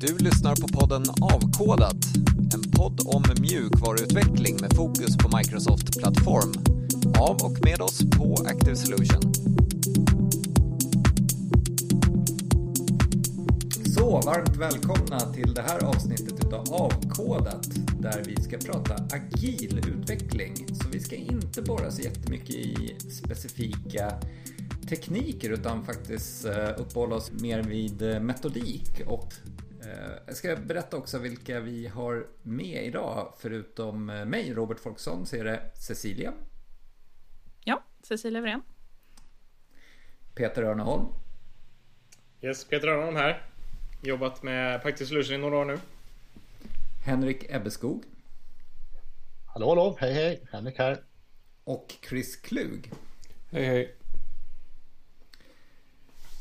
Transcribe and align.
Du 0.00 0.18
lyssnar 0.18 0.56
på 0.56 0.68
podden 0.68 1.02
Avkodat, 1.20 1.96
en 2.54 2.70
podd 2.70 3.00
om 3.04 3.22
mjukvaruutveckling 3.40 4.56
med 4.60 4.72
fokus 4.72 5.16
på 5.16 5.36
Microsoft 5.36 5.98
Plattform. 5.98 6.52
Av 7.18 7.36
och 7.42 7.64
med 7.64 7.80
oss 7.80 8.10
på 8.10 8.34
Active 8.46 8.76
Solution. 8.76 9.32
Så, 13.94 14.20
varmt 14.20 14.56
välkomna 14.56 15.20
till 15.20 15.54
det 15.54 15.62
här 15.62 15.84
avsnittet 15.84 16.44
utav 16.46 16.74
Avkodat 16.74 17.68
där 18.00 18.22
vi 18.26 18.42
ska 18.42 18.58
prata 18.58 18.94
agil 18.94 19.80
utveckling. 19.88 20.54
Så 20.74 20.88
vi 20.92 21.00
ska 21.00 21.16
inte 21.16 21.62
borra 21.62 21.90
så 21.90 22.02
jättemycket 22.02 22.54
i 22.54 22.96
specifika 23.10 24.12
tekniker 24.88 25.50
utan 25.50 25.84
faktiskt 25.84 26.44
eh, 26.44 26.68
uppehålla 26.76 27.16
oss 27.16 27.32
mer 27.32 27.62
vid 27.62 28.02
eh, 28.02 28.20
metodik. 28.20 28.90
Och 29.06 29.32
jag 30.28 30.36
ska 30.36 30.56
berätta 30.56 30.96
också 30.96 31.18
vilka 31.18 31.60
vi 31.60 31.86
har 31.86 32.26
med 32.42 32.86
idag. 32.86 33.34
Förutom 33.38 34.06
mig, 34.06 34.54
Robert 34.54 34.80
Folksson, 34.80 35.26
så 35.26 35.36
är 35.36 35.44
det 35.44 35.70
Cecilia. 35.74 36.32
Ja, 37.64 37.82
Cecilia 38.02 38.40
Wren. 38.40 38.62
Peter 40.34 40.62
Örneholm. 40.62 41.06
Yes, 42.40 42.64
Peter 42.64 42.88
Örneholm 42.88 43.16
här. 43.16 43.46
Jobbat 44.02 44.42
med 44.42 44.82
Pactic 44.82 45.08
Solution 45.08 45.34
i 45.34 45.38
några 45.38 45.56
år 45.56 45.64
nu. 45.64 45.78
Henrik 47.04 47.44
Ebbeskog. 47.48 48.04
Hallå, 49.46 49.68
hallå, 49.68 49.96
hej, 50.00 50.12
hej, 50.12 50.48
Henrik 50.52 50.78
här. 50.78 51.02
Och 51.64 51.94
Chris 52.08 52.36
Klug. 52.36 52.92
Hej, 53.50 53.64
hej. 53.64 53.96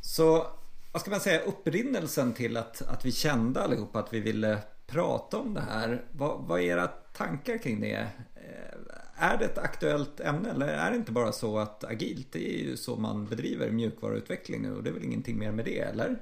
Så 0.02 0.57
vad 0.98 1.02
ska 1.02 1.12
man 1.12 1.20
säga, 1.20 1.42
upprinnelsen 1.42 2.34
till 2.34 2.58
att, 2.58 2.82
att 2.82 3.06
vi 3.06 3.12
kände 3.12 3.62
allihopa 3.62 4.00
att 4.00 4.14
vi 4.14 4.20
ville 4.20 4.60
prata 4.88 5.38
om 5.38 5.54
det 5.54 5.62
här. 5.62 6.06
Vad, 6.12 6.42
vad 6.48 6.60
är 6.60 6.64
era 6.64 6.88
tankar 6.88 7.58
kring 7.58 7.82
det? 7.82 8.08
Eh, 8.36 9.24
är 9.30 9.38
det 9.38 9.46
ett 9.46 9.58
aktuellt 9.58 10.20
ämne 10.20 10.50
eller 10.50 10.68
är 10.68 10.92
det 10.92 10.98
inte 10.98 11.12
bara 11.12 11.32
så 11.32 11.58
att 11.60 11.84
agilt 11.84 12.28
det 12.32 12.50
är 12.50 12.64
ju 12.64 12.78
så 12.78 12.96
man 12.96 13.26
bedriver 13.26 13.72
mjukvaruutveckling 13.72 14.62
nu 14.62 14.76
och 14.76 14.84
det 14.84 14.90
är 14.90 14.94
väl 14.94 15.04
ingenting 15.04 15.40
mer 15.40 15.52
med 15.52 15.66
det 15.66 15.80
eller? 15.80 16.16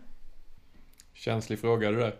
Känslig 1.13 1.59
fråga 1.59 1.91
det 1.91 1.97
där. 1.97 2.15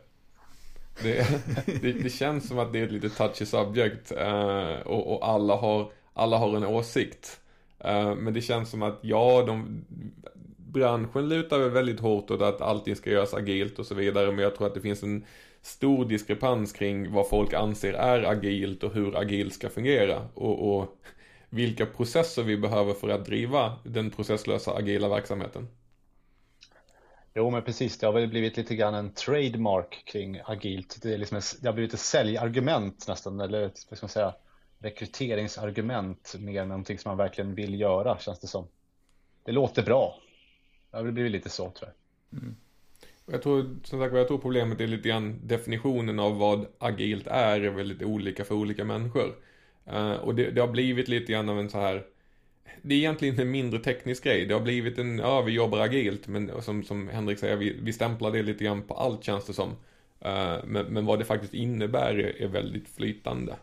Det, 1.03 1.27
det, 1.81 1.91
det 1.91 2.09
känns 2.09 2.47
som 2.47 2.59
att 2.59 2.73
det 2.73 2.79
är 2.79 2.85
ett 2.85 2.91
lite 2.91 3.09
touchy 3.09 3.45
subject 3.45 4.11
eh, 4.11 4.79
och, 4.85 5.13
och, 5.13 5.27
alla, 5.27 5.55
har, 5.55 5.91
alla 6.13 6.37
har 6.37 6.57
en 6.57 6.65
åsikt. 6.65 7.39
Eh, 7.79 8.15
men 8.15 8.33
det 8.33 8.41
känns 8.41 8.69
som 8.69 8.81
att 8.83 8.99
ja, 9.01 9.43
de, 9.47 9.85
branschen 10.75 11.29
lutar 11.29 11.59
väl 11.59 11.69
väldigt 11.69 11.99
hårt 11.99 12.31
åt 12.31 12.41
att 12.41 12.61
allting 12.61 12.95
ska 12.95 13.09
göras 13.09 13.33
agilt 13.33 13.79
och 13.79 13.85
så 13.85 13.95
vidare. 13.95 14.31
Men 14.31 14.43
jag 14.43 14.55
tror 14.55 14.67
att 14.67 14.73
det 14.73 14.81
finns 14.81 15.03
en 15.03 15.25
stor 15.61 16.05
diskrepans 16.05 16.73
kring 16.73 17.11
vad 17.11 17.29
folk 17.29 17.53
anser 17.53 17.93
är 17.93 18.23
agilt 18.23 18.83
och 18.83 18.93
hur 18.93 19.17
agilt 19.17 19.53
ska 19.53 19.69
fungera. 19.69 20.27
Och, 20.33 20.75
och 20.75 20.97
vilka 21.49 21.85
processer 21.85 22.43
vi 22.43 22.57
behöver 22.57 22.93
för 22.93 23.09
att 23.09 23.25
driva 23.25 23.73
den 23.83 24.11
processlösa 24.11 24.71
agila 24.71 25.09
verksamheten. 25.09 25.67
Jo 27.35 27.49
men 27.49 27.61
precis, 27.61 27.97
det 27.97 28.05
har 28.05 28.13
väl 28.13 28.27
blivit 28.27 28.57
lite 28.57 28.75
grann 28.75 28.93
en 28.93 29.13
trademark 29.13 30.03
kring 30.05 30.41
agilt. 30.45 30.99
Det, 31.01 31.13
är 31.13 31.17
liksom 31.17 31.37
en, 31.37 31.43
det 31.61 31.67
har 31.67 31.73
blivit 31.73 31.93
ett 31.93 31.99
säljargument 31.99 33.05
nästan, 33.07 33.39
eller 33.39 33.61
vad 33.61 33.97
ska 33.97 33.97
man 34.01 34.09
säga, 34.09 34.35
rekryteringsargument 34.79 36.35
mer 36.39 36.61
än 36.61 36.67
någonting 36.67 36.99
som 36.99 37.09
man 37.09 37.17
verkligen 37.17 37.55
vill 37.55 37.79
göra 37.79 38.17
känns 38.19 38.39
det 38.39 38.47
som. 38.47 38.67
Det 39.43 39.51
låter 39.51 39.83
bra, 39.83 40.19
Ja, 40.95 41.01
det 41.01 41.11
blir 41.11 41.29
lite 41.29 41.49
så 41.49 41.69
tror 41.71 41.89
jag. 41.89 42.39
Mm. 42.39 42.55
Jag 43.25 43.41
tror, 43.41 43.75
som 43.83 43.99
sagt 43.99 44.15
jag 44.15 44.27
tror 44.27 44.37
problemet 44.37 44.81
är 44.81 44.87
lite 44.87 45.09
grann 45.09 45.39
definitionen 45.43 46.19
av 46.19 46.37
vad 46.37 46.67
agilt 46.77 47.27
är, 47.27 47.61
är 47.61 47.69
väldigt 47.69 48.01
olika 48.01 48.45
för 48.45 48.55
olika 48.55 48.83
människor. 48.83 49.35
Uh, 49.93 50.11
och 50.11 50.35
det, 50.35 50.51
det, 50.51 50.61
har 50.61 50.67
blivit 50.67 51.07
lite 51.07 51.31
grann 51.31 51.49
av 51.49 51.59
en 51.59 51.69
så 51.69 51.79
här 51.79 52.05
det 52.81 52.95
är 52.95 52.97
egentligen 52.97 53.39
en 53.39 53.51
mindre 53.51 53.79
teknisk 53.79 54.23
grej. 54.23 54.45
Det 54.45 54.53
har 54.53 54.61
blivit 54.61 54.97
en, 54.97 55.17
ja 55.17 55.41
vi 55.41 55.51
jobbar 55.51 55.79
agilt, 55.79 56.27
men 56.27 56.61
som, 56.61 56.83
som 56.83 57.07
Henrik 57.07 57.39
säger, 57.39 57.55
vi, 57.55 57.79
vi 57.81 57.93
stämplar 57.93 58.31
det 58.31 58.43
lite 58.43 58.63
grann 58.63 58.81
på 58.81 58.93
allt 58.93 59.23
känns 59.23 59.45
det 59.45 59.53
som. 59.53 59.69
Uh, 59.69 60.65
men, 60.65 60.85
men 60.85 61.05
vad 61.05 61.19
det 61.19 61.25
faktiskt 61.25 61.53
innebär 61.53 62.19
är, 62.19 62.41
är 62.41 62.47
väldigt 62.47 62.89
flytande. 62.89 63.55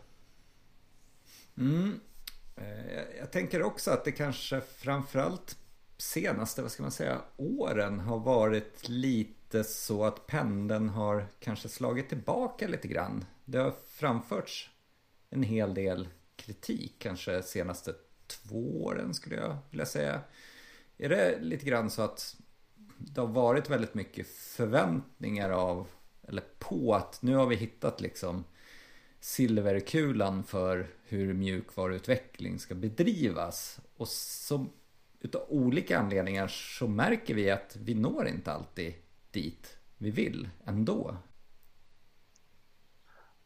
Mm. 1.57 1.99
Uh, 2.57 3.19
jag 3.19 3.31
tänker 3.31 3.63
också 3.63 3.91
att 3.91 4.05
det 4.05 4.11
kanske 4.11 4.61
framförallt 4.77 5.57
senaste, 5.97 6.61
vad 6.61 6.71
ska 6.71 6.83
man 6.83 6.91
säga, 6.91 7.21
åren 7.37 7.99
har 7.99 8.19
varit 8.19 8.89
lite 8.89 9.63
så 9.63 10.05
att 10.05 10.27
pendeln 10.27 10.89
har 10.89 11.27
kanske 11.39 11.69
slagit 11.69 12.09
tillbaka 12.09 12.67
lite 12.67 12.87
grann. 12.87 13.25
Det 13.45 13.57
har 13.57 13.73
framförts 13.87 14.69
en 15.29 15.43
hel 15.43 15.73
del 15.73 16.07
kritik 16.35 16.95
kanske 16.99 17.43
senaste 17.43 17.93
två 18.27 18.83
åren 18.83 19.13
skulle 19.13 19.35
jag 19.35 19.57
vilja 19.69 19.85
säga. 19.85 20.21
Är 20.97 21.09
det 21.09 21.39
lite 21.41 21.65
grann 21.65 21.89
så 21.89 22.01
att 22.01 22.35
det 22.97 23.21
har 23.21 23.27
varit 23.27 23.69
väldigt 23.69 23.93
mycket 23.93 24.27
förväntningar 24.27 25.49
av 25.49 25.87
eller 26.27 26.43
på 26.59 26.95
att 26.95 27.21
nu 27.21 27.35
har 27.35 27.45
vi 27.45 27.55
hittat 27.55 28.01
liksom 28.01 28.43
silverkulan 29.19 30.43
för 30.43 30.87
hur 31.03 31.33
mjukvaruutveckling 31.33 32.59
ska 32.59 32.75
bedrivas. 32.75 33.79
Och 33.97 34.07
så 34.07 34.65
utav 35.23 35.45
olika 35.49 35.99
anledningar 35.99 36.47
så 36.47 36.87
märker 36.87 37.33
vi 37.33 37.51
att 37.51 37.77
vi 37.79 37.93
når 37.93 38.27
inte 38.27 38.51
alltid 38.51 38.93
dit 39.31 39.77
vi 39.97 40.11
vill 40.11 40.49
ändå. 40.65 41.15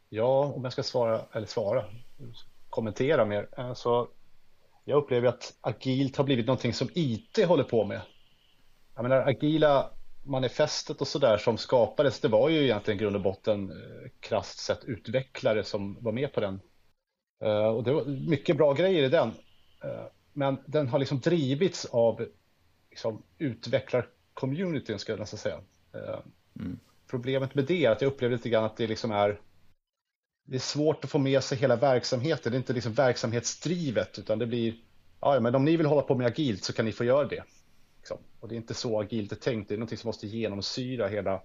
Ja, 0.08 0.52
om 0.56 0.64
jag 0.64 0.72
ska 0.72 0.82
svara, 0.82 1.20
eller 1.32 1.46
svara, 1.46 1.84
kommentera 2.70 3.24
mer. 3.24 3.48
Eh, 3.58 3.74
så 3.74 4.08
jag 4.84 4.96
upplever 4.96 5.28
att 5.28 5.56
agilt 5.60 6.16
har 6.16 6.24
blivit 6.24 6.46
någonting 6.46 6.74
som 6.74 6.88
IT 6.94 7.46
håller 7.46 7.64
på 7.64 7.84
med. 7.84 8.00
Jag 8.94 9.02
menar, 9.02 9.28
agila 9.28 9.90
manifestet 10.22 11.00
och 11.00 11.08
sådär 11.08 11.38
som 11.38 11.58
skapades, 11.58 12.20
det 12.20 12.28
var 12.28 12.48
ju 12.48 12.64
egentligen 12.64 12.98
grund 12.98 13.16
och 13.16 13.22
botten 13.22 13.70
eh, 13.70 14.10
krasst 14.20 14.58
sett 14.58 14.84
utvecklare 14.84 15.64
som 15.64 15.98
var 16.00 16.12
med 16.12 16.32
på 16.32 16.40
den. 16.40 16.60
Eh, 17.42 17.68
och 17.68 17.84
det 17.84 17.92
var 17.92 18.04
mycket 18.04 18.56
bra 18.56 18.72
grejer 18.72 19.02
i 19.02 19.08
den. 19.08 19.32
Men 20.38 20.58
den 20.66 20.88
har 20.88 20.98
liksom 20.98 21.20
drivits 21.20 21.84
av 21.84 22.26
liksom, 22.90 23.22
utvecklarcommunityn, 23.38 24.98
skulle 24.98 25.12
jag 25.12 25.20
nästan 25.20 25.38
säga. 25.38 25.60
Eh, 25.92 26.20
mm. 26.60 26.78
Problemet 27.06 27.54
med 27.54 27.64
det 27.64 27.84
är 27.84 27.90
att 27.90 28.02
jag 28.02 28.08
upplever 28.08 28.36
lite 28.36 28.48
grann 28.48 28.64
att 28.64 28.76
det 28.76 28.86
liksom 28.86 29.10
är 29.10 29.40
det 30.44 30.56
är 30.56 30.60
svårt 30.60 31.04
att 31.04 31.10
få 31.10 31.18
med 31.18 31.42
sig 31.42 31.58
hela 31.58 31.76
verksamheten. 31.76 32.52
Det 32.52 32.56
är 32.56 32.58
inte 32.58 32.72
liksom 32.72 32.92
verksamhetsdrivet, 32.92 34.18
utan 34.18 34.38
det 34.38 34.46
blir 34.46 34.74
ja, 35.20 35.40
men 35.40 35.54
om 35.54 35.64
ni 35.64 35.76
vill 35.76 35.86
hålla 35.86 36.02
på 36.02 36.14
med 36.14 36.26
agilt 36.26 36.64
så 36.64 36.72
kan 36.72 36.84
ni 36.84 36.92
få 36.92 37.04
göra 37.04 37.28
det. 37.28 37.44
Liksom. 37.96 38.18
Och 38.40 38.48
det 38.48 38.54
är 38.54 38.56
inte 38.56 38.74
så 38.74 39.00
agilt 39.00 39.32
är 39.32 39.36
tänkt. 39.36 39.68
Det 39.68 39.74
är 39.74 39.78
något 39.78 39.98
som 39.98 40.08
måste 40.08 40.26
genomsyra 40.26 41.08
hela 41.08 41.42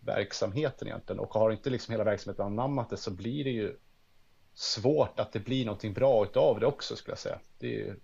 verksamheten 0.00 0.88
egentligen. 0.88 1.20
Och 1.20 1.34
har 1.34 1.50
inte 1.50 1.70
liksom 1.70 1.92
hela 1.92 2.04
verksamheten 2.04 2.46
anammat 2.46 2.90
det 2.90 2.96
så 2.96 3.10
blir 3.10 3.44
det 3.44 3.50
ju 3.50 3.76
svårt 4.60 5.20
att 5.20 5.32
det 5.32 5.40
blir 5.40 5.64
någonting 5.64 5.92
bra 5.92 6.24
utav 6.24 6.60
det 6.60 6.66
också 6.66 6.96
skulle 6.96 7.12
jag 7.12 7.18
säga. 7.18 7.38
Det 7.58 7.80
är, 7.82 7.96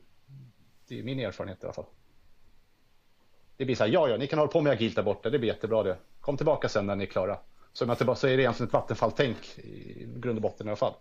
det 0.88 0.98
är 0.98 1.02
min 1.02 1.20
erfarenhet 1.20 1.62
i 1.62 1.66
alla 1.66 1.72
fall. 1.72 1.84
Det 3.56 3.64
blir 3.64 3.76
så 3.76 3.84
här, 3.84 3.90
ja, 3.90 4.08
ja, 4.08 4.16
ni 4.16 4.26
kan 4.26 4.38
hålla 4.38 4.52
på 4.52 4.60
med 4.60 4.72
agilt 4.72 4.96
där 4.96 5.02
borta, 5.02 5.30
det 5.30 5.38
blir 5.38 5.48
jättebra 5.48 5.82
det. 5.82 5.96
Kom 6.20 6.36
tillbaka 6.36 6.68
sen 6.68 6.86
när 6.86 6.96
ni 6.96 7.04
är 7.04 7.08
klara. 7.08 7.38
Så, 7.72 7.94
så 7.94 8.26
är 8.26 8.36
det 8.36 8.42
egentligen 8.42 8.66
ett 8.66 8.72
vattenfalltänk 8.72 9.58
i 9.58 10.06
grund 10.16 10.38
och 10.38 10.42
botten 10.42 10.66
i 10.66 10.70
alla 10.70 10.76
fall. 10.76 10.94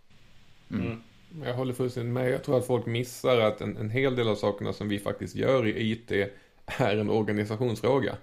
Mm. 0.72 0.86
Mm. 0.86 1.02
Jag 1.48 1.54
håller 1.54 1.74
fullständigt 1.74 2.14
med. 2.14 2.32
Jag 2.32 2.44
tror 2.44 2.58
att 2.58 2.68
folk 2.68 2.86
missar 2.86 3.40
att 3.40 3.62
en, 3.62 3.78
en 3.78 3.90
hel 3.90 4.16
del 4.16 4.28
av 4.28 4.36
sakerna 4.36 4.74
som 4.74 4.90
vi 4.90 5.00
faktiskt 5.00 5.36
gör 5.36 5.68
i 5.68 5.92
IT 5.92 6.12
är 6.66 6.98
en 6.98 7.10
organisationsfråga. 7.10 8.18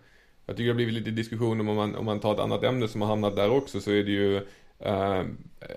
Jag 0.46 0.56
tycker 0.56 0.64
det 0.64 0.70
har 0.70 0.76
blivit 0.76 0.94
lite 0.94 1.10
diskussion 1.10 1.60
om 1.60 1.76
man, 1.76 1.96
om 1.96 2.04
man 2.04 2.20
tar 2.20 2.34
ett 2.34 2.40
annat 2.40 2.62
ämne 2.62 2.88
som 2.88 3.00
har 3.00 3.08
hamnat 3.08 3.36
där 3.36 3.50
också 3.50 3.80
så 3.80 3.90
är 3.90 4.04
det 4.04 4.10
ju 4.10 4.46
Uh, 4.86 5.24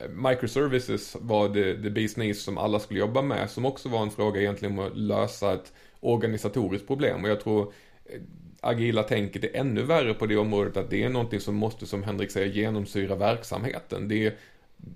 microservices 0.10 1.18
var 1.19 1.50
det, 1.50 1.74
det 1.74 1.90
business 1.90 2.44
som 2.44 2.57
alla 2.57 2.80
skulle 2.80 3.00
jobba 3.00 3.22
med, 3.22 3.50
som 3.50 3.66
också 3.66 3.90
var 3.90 4.02
en 4.02 4.12
fråga 4.12 4.42
egentligen 4.42 4.80
om 4.80 4.86
att 4.86 4.98
lösa 4.98 5.54
ett 5.54 5.74
organisatoriskt 6.00 6.88
problem. 6.88 7.24
Och 7.24 7.30
jag 7.30 7.42
tror 7.42 7.74
eh, 8.06 8.22
agila 8.62 9.04
tänket 9.04 9.44
är 9.44 9.56
ännu 9.56 9.84
värre 9.84 10.13
på 10.13 10.25
det 10.25 10.38
området, 10.38 10.78
att 10.78 10.90
det 10.90 11.04
är 11.04 11.10
någonting 11.10 11.40
som 11.40 11.56
måste, 11.56 11.86
som 11.86 12.04
Henrik 12.04 12.31
säger, 12.31 12.54
genomsyra 12.54 13.16
verksamheten. 13.16 14.07
Det 14.07 14.28
är, 14.28 14.36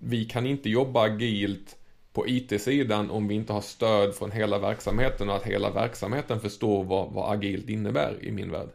vi 0.02 0.26
kan 0.26 0.46
inte 0.46 0.70
jobba 0.70 1.02
agilt 1.02 1.76
på 2.14 2.28
IT-sidan 2.28 3.10
om 3.10 3.28
vi 3.28 3.36
inte 3.36 3.54
har 3.54 3.62
stöd 3.62 4.16
från 4.16 4.32
hela 4.32 4.60
verksamheten 4.60 5.30
och 5.30 5.36
att 5.36 5.44
hela 5.44 5.72
verksamheten 5.72 6.40
förstår 6.40 6.84
vad, 6.84 7.12
vad 7.12 7.34
agilt 7.34 7.70
innebär 7.70 8.18
i 8.22 8.32
min 8.32 8.52
värld. 8.52 8.70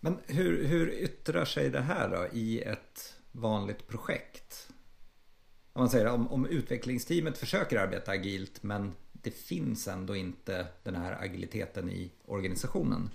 Men 0.00 0.18
hur, 0.26 0.66
hur 0.66 0.90
yttrar 1.02 1.44
sig 1.44 1.70
det 1.70 1.80
här 1.80 2.08
då 2.08 2.38
i 2.38 2.62
ett 2.62 3.11
vanligt 3.32 3.88
projekt. 3.88 4.68
Om 5.72 5.82
man 5.82 5.90
säger 5.90 6.06
om, 6.06 6.32
om 6.32 6.46
utvecklingsteamet 6.46 7.38
försöker 7.38 7.78
arbeta 7.78 8.10
agilt 8.10 8.62
men 8.62 8.92
det 9.12 9.30
finns 9.30 9.88
ändå 9.88 10.16
inte 10.16 10.66
den 10.82 10.94
här 10.94 11.16
agiliteten 11.20 11.90
i 11.90 12.10
organisationen. 12.26 13.10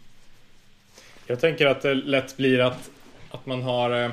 Jag 1.28 1.40
tänker 1.40 1.66
att 1.66 1.82
det 1.82 1.94
lätt 1.94 2.38
blir 2.38 2.60
att 2.60 2.90
att 3.32 3.46
man 3.46 3.62
har 3.62 4.04
eh, 4.04 4.12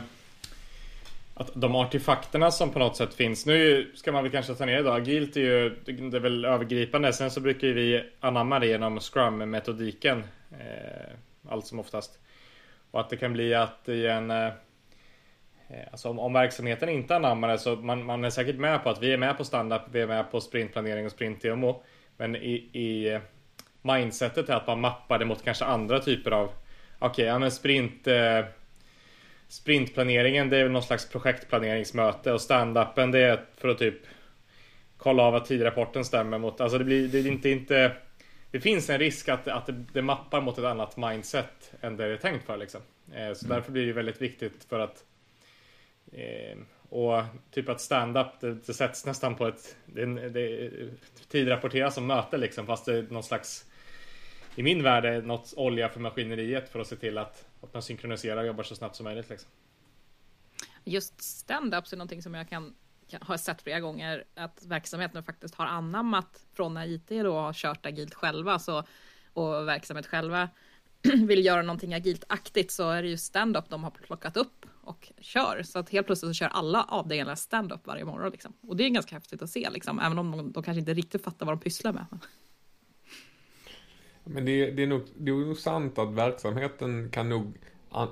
att 1.34 1.50
de 1.54 1.74
artefakterna 1.74 2.50
som 2.50 2.70
på 2.70 2.78
något 2.78 2.96
sätt 2.96 3.14
finns. 3.14 3.46
Nu 3.46 3.90
ska 3.94 4.12
man 4.12 4.22
väl 4.22 4.32
kanske 4.32 4.54
ta 4.54 4.66
ner 4.66 4.76
det 4.76 4.82
då. 4.82 4.90
Agilt 4.90 5.36
är 5.36 5.40
ju 5.40 5.70
det 5.84 6.16
är 6.16 6.20
väl 6.20 6.44
övergripande. 6.44 7.12
Sen 7.12 7.30
så 7.30 7.40
brukar 7.40 7.68
vi 7.68 8.04
anamma 8.20 8.58
det 8.58 8.66
genom 8.66 9.00
Scrum-metodiken. 9.00 10.22
Eh, 10.50 11.12
allt 11.48 11.66
som 11.66 11.80
oftast. 11.80 12.18
Och 12.90 13.00
att 13.00 13.10
det 13.10 13.16
kan 13.16 13.32
bli 13.32 13.54
att 13.54 13.88
i 13.88 14.06
en 14.06 14.30
eh, 14.30 14.52
Alltså 15.90 16.08
om, 16.08 16.19
om 16.19 16.32
verksamheten 16.32 16.88
inte 16.88 17.16
anammar 17.16 17.49
det 17.49 17.58
så 17.58 17.76
man, 17.76 18.05
man 18.05 18.25
är 18.25 18.31
säkert 18.31 18.56
med 18.56 18.82
på 18.82 18.90
att 18.90 19.02
vi 19.02 19.12
är 19.12 19.16
med 19.16 19.37
på 19.37 19.44
standup, 19.44 19.82
vi 19.93 20.00
är 20.00 20.06
med 20.06 20.31
på 20.31 20.40
sprintplanering 20.40 21.06
och 21.06 21.12
sprint-demo. 21.12 21.82
Men 22.16 22.37
i, 22.37 22.55
i 22.55 23.20
mindsetet 23.82 24.49
är 24.49 24.55
att 24.55 24.66
man 24.66 24.81
mappar 24.81 25.19
det 25.19 25.25
mot 25.25 25.44
kanske 25.44 25.64
andra 25.64 26.00
typer 26.00 26.31
av 26.31 26.44
Okej, 26.99 27.08
okay, 27.08 27.25
ja 27.25 27.38
men 27.38 27.50
sprint 27.50 28.06
eh, 28.06 28.44
Sprintplaneringen 29.49 30.50
det 30.50 30.56
är 30.56 30.62
väl 30.62 30.72
någon 30.72 30.82
slags 30.82 31.08
projektplaneringsmöte 31.08 32.32
och 32.32 32.40
standupen 32.40 33.10
det 33.10 33.20
är 33.20 33.40
för 33.56 33.69
att 33.69 33.78
typ 33.78 33.94
Kolla 34.96 35.22
av 35.22 35.34
att 35.34 35.44
tidrapporten 35.44 36.05
stämmer 36.05 36.38
mot, 36.38 36.60
alltså 36.60 36.78
det 36.78 36.84
blir 36.84 37.08
det 37.08 37.19
är 37.19 37.26
inte, 37.26 37.50
inte 37.50 37.93
Det 38.50 38.60
finns 38.60 38.90
en 38.90 38.99
risk 38.99 39.28
att, 39.28 39.49
att 39.49 39.67
det, 39.67 39.84
det 39.93 40.02
mappar 40.02 40.40
mot 40.40 40.58
ett 40.58 40.64
annat 40.64 40.96
mindset 40.96 41.72
än 41.81 41.96
det 41.96 42.05
är 42.05 42.17
tänkt 42.17 42.46
för 42.46 42.56
liksom. 42.56 42.81
Eh, 43.14 43.32
så 43.32 43.46
mm. 43.46 43.56
därför 43.56 43.72
blir 43.72 43.87
det 43.87 43.93
väldigt 43.93 44.22
viktigt 44.22 44.64
för 44.69 44.81
att 44.81 45.05
eh, 46.12 46.58
och 46.88 47.22
typ 47.50 47.68
att 47.68 47.80
stand-up 47.80 48.40
det, 48.40 48.54
det, 48.54 48.74
sätts 48.74 49.06
nästan 49.06 49.34
på 49.34 49.46
ett 49.46 49.76
det, 49.86 50.28
det, 50.28 50.70
Tidrapporteras 51.28 51.94
som 51.94 52.06
möte 52.06 52.36
liksom 52.36 52.66
fast 52.66 52.84
det 52.84 52.98
är 52.98 53.02
någon 53.02 53.22
slags 53.22 53.70
I 54.56 54.62
min 54.62 54.82
värld 54.82 55.04
är 55.04 55.22
något 55.22 55.54
olja 55.56 55.88
för 55.88 56.00
maskineriet 56.00 56.68
för 56.68 56.80
att 56.80 56.86
se 56.86 56.96
till 56.96 57.18
att, 57.18 57.46
att 57.60 57.72
man 57.74 57.82
synkroniserar 57.82 58.36
och 58.36 58.46
jobbar 58.46 58.62
så 58.62 58.74
snabbt 58.74 58.96
som 58.96 59.04
möjligt 59.04 59.28
liksom. 59.28 59.50
Just 60.84 61.20
stand-ups 61.20 61.92
är 61.92 61.96
någonting 61.96 62.22
som 62.22 62.34
jag 62.34 62.48
kan, 62.48 62.74
kan 63.08 63.22
har 63.22 63.36
sett 63.36 63.62
flera 63.62 63.80
gånger 63.80 64.24
att 64.34 64.64
verksamheten 64.66 65.22
faktiskt 65.22 65.54
har 65.54 65.66
anammat 65.66 66.46
från 66.52 66.74
när 66.74 66.86
IT 66.86 67.08
då 67.08 67.34
har 67.34 67.52
kört 67.52 67.86
agilt 67.86 68.14
själva 68.14 68.58
så 68.58 68.84
och 69.32 69.68
verksamhet 69.68 70.06
själva 70.06 70.48
vill 71.26 71.44
göra 71.44 71.62
någonting 71.62 71.94
agilt-aktigt 71.94 72.70
så 72.70 72.90
är 72.90 73.02
det 73.02 73.08
ju 73.08 73.16
stand-up 73.16 73.64
de 73.68 73.84
har 73.84 73.90
plockat 73.90 74.36
upp 74.36 74.66
och 74.84 75.12
kör. 75.19 75.62
Så 75.62 75.78
att 75.78 75.90
helt 75.90 76.06
plötsligt 76.06 76.31
så 76.31 76.34
kör 76.34 76.48
alla 76.48 76.84
avdelningar 76.84 77.34
stand-up 77.34 77.86
varje 77.86 78.04
morgon. 78.04 78.32
Liksom. 78.32 78.52
Och 78.60 78.76
det 78.76 78.84
är 78.84 78.88
ganska 78.88 79.14
häftigt 79.14 79.42
att 79.42 79.50
se, 79.50 79.70
liksom, 79.70 79.98
även 79.98 80.19
om 80.19 80.31
de, 80.31 80.52
de 80.52 80.62
kanske 80.62 80.78
inte 80.78 80.94
riktigt 80.94 81.25
fattar 81.25 81.46
vad 81.46 81.58
de 81.58 81.60
pysslar 81.60 81.92
med. 81.92 82.06
Men 84.25 84.44
det, 84.44 84.70
det, 84.70 84.82
är 84.82 84.86
nog, 84.86 85.02
det 85.16 85.31
är 85.31 85.34
nog 85.34 85.58
sant 85.58 85.98
att 85.98 86.14
verksamheten 86.14 87.10
kan 87.10 87.28
nog 87.28 87.52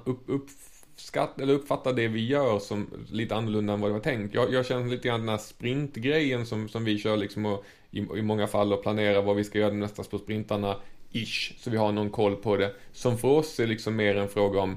upp, 0.05 0.23
uppskatta, 0.27 1.43
eller 1.43 1.55
uppfatta 1.55 1.93
det 1.93 2.09
vi 2.09 2.27
gör 2.27 2.59
som 2.59 3.07
lite 3.11 3.37
annorlunda 3.37 3.73
än 3.73 3.81
vad 3.81 3.91
det 3.91 3.95
var 3.95 4.01
tänkt. 4.01 4.35
Jag, 4.35 4.53
jag 4.53 4.67
känner 4.67 4.87
lite 4.87 5.09
grann 5.09 5.21
den 5.21 5.29
här 5.29 5.39
sprintgrejen 5.39 6.47
som, 6.47 6.69
som 6.69 6.85
vi 6.85 6.99
kör 6.99 7.17
liksom 7.17 7.47
och, 7.47 7.65
i, 7.91 7.99
i 7.99 8.23
många 8.23 8.47
fall 8.47 8.73
och 8.73 8.83
planerar 8.83 9.23
vad 9.23 9.37
vi 9.37 9.45
ska 9.45 9.59
göra 9.59 9.75
nästa 9.75 10.03
på 10.03 10.19
sprintarna 10.19 10.77
ish, 11.13 11.55
så 11.59 11.71
vi 11.71 11.77
har 11.77 11.93
någon 11.93 12.11
koll 12.11 12.37
på 12.37 12.57
det. 12.57 12.75
Som 12.93 13.19
för 13.19 13.29
oss 13.29 13.61
är 13.61 13.67
liksom 13.67 13.97
mer 13.97 14.17
en 14.17 14.29
fråga 14.29 14.61
om 14.61 14.77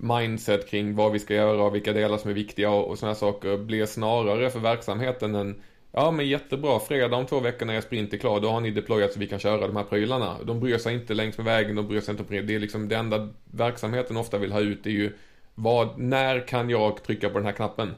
mindset 0.00 0.68
kring 0.70 0.94
vad 0.94 1.12
vi 1.12 1.18
ska 1.18 1.34
göra 1.34 1.62
och 1.62 1.74
vilka 1.74 1.92
delar 1.92 2.18
som 2.18 2.30
är 2.30 2.34
viktiga 2.34 2.70
och, 2.70 2.88
och 2.88 2.98
sådana 2.98 3.14
saker 3.14 3.56
blir 3.56 3.86
snarare 3.86 4.50
för 4.50 4.60
verksamheten 4.60 5.34
än 5.34 5.62
Ja 5.92 6.10
men 6.10 6.28
jättebra, 6.28 6.80
fredag 6.80 7.16
om 7.16 7.26
två 7.26 7.40
veckor 7.40 7.66
när 7.66 7.74
er 7.74 7.80
sprint 7.80 8.14
är 8.14 8.18
klar, 8.18 8.40
då 8.40 8.50
har 8.50 8.60
ni 8.60 8.70
deployat 8.70 9.12
så 9.12 9.18
vi 9.18 9.26
kan 9.26 9.38
köra 9.38 9.66
de 9.66 9.76
här 9.76 9.84
prylarna. 9.84 10.36
De 10.44 10.60
bryr 10.60 10.78
sig 10.78 10.94
inte 10.94 11.14
längs 11.14 11.38
med 11.38 11.44
vägen, 11.44 11.76
de 11.76 11.88
bryr 11.88 12.00
sig 12.00 12.12
inte 12.12 12.22
om 12.22 12.46
det. 12.46 12.54
är 12.54 12.58
liksom 12.58 12.88
det 12.88 12.96
enda 12.96 13.28
verksamheten 13.44 14.16
ofta 14.16 14.38
vill 14.38 14.52
ha 14.52 14.60
ut 14.60 14.86
är 14.86 14.90
ju 14.90 15.12
vad, 15.54 15.98
när 15.98 16.46
kan 16.46 16.70
jag 16.70 17.02
trycka 17.02 17.28
på 17.30 17.38
den 17.38 17.46
här 17.46 17.52
knappen? 17.52 17.94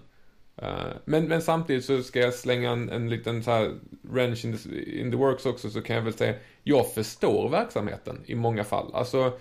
Eh, 0.57 0.69
men, 1.05 1.29
men 1.29 1.43
samtidigt 1.43 1.85
så 1.85 2.03
ska 2.03 2.21
jag 2.21 2.35
slänga 2.35 2.71
en, 2.71 2.91
en 2.91 3.11
liten 3.11 3.43
så 3.43 3.51
här 3.51 3.75
wrench 4.03 4.45
in 4.45 4.59
the, 4.59 5.01
in 5.01 5.11
the 5.11 5.17
works 5.17 5.47
också 5.47 5.71
så 5.71 5.83
kan 5.83 5.97
jag 5.97 6.03
väl 6.03 6.13
säga, 6.13 6.35
jag 6.63 6.95
förstår 6.95 7.49
verksamheten 7.49 8.23
i 8.27 8.35
många 8.35 8.65
fall. 8.65 8.95
Alltså 8.95 9.33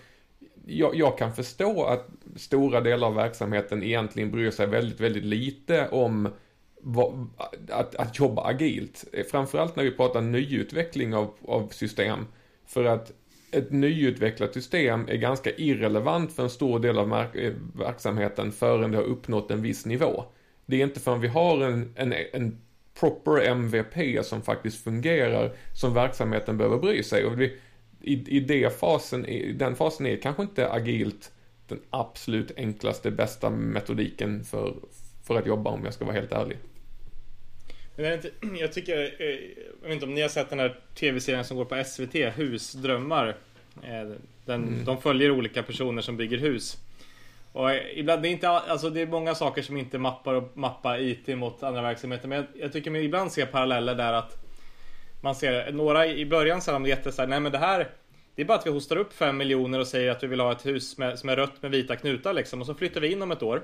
jag, 0.65 0.95
jag, 0.95 1.17
kan 1.17 1.33
förstå 1.33 1.83
att 1.83 2.07
stora 2.35 2.81
delar 2.81 3.07
av 3.07 3.15
verksamheten 3.15 3.83
egentligen 3.83 4.31
bryr 4.31 4.51
sig 4.51 4.67
väldigt, 4.67 4.99
väldigt 4.99 5.25
lite 5.25 5.89
om 5.89 6.29
vad, 6.81 7.27
att, 7.69 7.95
att 7.95 8.19
jobba 8.19 8.43
agilt. 8.43 9.05
Framförallt 9.31 9.75
när 9.75 9.83
vi 9.83 9.91
pratar 9.91 10.21
nyutveckling 10.21 11.15
av, 11.15 11.33
av 11.45 11.67
system. 11.67 12.27
För 12.65 12.85
att 12.85 13.11
ett 13.51 13.71
nyutvecklat 13.71 14.53
system 14.53 15.05
är 15.07 15.17
ganska 15.17 15.51
irrelevant 15.51 16.33
för 16.33 16.43
en 16.43 16.49
stor 16.49 16.79
del 16.79 16.97
av 16.97 17.13
eh, 17.13 17.53
verksamheten 17.73 18.51
förrän 18.51 18.91
det 18.91 18.97
har 18.97 19.05
uppnått 19.05 19.51
en 19.51 19.61
viss 19.61 19.85
nivå. 19.85 20.23
Det 20.65 20.75
är 20.75 20.83
inte 20.83 20.99
förrän 20.99 21.21
vi 21.21 21.27
har 21.27 21.61
en, 21.61 21.93
en, 21.95 22.13
en 22.33 22.61
proper 22.99 23.41
MVP 23.41 24.25
som 24.25 24.41
faktiskt 24.41 24.83
fungerar 24.83 25.51
som 25.73 25.93
verksamheten 25.93 26.57
behöver 26.57 26.77
bry 26.77 27.03
sig. 27.03 27.25
Och 27.25 27.41
vi, 27.41 27.57
i, 28.03 28.37
i, 28.37 28.39
det 28.39 28.79
fasen, 28.79 29.25
i 29.25 29.53
den 29.53 29.75
fasen 29.75 30.05
är 30.05 30.17
kanske 30.17 30.43
inte 30.43 30.71
agilt 30.71 31.31
den 31.67 31.79
absolut 31.89 32.51
enklaste, 32.57 33.11
bästa 33.11 33.49
metodiken 33.49 34.43
för, 34.43 34.75
för 35.23 35.35
att 35.35 35.47
jobba 35.47 35.69
om 35.69 35.85
jag 35.85 35.93
ska 35.93 36.05
vara 36.05 36.15
helt 36.15 36.31
ärlig. 36.31 36.57
Jag 38.59 38.71
tycker, 38.73 38.97
eh, 38.97 39.27
jag 39.81 39.87
vet 39.87 39.93
inte 39.93 40.05
om 40.05 40.13
ni 40.13 40.21
har 40.21 40.29
sett 40.29 40.49
den 40.49 40.59
här 40.59 40.79
tv-serien 40.95 41.45
som 41.45 41.57
går 41.57 41.65
på 41.65 41.83
SVT, 41.83 42.15
Husdrömmar. 42.37 43.27
Eh, 43.83 44.11
den, 44.45 44.63
mm. 44.63 44.85
De 44.85 45.01
följer 45.01 45.31
olika 45.31 45.63
personer 45.63 46.01
som 46.01 46.17
bygger 46.17 46.37
hus. 46.37 46.77
Och 47.51 47.69
ibland, 47.95 48.21
det 48.21 48.27
är 48.27 48.31
inte, 48.31 48.49
alltså 48.49 48.89
det 48.89 49.01
är 49.01 49.07
många 49.07 49.35
saker 49.35 49.61
som 49.61 49.77
inte 49.77 49.97
mappar 49.97 50.33
och 50.33 50.57
mappar 50.57 51.01
IT 51.01 51.27
mot 51.27 51.63
andra 51.63 51.81
verksamheter. 51.81 52.27
Men 52.27 52.37
jag, 52.37 52.45
jag 52.63 52.73
tycker 52.73 52.91
mig 52.91 53.05
ibland 53.05 53.31
se 53.31 53.45
paralleller 53.45 53.95
där 53.95 54.13
att 54.13 54.40
man 55.21 55.35
ser 55.35 55.71
några 55.71 56.07
i 56.07 56.25
början 56.25 56.61
så 56.61 56.71
är 56.71 56.79
de 56.79 56.85
här, 57.17 57.27
nej 57.27 57.39
men 57.39 57.51
det 57.51 57.57
här 57.57 57.89
det 58.35 58.41
är 58.41 58.45
bara 58.45 58.57
att 58.57 58.65
vi 58.65 58.71
hostar 58.71 58.95
upp 58.95 59.13
5 59.13 59.37
miljoner 59.37 59.79
och 59.79 59.87
säger 59.87 60.11
att 60.11 60.23
vi 60.23 60.27
vill 60.27 60.39
ha 60.39 60.51
ett 60.51 60.65
hus 60.65 60.97
med, 60.97 61.19
som 61.19 61.29
är 61.29 61.35
rött 61.35 61.61
med 61.61 61.71
vita 61.71 61.95
knutar 61.95 62.33
liksom 62.33 62.61
och 62.61 62.65
så 62.65 62.75
flyttar 62.75 63.01
vi 63.01 63.11
in 63.11 63.21
om 63.21 63.31
ett 63.31 63.43
år. 63.43 63.63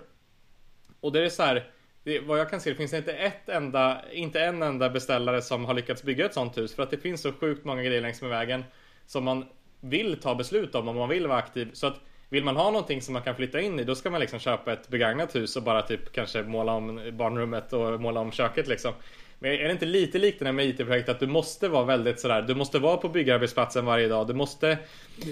Och 1.00 1.12
det 1.12 1.26
är 1.26 1.30
så 1.30 1.44
här, 1.44 1.72
det, 2.04 2.20
vad 2.20 2.40
jag 2.40 2.50
kan 2.50 2.62
se 2.62 2.70
det 2.70 2.76
finns 2.76 2.94
inte 2.94 3.14
ett 3.14 3.50
enda, 3.50 4.02
inte 4.12 4.42
en 4.42 4.64
enda 4.64 4.90
beställare 4.90 5.42
som 5.42 5.66
har 5.66 5.74
lyckats 5.74 6.04
bygga 6.04 6.26
ett 6.26 6.34
sånt 6.34 6.58
hus 6.58 6.76
för 6.76 6.84
att 6.84 6.92
det 6.92 6.98
finns 6.98 7.22
så 7.22 7.32
sjukt 7.32 7.66
många 7.66 7.84
grejer 7.84 8.02
längs 8.02 8.22
med 8.22 8.30
vägen 8.30 8.64
som 9.06 9.24
man 9.24 9.46
vill 9.82 10.20
ta 10.20 10.36
beslut 10.36 10.76
om 10.76 10.88
om 10.88 10.96
man 10.96 11.10
vill 11.10 11.28
vara 11.28 11.40
aktiv. 11.40 11.70
Så 11.74 11.88
att 11.88 12.00
vill 12.30 12.44
man 12.44 12.56
ha 12.56 12.72
någonting 12.72 13.02
som 13.02 13.14
man 13.14 13.24
kan 13.24 13.36
flytta 13.36 13.62
in 13.62 13.80
i 13.80 13.84
då 13.84 13.96
ska 13.96 14.10
man 14.10 14.22
liksom 14.22 14.40
köpa 14.40 14.74
ett 14.74 14.90
begagnat 14.90 15.36
hus 15.36 15.56
och 15.56 15.64
bara 15.64 15.82
typ 15.82 16.12
kanske 16.12 16.44
måla 16.44 16.72
om 16.74 17.12
barnrummet 17.14 17.74
och 17.74 18.02
måla 18.02 18.20
om 18.20 18.32
köket 18.32 18.68
liksom. 18.68 18.94
Men 19.40 19.52
är 19.52 19.64
det 19.64 19.72
inte 19.72 19.86
lite 19.86 20.20
likt 20.20 20.40
det 20.40 20.46
här 20.46 20.52
med 20.52 20.66
IT-projekt 20.66 21.10
att 21.10 21.20
du 21.20 21.28
måste 21.28 21.70
vara 21.70 21.86
väldigt 21.86 22.20
sådär, 22.20 22.42
du 22.42 22.56
måste 22.56 22.80
vara 22.80 22.98
på 22.98 23.10
byggarbetsplatsen 23.10 23.86
varje 23.86 24.08
dag, 24.08 24.28
du 24.28 24.34
måste, 24.34 24.78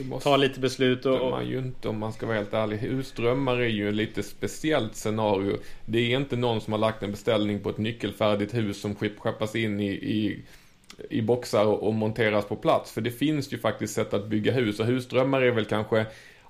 måste 0.04 0.30
ta 0.30 0.38
lite 0.38 0.60
beslut 0.60 1.06
och... 1.06 1.32
man 1.32 1.48
ju 1.48 1.58
inte 1.58 1.88
om 1.88 2.00
man 2.00 2.14
ska 2.14 2.26
vara 2.26 2.38
helt 2.38 2.54
ärlig. 2.54 2.78
Husdrömmar 2.78 3.58
är 3.58 3.68
ju 3.68 3.90
ett 3.90 3.96
lite 3.96 4.24
speciellt 4.24 4.96
scenario. 4.96 5.58
Det 5.86 6.14
är 6.14 6.18
inte 6.18 6.36
någon 6.36 6.62
som 6.62 6.74
har 6.74 6.80
lagt 6.80 7.04
en 7.04 7.12
beställning 7.12 7.60
på 7.60 7.70
ett 7.70 7.78
nyckelfärdigt 7.78 8.54
hus 8.54 8.82
som 8.82 8.96
skeppas 8.96 9.56
in 9.56 9.80
i, 9.80 9.92
i 9.92 10.44
i 11.10 11.22
boxar 11.22 11.66
och, 11.66 11.88
och 11.88 11.94
monteras 11.94 12.46
på 12.46 12.56
plats. 12.56 12.92
För 12.92 13.02
det 13.02 13.12
finns 13.12 13.54
ju 13.54 13.58
faktiskt 13.58 13.94
sätt 13.94 14.14
att 14.14 14.28
bygga 14.28 14.52
hus 14.52 14.80
och 14.80 14.86
husdrömmar 14.86 15.42
är 15.42 15.52
väl 15.52 15.66
kanske 15.66 16.06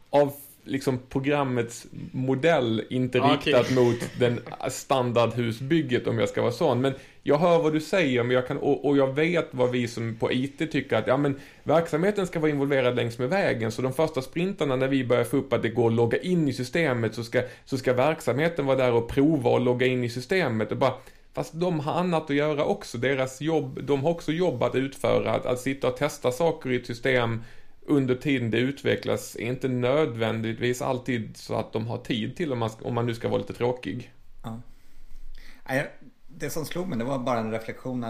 av 0.09 0.33
liksom 0.65 0.99
programmets 1.09 1.87
modell 2.11 2.83
inte 2.89 3.19
okay. 3.19 3.33
riktat 3.33 3.71
mot 3.71 4.09
den 4.19 4.39
standardhusbygget 4.69 6.07
om 6.07 6.19
jag 6.19 6.29
ska 6.29 6.41
vara 6.41 6.51
sån. 6.51 6.81
Men 6.81 6.93
jag 7.23 7.37
hör 7.37 7.59
vad 7.59 7.73
du 7.73 7.81
säger 7.81 8.23
men 8.23 8.35
jag 8.35 8.47
kan, 8.47 8.57
och, 8.57 8.85
och, 8.85 8.97
jag 8.97 9.15
vet 9.15 9.47
vad 9.51 9.71
vi 9.71 9.87
som 9.87 10.15
på 10.15 10.31
IT 10.31 10.71
tycker 10.71 10.95
att 10.95 11.07
ja 11.07 11.17
men 11.17 11.39
verksamheten 11.63 12.27
ska 12.27 12.39
vara 12.39 12.51
involverad 12.51 12.95
längs 12.95 13.17
med 13.17 13.29
vägen. 13.29 13.71
Så 13.71 13.81
de 13.81 13.93
första 13.93 14.21
sprintarna 14.21 14.75
när 14.75 14.87
vi 14.87 15.05
börjar 15.05 15.23
få 15.23 15.37
upp 15.37 15.53
att 15.53 15.61
det 15.61 15.69
går 15.69 15.87
att 15.87 15.93
logga 15.93 16.17
in 16.17 16.47
i 16.47 16.53
systemet 16.53 17.15
så 17.15 17.23
ska, 17.23 17.41
så 17.65 17.77
ska 17.77 17.93
verksamheten 17.93 18.65
vara 18.65 18.77
där 18.77 18.91
och 18.91 19.09
prova 19.09 19.49
och 19.49 19.61
logga 19.61 19.87
in 19.87 20.03
i 20.03 20.09
systemet. 20.09 20.71
Och 20.71 20.77
bara, 20.77 20.93
Fast 21.35 21.53
de 21.53 21.79
har 21.79 21.93
annat 21.93 22.29
att 22.29 22.35
göra 22.35 22.65
också. 22.65 22.97
Deras 22.97 23.41
jobb, 23.41 23.79
de 23.83 24.03
har 24.03 24.11
också 24.11 24.31
jobb 24.31 24.63
att 24.63 24.75
utföra. 24.75 25.31
Att, 25.31 25.45
att 25.45 25.59
sitta 25.59 25.87
och 25.87 25.97
testa 25.97 26.31
saker 26.31 26.71
i 26.71 26.75
ett 26.75 26.85
system 26.85 27.43
under 27.85 28.15
tiden 28.15 28.51
det 28.51 28.57
utvecklas 28.57 29.35
är 29.35 29.45
inte 29.45 29.67
nödvändigtvis 29.67 30.81
alltid 30.81 31.37
så 31.37 31.55
att 31.55 31.73
de 31.73 31.87
har 31.87 31.97
tid 31.97 32.35
till 32.35 32.53
om 32.53 32.59
man, 32.59 32.69
om 32.81 32.93
man 32.93 33.05
nu 33.05 33.15
ska 33.15 33.29
vara 33.29 33.39
lite 33.41 33.53
tråkig. 33.53 34.13
Ja. 34.43 34.61
Det 36.27 36.49
som 36.49 36.65
slog 36.65 36.87
mig 36.87 36.97
det 36.97 37.03
var 37.03 37.19
bara 37.19 37.39
en 37.39 37.51
reflektion 37.51 38.05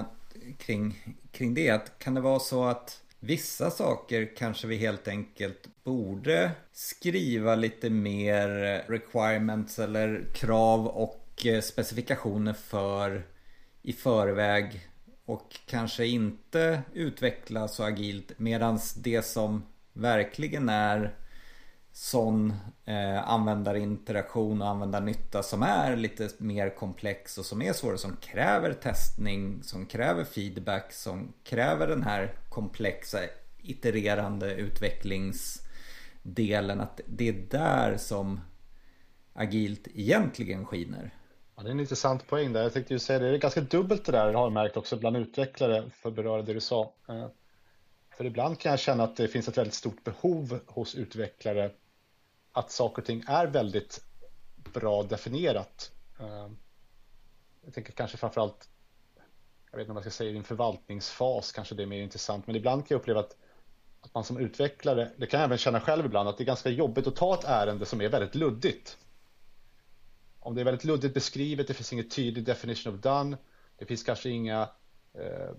kring, 0.57 1.15
kring 1.31 1.53
det. 1.53 1.69
Att 1.69 1.99
kan 1.99 2.13
det 2.13 2.21
vara 2.21 2.39
så 2.39 2.65
att 2.65 3.01
vissa 3.19 3.71
saker 3.71 4.35
kanske 4.37 4.67
vi 4.67 4.77
helt 4.77 5.07
enkelt 5.07 5.69
borde 5.83 6.51
skriva 6.71 7.55
lite 7.55 7.89
mer 7.89 8.47
requirements 8.87 9.79
eller 9.79 10.25
krav 10.33 10.87
och 10.87 11.45
eh, 11.45 11.61
specifikationer 11.61 12.53
för 12.53 13.25
i 13.81 13.93
förväg 13.93 14.87
och 15.25 15.59
kanske 15.65 16.05
inte 16.05 16.81
utvecklas 16.93 17.75
så 17.75 17.83
agilt 17.83 18.31
medans 18.37 18.93
det 18.93 19.21
som 19.21 19.63
verkligen 19.93 20.69
är 20.69 21.15
sån 21.91 22.53
eh, 22.85 23.29
användarinteraktion 23.29 24.61
och 24.61 24.67
användarnytta 24.67 25.43
som 25.43 25.63
är 25.63 25.95
lite 25.95 26.29
mer 26.37 26.75
komplex 26.75 27.37
och 27.37 27.45
som 27.45 27.61
är 27.61 27.73
svårare. 27.73 27.97
Som 27.97 28.17
kräver 28.17 28.73
testning, 28.73 29.63
som 29.63 29.85
kräver 29.85 30.23
feedback, 30.23 30.93
som 30.93 31.33
kräver 31.43 31.87
den 31.87 32.03
här 32.03 32.33
komplexa 32.49 33.19
itererande 33.61 34.55
utvecklingsdelen. 34.55 36.81
Att 36.81 37.01
det 37.05 37.29
är 37.29 37.45
där 37.49 37.97
som 37.97 38.39
agilt 39.33 39.87
egentligen 39.93 40.65
skiner. 40.65 41.13
Ja, 41.55 41.63
det 41.63 41.69
är 41.69 41.71
en 41.71 41.79
intressant 41.79 42.27
poäng 42.27 42.53
där. 42.53 42.63
Jag 42.63 42.73
tänkte 42.73 42.93
ju 42.93 42.99
säga 42.99 43.19
det, 43.19 43.29
det 43.29 43.35
är 43.35 43.37
ganska 43.37 43.61
dubbelt 43.61 44.05
det 44.05 44.11
där 44.11 44.33
har 44.33 44.43
jag 44.43 44.51
märkt 44.51 44.77
också 44.77 44.97
bland 44.97 45.17
utvecklare 45.17 45.89
för 45.89 46.09
att 46.09 46.15
beröra 46.15 46.41
det 46.41 46.53
du 46.53 46.61
sa. 46.61 46.93
Eh, 47.09 47.27
för 48.09 48.25
ibland 48.25 48.59
kan 48.59 48.69
jag 48.69 48.79
känna 48.79 49.03
att 49.03 49.15
det 49.15 49.27
finns 49.27 49.47
ett 49.47 49.57
väldigt 49.57 49.73
stort 49.73 50.03
behov 50.03 50.59
hos 50.67 50.95
utvecklare 50.95 51.71
att 52.51 52.71
saker 52.71 53.01
och 53.01 53.05
ting 53.05 53.23
är 53.27 53.47
väldigt 53.47 54.03
bra 54.73 55.03
definierat. 55.03 55.91
Eh, 56.19 56.47
jag 57.65 57.73
tänker 57.73 57.93
kanske 57.93 58.17
framförallt, 58.17 58.69
jag 59.71 59.77
vet 59.77 59.83
inte 59.83 59.91
om 59.91 59.97
jag 59.97 60.03
ska 60.03 60.11
säga 60.11 60.31
i 60.31 60.37
en 60.37 60.43
förvaltningsfas 60.43 61.51
kanske 61.51 61.75
det 61.75 61.83
är 61.83 61.87
mer 61.87 62.01
intressant, 62.01 62.47
men 62.47 62.55
ibland 62.55 62.87
kan 62.87 62.95
jag 62.95 63.01
uppleva 63.01 63.19
att, 63.19 63.37
att 64.01 64.13
man 64.13 64.23
som 64.23 64.37
utvecklare, 64.37 65.11
det 65.17 65.27
kan 65.27 65.39
jag 65.39 65.45
även 65.47 65.57
känna 65.57 65.81
själv 65.81 66.05
ibland, 66.05 66.29
att 66.29 66.37
det 66.37 66.43
är 66.43 66.45
ganska 66.45 66.69
jobbigt 66.69 67.07
att 67.07 67.15
ta 67.15 67.33
ett 67.33 67.43
ärende 67.43 67.85
som 67.85 68.01
är 68.01 68.09
väldigt 68.09 68.35
luddigt. 68.35 68.97
Om 70.45 70.55
det 70.55 70.61
är 70.61 70.65
väldigt 70.65 70.83
luddigt 70.83 71.13
beskrivet, 71.13 71.67
det 71.67 71.73
finns 71.73 71.93
ingen 71.93 72.09
tydlig 72.09 72.45
definition 72.45 72.93
of 72.93 73.01
done, 73.01 73.37
det 73.77 73.85
finns 73.85 74.03
kanske 74.03 74.29
inga 74.29 74.69
eh, 75.13 75.51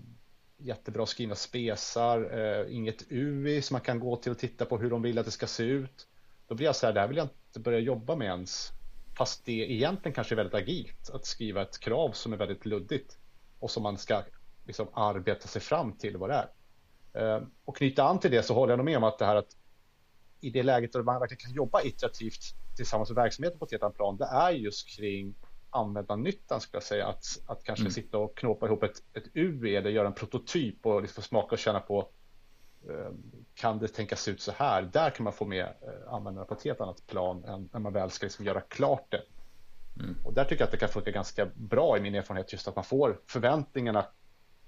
jättebra 0.57 1.05
skrivna 1.05 1.35
spesar, 1.35 2.39
eh, 2.39 2.75
inget 2.75 3.11
UI 3.11 3.61
som 3.61 3.75
man 3.75 3.81
kan 3.81 3.99
gå 3.99 4.15
till 4.15 4.31
och 4.31 4.37
titta 4.37 4.65
på 4.65 4.77
hur 4.77 4.89
de 4.89 5.01
vill 5.01 5.17
att 5.17 5.25
det 5.25 5.31
ska 5.31 5.47
se 5.47 5.63
ut. 5.63 6.07
Då 6.47 6.55
blir 6.55 6.65
jag 6.65 6.75
så 6.75 6.85
här, 6.85 6.93
det 6.93 6.99
här 6.99 7.07
vill 7.07 7.17
jag 7.17 7.23
inte 7.47 7.59
börja 7.59 7.79
jobba 7.79 8.15
med 8.15 8.27
ens. 8.27 8.71
Fast 9.17 9.45
det 9.45 9.71
egentligen 9.71 10.13
kanske 10.13 10.33
är 10.33 10.37
väldigt 10.37 10.53
agilt 10.53 11.09
att 11.09 11.25
skriva 11.25 11.61
ett 11.61 11.79
krav 11.79 12.11
som 12.11 12.33
är 12.33 12.37
väldigt 12.37 12.65
luddigt 12.65 13.17
och 13.59 13.71
som 13.71 13.83
man 13.83 13.97
ska 13.97 14.23
liksom 14.65 14.87
arbeta 14.93 15.47
sig 15.47 15.61
fram 15.61 15.97
till 15.97 16.17
vad 16.17 16.29
det 16.29 16.47
är. 17.13 17.35
Eh, 17.35 17.43
och 17.65 17.77
knyta 17.77 18.03
an 18.03 18.19
till 18.19 18.31
det 18.31 18.43
så 18.43 18.53
håller 18.53 18.71
jag 18.71 18.77
nog 18.77 18.85
med 18.85 18.97
om 18.97 19.03
att 19.03 19.19
det 19.19 19.25
här 19.25 19.35
att 19.35 19.57
i 20.41 20.49
det 20.49 20.63
läget 20.63 20.93
där 20.93 21.03
man 21.03 21.19
verkligen 21.19 21.39
kan 21.39 21.53
jobba 21.53 21.81
iterativt 21.81 22.53
tillsammans 22.77 23.09
med 23.09 23.15
verksamheten 23.15 23.59
på 23.59 23.65
ett 23.65 23.71
helt 23.71 23.83
annat 23.83 23.95
plan, 23.95 24.17
det 24.17 24.25
är 24.25 24.51
just 24.51 24.89
kring 24.89 25.35
användarnyttan 25.69 26.61
skulle 26.61 26.75
jag 26.77 26.83
säga. 26.83 27.07
Att, 27.07 27.25
att 27.45 27.63
kanske 27.63 27.83
mm. 27.83 27.91
sitta 27.91 28.17
och 28.17 28.37
knåpa 28.37 28.65
ihop 28.65 28.83
ett, 28.83 29.03
ett 29.13 29.23
UE 29.33 29.77
eller 29.77 29.89
göra 29.89 30.07
en 30.07 30.13
prototyp 30.13 30.85
och 30.85 31.01
liksom 31.01 31.23
smaka 31.23 31.55
och 31.55 31.59
känna 31.59 31.79
på 31.79 32.09
eh, 32.89 33.11
kan 33.55 33.79
det 33.79 33.87
tänkas 33.87 34.27
ut 34.27 34.41
så 34.41 34.51
här? 34.51 34.81
Där 34.81 35.09
kan 35.09 35.23
man 35.23 35.33
få 35.33 35.45
med 35.45 35.65
eh, 35.65 36.13
användarna 36.13 36.45
på 36.45 36.53
ett 36.53 36.63
helt 36.63 36.81
annat 36.81 37.07
plan 37.07 37.43
än 37.43 37.69
när 37.73 37.79
man 37.79 37.93
väl 37.93 38.09
ska 38.09 38.25
liksom 38.25 38.45
göra 38.45 38.61
klart 38.61 39.05
det. 39.11 39.21
Mm. 39.99 40.15
Och 40.23 40.33
där 40.33 40.43
tycker 40.43 40.61
jag 40.61 40.65
att 40.65 40.71
det 40.71 40.77
kan 40.77 40.89
funka 40.89 41.11
ganska 41.11 41.45
bra 41.55 41.97
i 41.97 42.01
min 42.01 42.15
erfarenhet 42.15 42.51
just 42.51 42.67
att 42.67 42.75
man 42.75 42.85
får 42.85 43.21
förväntningarna 43.27 44.05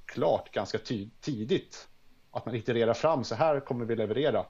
klart 0.05 0.51
ganska 0.51 0.77
tidigt. 1.21 1.87
Att 2.31 2.45
man 2.45 2.55
itererar 2.55 2.93
fram 2.93 3.23
så 3.23 3.35
här 3.35 3.59
kommer 3.59 3.85
vi 3.85 3.95
leverera 3.95 4.45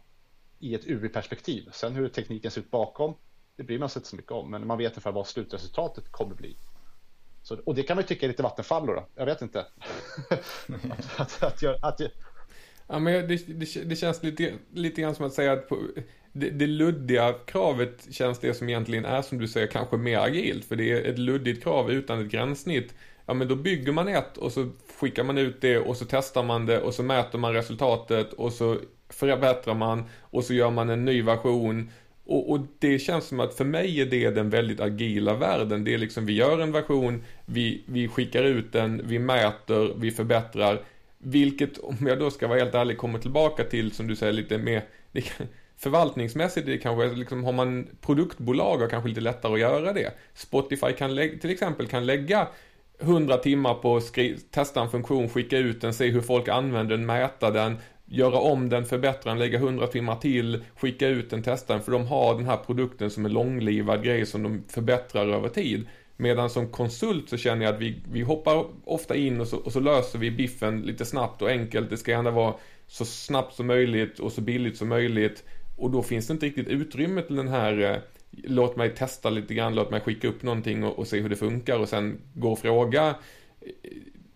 i 0.60 0.76
ett 0.76 0.88
UI-perspektiv. 0.88 1.70
Sen 1.72 1.96
hur 1.96 2.10
tekniken 2.10 2.52
ser 2.52 2.62
ut 2.62 2.72
bakom, 2.72 3.16
det 3.60 3.64
bryr 3.64 3.80
man 3.80 3.90
sig 3.90 4.00
inte 4.00 4.10
så 4.10 4.16
mycket 4.16 4.32
om, 4.32 4.52
men 4.52 4.68
man 4.68 4.78
vet 4.78 4.92
ungefär 4.92 5.12
vad 5.12 5.28
slutresultatet 5.28 6.12
kommer 6.12 6.36
bli. 6.36 6.56
Så, 7.42 7.58
och 7.66 7.76
det 7.76 7.84
kan 7.84 7.96
man 7.96 8.04
ju 8.04 8.08
tycka 8.08 8.26
är 8.26 8.28
lite 8.28 8.44
vattenfallor 8.44 8.96
då, 8.96 9.08
jag 9.16 9.26
vet 9.26 9.42
inte. 9.42 9.60
att, 10.30 11.20
att, 11.20 11.44
att, 11.44 11.62
gör, 11.62 11.80
att, 11.82 12.02
Ja, 12.88 13.00
men 13.00 13.28
det, 13.28 13.48
det, 13.48 13.84
det, 13.84 13.96
känns 13.96 14.24
lite, 14.24 14.54
lite 14.74 15.02
grann 15.02 15.16
som 15.16 15.26
att 15.26 15.34
säga 15.34 15.52
att 15.52 15.70
på, 15.70 15.78
det, 16.32 16.50
det 16.50 16.68
luddiga 16.68 17.34
kravet 17.34 18.08
känns 18.12 18.40
det 18.40 18.54
som 18.54 18.70
egentligen 18.70 19.06
är 19.06 19.22
som 19.22 19.38
du 19.38 19.48
säger 19.48 19.68
kanske 19.68 19.98
mer 19.98 20.20
agilt. 20.20 20.66
För 20.66 20.76
det 20.76 20.92
är 20.92 21.12
ett 21.12 21.20
luddigt 21.20 21.64
krav 21.64 21.92
utan 21.92 22.22
ett 22.22 22.32
gränssnitt. 22.32 22.94
Ja 23.26 23.34
men 23.34 23.48
då 23.48 23.56
bygger 23.56 23.92
man 23.92 24.08
ett 24.08 24.38
och 24.38 24.52
så 24.52 24.70
skickar 25.00 25.24
man 25.24 25.38
ut 25.38 25.62
det 25.62 25.78
och 25.78 25.98
så 25.98 26.06
testar 26.06 26.44
man 26.44 26.66
det 26.66 26.82
och 26.82 26.94
så 26.94 27.04
mäter 27.04 27.40
man 27.40 27.54
resultatet 27.54 28.34
och 28.34 28.54
så 28.54 28.78
förbättrar 29.10 29.76
man 29.76 30.04
och 30.20 30.44
så 30.44 30.54
gör 30.54 30.70
man 30.70 30.90
en 30.90 31.06
ny 31.06 31.22
version. 31.22 31.92
Och, 32.30 32.52
och, 32.52 32.60
det 32.80 33.00
känns 33.00 33.26
som 33.26 33.40
att 33.40 33.54
för 33.54 33.66
mig 33.66 34.02
är 34.02 34.06
det 34.06 34.30
den 34.30 34.50
väldigt 34.50 34.80
agila 34.80 35.34
världen. 35.34 35.84
Det 35.84 35.94
är 35.94 35.98
liksom 35.98 36.26
vi 36.26 36.34
gör 36.34 36.60
en 36.60 36.72
version, 36.72 37.24
vi, 37.46 37.84
vi 37.86 38.08
skickar 38.08 38.44
ut 38.44 38.72
den, 38.72 39.02
vi 39.04 39.20
mäter, 39.20 39.94
vi 39.98 40.12
förbättrar. 40.12 40.82
Vilket, 41.18 41.78
om 41.78 41.98
jag 42.08 42.20
då 42.20 42.32
ska 42.32 42.48
vara 42.48 42.60
helt 42.60 42.76
ärlig, 42.76 42.98
kommer 42.98 43.20
tillbaka 43.20 43.64
till 43.64 43.92
som 43.92 44.08
du 44.08 44.16
säger 44.16 44.34
lite 44.34 44.58
mer 44.58 44.84
det, 45.12 45.24
förvaltningsmässigt 45.78 46.66
det 46.68 46.78
kanske, 46.78 47.16
liksom, 47.16 47.44
har 47.44 47.52
man 47.54 47.88
produktbolag 48.02 48.78
har 48.78 48.90
kanske 48.90 49.10
lite 49.10 49.22
lättare 49.22 49.54
att 49.54 49.60
göra 49.60 49.94
det. 49.94 50.14
Spotify 50.34 50.94
kan 50.94 51.16
till 51.42 51.50
exempel 51.50 51.88
kan 51.88 52.06
lägga 52.06 52.48
100 53.00 53.38
timmar 53.38 53.74
på 53.74 53.98
att 53.98 54.18
testa 54.52 54.82
en 54.82 54.90
funktion, 54.90 55.30
skicka 55.30 55.58
ut 55.58 55.82
den, 55.82 55.94
se 55.94 56.08
hur 56.08 56.22
folk 56.22 56.48
använder 56.48 56.98
den, 56.98 57.06
mäta 57.06 57.52
den, 57.52 57.78
göra 58.10 58.40
om 58.40 58.70
den, 58.70 58.86
förbättra 58.86 59.32
den, 59.32 59.40
lägga 59.40 59.58
100 59.58 59.88
timmar 59.88 60.16
till, 60.16 60.64
skicka 60.76 61.08
ut 61.08 61.30
den, 61.30 61.44
testa 61.44 61.74
den, 61.74 61.84
för 61.84 61.92
de 61.92 62.08
har 62.08 62.36
den 62.36 62.46
här 62.46 62.58
produkten 62.58 63.10
som 63.10 63.26
är 63.26 63.30
långlivad 63.30 64.04
grej 64.04 64.26
som 64.26 64.44
de 64.44 64.64
förbättrar 64.68 65.28
över 65.28 65.50
tid. 65.50 65.88
Medan 66.18 66.50
som 66.50 66.68
konsult 66.68 67.30
så 67.30 67.38
känner 67.38 67.66
jag 67.66 67.76
att 67.76 67.82
vi, 67.82 68.02
vi 68.12 68.22
hoppar 68.22 68.66
ofta 68.86 69.16
in 69.16 69.42
och 69.42 69.48
så, 69.48 69.58
och 69.58 69.72
så 69.72 69.80
löser 69.80 70.20
vi 70.20 70.32
biffen 70.32 70.82
lite 70.82 71.06
snabbt 71.06 71.42
och 71.42 71.50
enkelt. 71.50 71.90
Det 71.90 71.98
ska 71.98 72.12
gärna 72.12 72.32
vara 72.32 72.54
så 72.88 73.06
snabbt 73.06 73.56
som 73.56 73.68
möjligt 73.68 74.20
och 74.20 74.32
så 74.32 74.42
billigt 74.42 74.78
som 74.78 74.90
möjligt. 74.90 75.44
Och 75.78 75.92
då 75.92 76.04
finns 76.04 76.28
det 76.28 76.34
inte 76.34 76.46
riktigt 76.46 76.68
utrymme 76.68 77.22
till 77.22 77.36
den 77.36 77.48
här 77.48 77.80
eh, 77.80 77.98
låt 78.32 78.76
mig 78.76 78.96
testa 78.96 79.30
lite 79.30 79.54
grann, 79.54 79.76
låt 79.76 79.92
mig 79.92 80.02
skicka 80.02 80.28
upp 80.28 80.44
någonting 80.44 80.84
och, 80.84 81.00
och 81.00 81.08
se 81.08 81.20
hur 81.20 81.30
det 81.30 81.36
funkar 81.36 81.80
och 81.80 81.90
sen 81.90 82.22
gå 82.34 82.52
och 82.52 82.60
fråga 82.60 83.16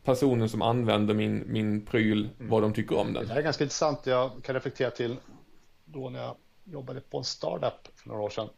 personen 0.03 0.49
som 0.49 0.61
använder 0.61 1.13
min, 1.13 1.43
min 1.47 1.85
pryl 1.85 2.29
mm. 2.39 2.49
vad 2.49 2.61
de 2.61 2.73
tycker 2.73 2.97
om 2.97 3.13
den. 3.13 3.23
Det 3.23 3.29
här 3.29 3.39
är 3.39 3.43
ganska 3.43 3.63
intressant. 3.63 4.05
Jag 4.05 4.31
kan 4.43 4.55
reflektera 4.55 4.91
till 4.91 5.17
då 5.85 6.09
när 6.09 6.19
jag 6.19 6.35
jobbade 6.63 7.01
på 7.01 7.17
en 7.17 7.23
startup 7.23 7.87
för 7.95 8.09
några 8.09 8.21
år 8.21 8.29
sedan. 8.29 8.49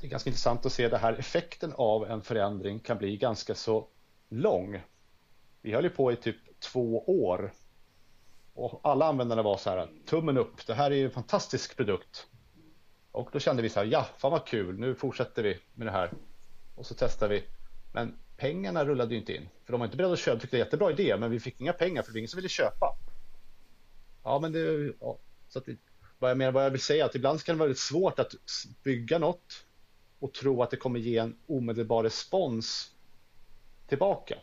Det 0.00 0.06
är 0.06 0.10
ganska 0.10 0.30
intressant 0.30 0.66
att 0.66 0.72
se 0.72 0.88
det 0.88 0.98
här 0.98 1.12
effekten 1.12 1.72
av 1.76 2.10
en 2.10 2.22
förändring 2.22 2.78
kan 2.78 2.98
bli 2.98 3.16
ganska 3.16 3.54
så 3.54 3.88
lång. 4.28 4.80
Vi 5.62 5.72
höll 5.72 5.84
ju 5.84 5.90
på 5.90 6.12
i 6.12 6.16
typ 6.16 6.60
två 6.60 7.04
år 7.06 7.52
och 8.54 8.80
alla 8.82 9.06
användare 9.06 9.42
var 9.42 9.56
så 9.56 9.70
här 9.70 9.88
tummen 10.06 10.38
upp. 10.38 10.66
Det 10.66 10.74
här 10.74 10.90
är 10.90 10.94
ju 10.94 11.04
en 11.04 11.10
fantastisk 11.10 11.76
produkt. 11.76 12.26
Och 13.12 13.28
då 13.32 13.38
kände 13.38 13.62
vi 13.62 13.68
så 13.68 13.80
här, 13.80 13.86
ja, 13.86 14.06
fan 14.18 14.32
vad 14.32 14.46
kul, 14.46 14.78
nu 14.78 14.94
fortsätter 14.94 15.42
vi 15.42 15.58
med 15.74 15.86
det 15.86 15.90
här. 15.90 16.12
Och 16.74 16.86
så 16.86 16.94
testar 16.94 17.28
vi. 17.28 17.44
Men 17.92 18.18
pengarna 18.36 18.84
rullade 18.84 19.14
ju 19.14 19.20
inte 19.20 19.34
in. 19.36 19.48
För 19.64 19.72
de 19.72 19.80
var 19.80 19.86
inte 19.86 19.96
beredda 19.96 20.12
att 20.12 20.18
köpa, 20.18 20.40
tyckte 20.40 20.56
det 20.56 20.60
var 20.60 20.64
jättebra 20.64 20.90
idé, 20.90 21.16
men 21.16 21.30
vi 21.30 21.40
fick 21.40 21.60
inga 21.60 21.72
pengar 21.72 22.02
för 22.02 22.10
det 22.10 22.14
var 22.14 22.18
ingen 22.18 22.28
som 22.28 22.38
ville 22.38 22.48
köpa. 22.48 22.96
Ja, 24.24 24.38
men 24.38 24.52
det, 24.52 24.92
ja, 25.00 25.18
så 25.48 25.58
att 25.58 25.64
det, 25.64 25.76
vad, 26.18 26.30
jag 26.30 26.38
menar, 26.38 26.52
vad 26.52 26.64
jag 26.64 26.70
vill 26.70 26.80
säga 26.80 27.04
är 27.04 27.08
att 27.08 27.14
ibland 27.14 27.42
kan 27.42 27.54
det 27.54 27.58
vara 27.58 27.66
väldigt 27.66 27.82
svårt 27.82 28.18
att 28.18 28.34
bygga 28.82 29.18
något 29.18 29.64
och 30.18 30.32
tro 30.32 30.62
att 30.62 30.70
det 30.70 30.76
kommer 30.76 31.00
ge 31.00 31.18
en 31.18 31.36
omedelbar 31.46 32.02
respons 32.02 32.90
tillbaka. 33.86 34.38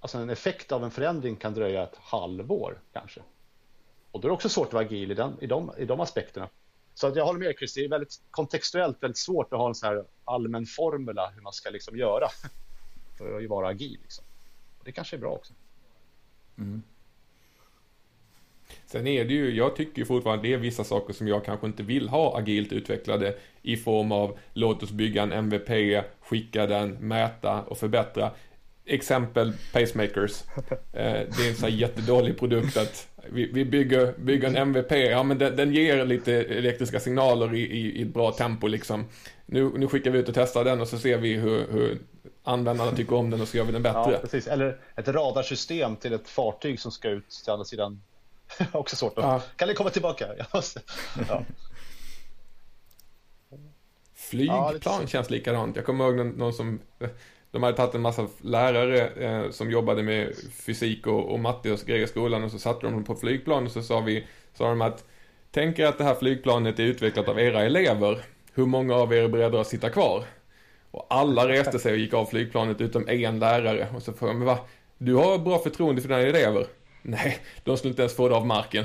Alltså 0.00 0.18
en 0.18 0.30
effekt 0.30 0.72
av 0.72 0.84
en 0.84 0.90
förändring 0.90 1.36
kan 1.36 1.54
dröja 1.54 1.82
ett 1.82 1.96
halvår 1.96 2.80
kanske. 2.92 3.20
Och 4.10 4.20
då 4.20 4.26
är 4.26 4.30
det 4.30 4.34
också 4.34 4.48
svårt 4.48 4.66
att 4.66 4.72
vara 4.72 4.84
agil 4.84 5.10
i, 5.10 5.14
den, 5.14 5.36
i, 5.40 5.46
de, 5.46 5.72
i 5.78 5.84
de 5.84 6.00
aspekterna. 6.00 6.48
Så 6.94 7.06
att 7.06 7.16
jag 7.16 7.24
håller 7.24 7.40
med 7.40 7.54
Chris, 7.58 7.74
det 7.74 7.84
är 7.84 7.88
väldigt 7.88 8.20
kontextuellt 8.30 9.02
väldigt 9.02 9.18
svårt 9.18 9.52
att 9.52 9.58
ha 9.58 9.68
en 9.68 9.74
så 9.74 9.86
här 9.86 10.04
allmän 10.24 10.66
formula 10.66 11.32
hur 11.34 11.42
man 11.42 11.52
ska 11.52 11.70
liksom 11.70 11.96
göra 11.96 12.28
för 13.20 13.44
att 13.44 13.50
vara 13.50 13.68
agil. 13.68 13.98
Liksom. 14.02 14.24
Och 14.78 14.84
det 14.84 14.92
kanske 14.92 15.16
är 15.16 15.20
bra 15.20 15.32
också. 15.32 15.52
Mm. 16.58 16.82
Sen 18.86 19.06
är 19.06 19.24
det 19.24 19.34
ju, 19.34 19.56
jag 19.56 19.76
tycker 19.76 20.04
fortfarande 20.04 20.48
det 20.48 20.54
är 20.54 20.58
vissa 20.58 20.84
saker 20.84 21.12
som 21.12 21.28
jag 21.28 21.44
kanske 21.44 21.66
inte 21.66 21.82
vill 21.82 22.08
ha 22.08 22.38
agilt 22.38 22.72
utvecklade 22.72 23.34
i 23.62 23.76
form 23.76 24.12
av 24.12 24.38
låt 24.52 24.82
oss 24.82 24.90
bygga 24.90 25.22
en 25.22 25.32
MVP, 25.32 26.04
skicka 26.20 26.66
den, 26.66 26.90
mäta 26.90 27.62
och 27.62 27.78
förbättra. 27.78 28.30
Exempel 28.84 29.52
pacemakers. 29.72 30.42
Eh, 30.92 31.02
det 31.12 31.44
är 31.44 31.48
en 31.48 31.54
sån 31.54 31.70
här 31.70 31.76
jättedålig 31.76 32.38
produkt 32.38 32.76
att 32.76 33.08
vi, 33.32 33.52
vi 33.52 33.64
bygger, 33.64 34.14
bygger 34.18 34.48
en 34.48 34.56
MVP, 34.56 34.92
ja 34.92 35.22
men 35.22 35.38
den, 35.38 35.56
den 35.56 35.72
ger 35.72 36.04
lite 36.04 36.32
elektriska 36.34 37.00
signaler 37.00 37.54
i, 37.54 37.60
i, 37.60 37.98
i, 37.98 38.02
ett 38.02 38.08
bra 38.08 38.32
tempo 38.32 38.66
liksom. 38.66 39.04
Nu, 39.46 39.70
nu 39.76 39.86
skickar 39.86 40.10
vi 40.10 40.18
ut 40.18 40.28
och 40.28 40.34
testar 40.34 40.64
den 40.64 40.80
och 40.80 40.88
så 40.88 40.98
ser 40.98 41.18
vi 41.18 41.34
hur, 41.34 41.72
hur 41.72 41.98
användarna 42.42 42.92
tycker 42.92 43.16
om 43.16 43.30
den 43.30 43.40
och 43.40 43.48
så 43.48 43.56
gör 43.56 43.64
vi 43.64 43.72
den 43.72 43.82
bättre. 43.82 44.12
Ja, 44.12 44.18
precis. 44.18 44.46
Eller 44.46 44.80
ett 44.96 45.08
radarsystem 45.08 45.96
till 45.96 46.12
ett 46.12 46.28
fartyg 46.28 46.80
som 46.80 46.92
ska 46.92 47.08
ut 47.08 47.30
till 47.30 47.52
andra 47.52 47.64
sidan. 47.64 48.02
Också 48.72 48.96
svårt. 48.96 49.18
Att... 49.18 49.24
Ja. 49.24 49.42
Kan 49.56 49.68
ni 49.68 49.74
komma 49.74 49.90
tillbaka? 49.90 50.26
ja. 51.28 51.44
Flygplan 54.14 55.06
känns 55.06 55.30
likadant. 55.30 55.76
Jag 55.76 55.86
kommer 55.86 56.04
ihåg 56.04 56.16
någon, 56.16 56.28
någon 56.28 56.52
som 56.52 56.80
de 57.50 57.62
hade 57.62 57.76
tagit 57.76 57.94
en 57.94 58.00
massa 58.00 58.26
lärare 58.40 59.08
eh, 59.08 59.50
som 59.50 59.70
jobbade 59.70 60.02
med 60.02 60.34
fysik 60.52 61.06
och, 61.06 61.32
och 61.32 61.40
matte 61.40 61.72
och 61.72 61.78
grejer 61.78 62.04
i 62.04 62.08
skolan 62.08 62.44
och 62.44 62.50
så 62.50 62.58
satte 62.58 62.86
de 62.86 62.92
dem 62.92 63.04
på 63.04 63.14
flygplan 63.14 63.64
och 63.64 63.72
så 63.72 63.82
sa 63.82 64.00
vi, 64.00 64.26
sa 64.54 64.68
de 64.68 64.82
att 64.82 65.04
Tänk 65.52 65.78
er 65.78 65.86
att 65.86 65.98
det 65.98 66.04
här 66.04 66.14
flygplanet 66.14 66.78
är 66.78 66.82
utvecklat 66.82 67.28
av 67.28 67.40
era 67.40 67.62
elever. 67.62 68.18
Hur 68.54 68.66
många 68.66 68.94
av 68.94 69.12
er 69.12 69.22
är 69.22 69.28
beredda 69.28 69.60
att 69.60 69.66
sitta 69.66 69.90
kvar? 69.90 70.24
Och 70.90 71.06
alla 71.10 71.48
reste 71.48 71.78
sig 71.78 71.92
och 71.92 71.98
gick 71.98 72.14
av 72.14 72.26
flygplanet 72.26 72.80
utom 72.80 73.08
en 73.08 73.38
lärare. 73.38 73.88
Och 73.94 74.02
så 74.02 74.12
frågade 74.12 74.38
jag, 74.38 74.38
men 74.38 74.46
va? 74.46 74.58
Du 74.98 75.14
har 75.14 75.38
bra 75.38 75.58
förtroende 75.58 76.02
för 76.02 76.08
dina 76.08 76.20
elever? 76.20 76.66
Nej, 77.02 77.38
de 77.64 77.76
skulle 77.76 77.90
inte 77.90 78.02
ens 78.02 78.16
få 78.16 78.28
det 78.28 78.34
av 78.34 78.46
marken. 78.46 78.84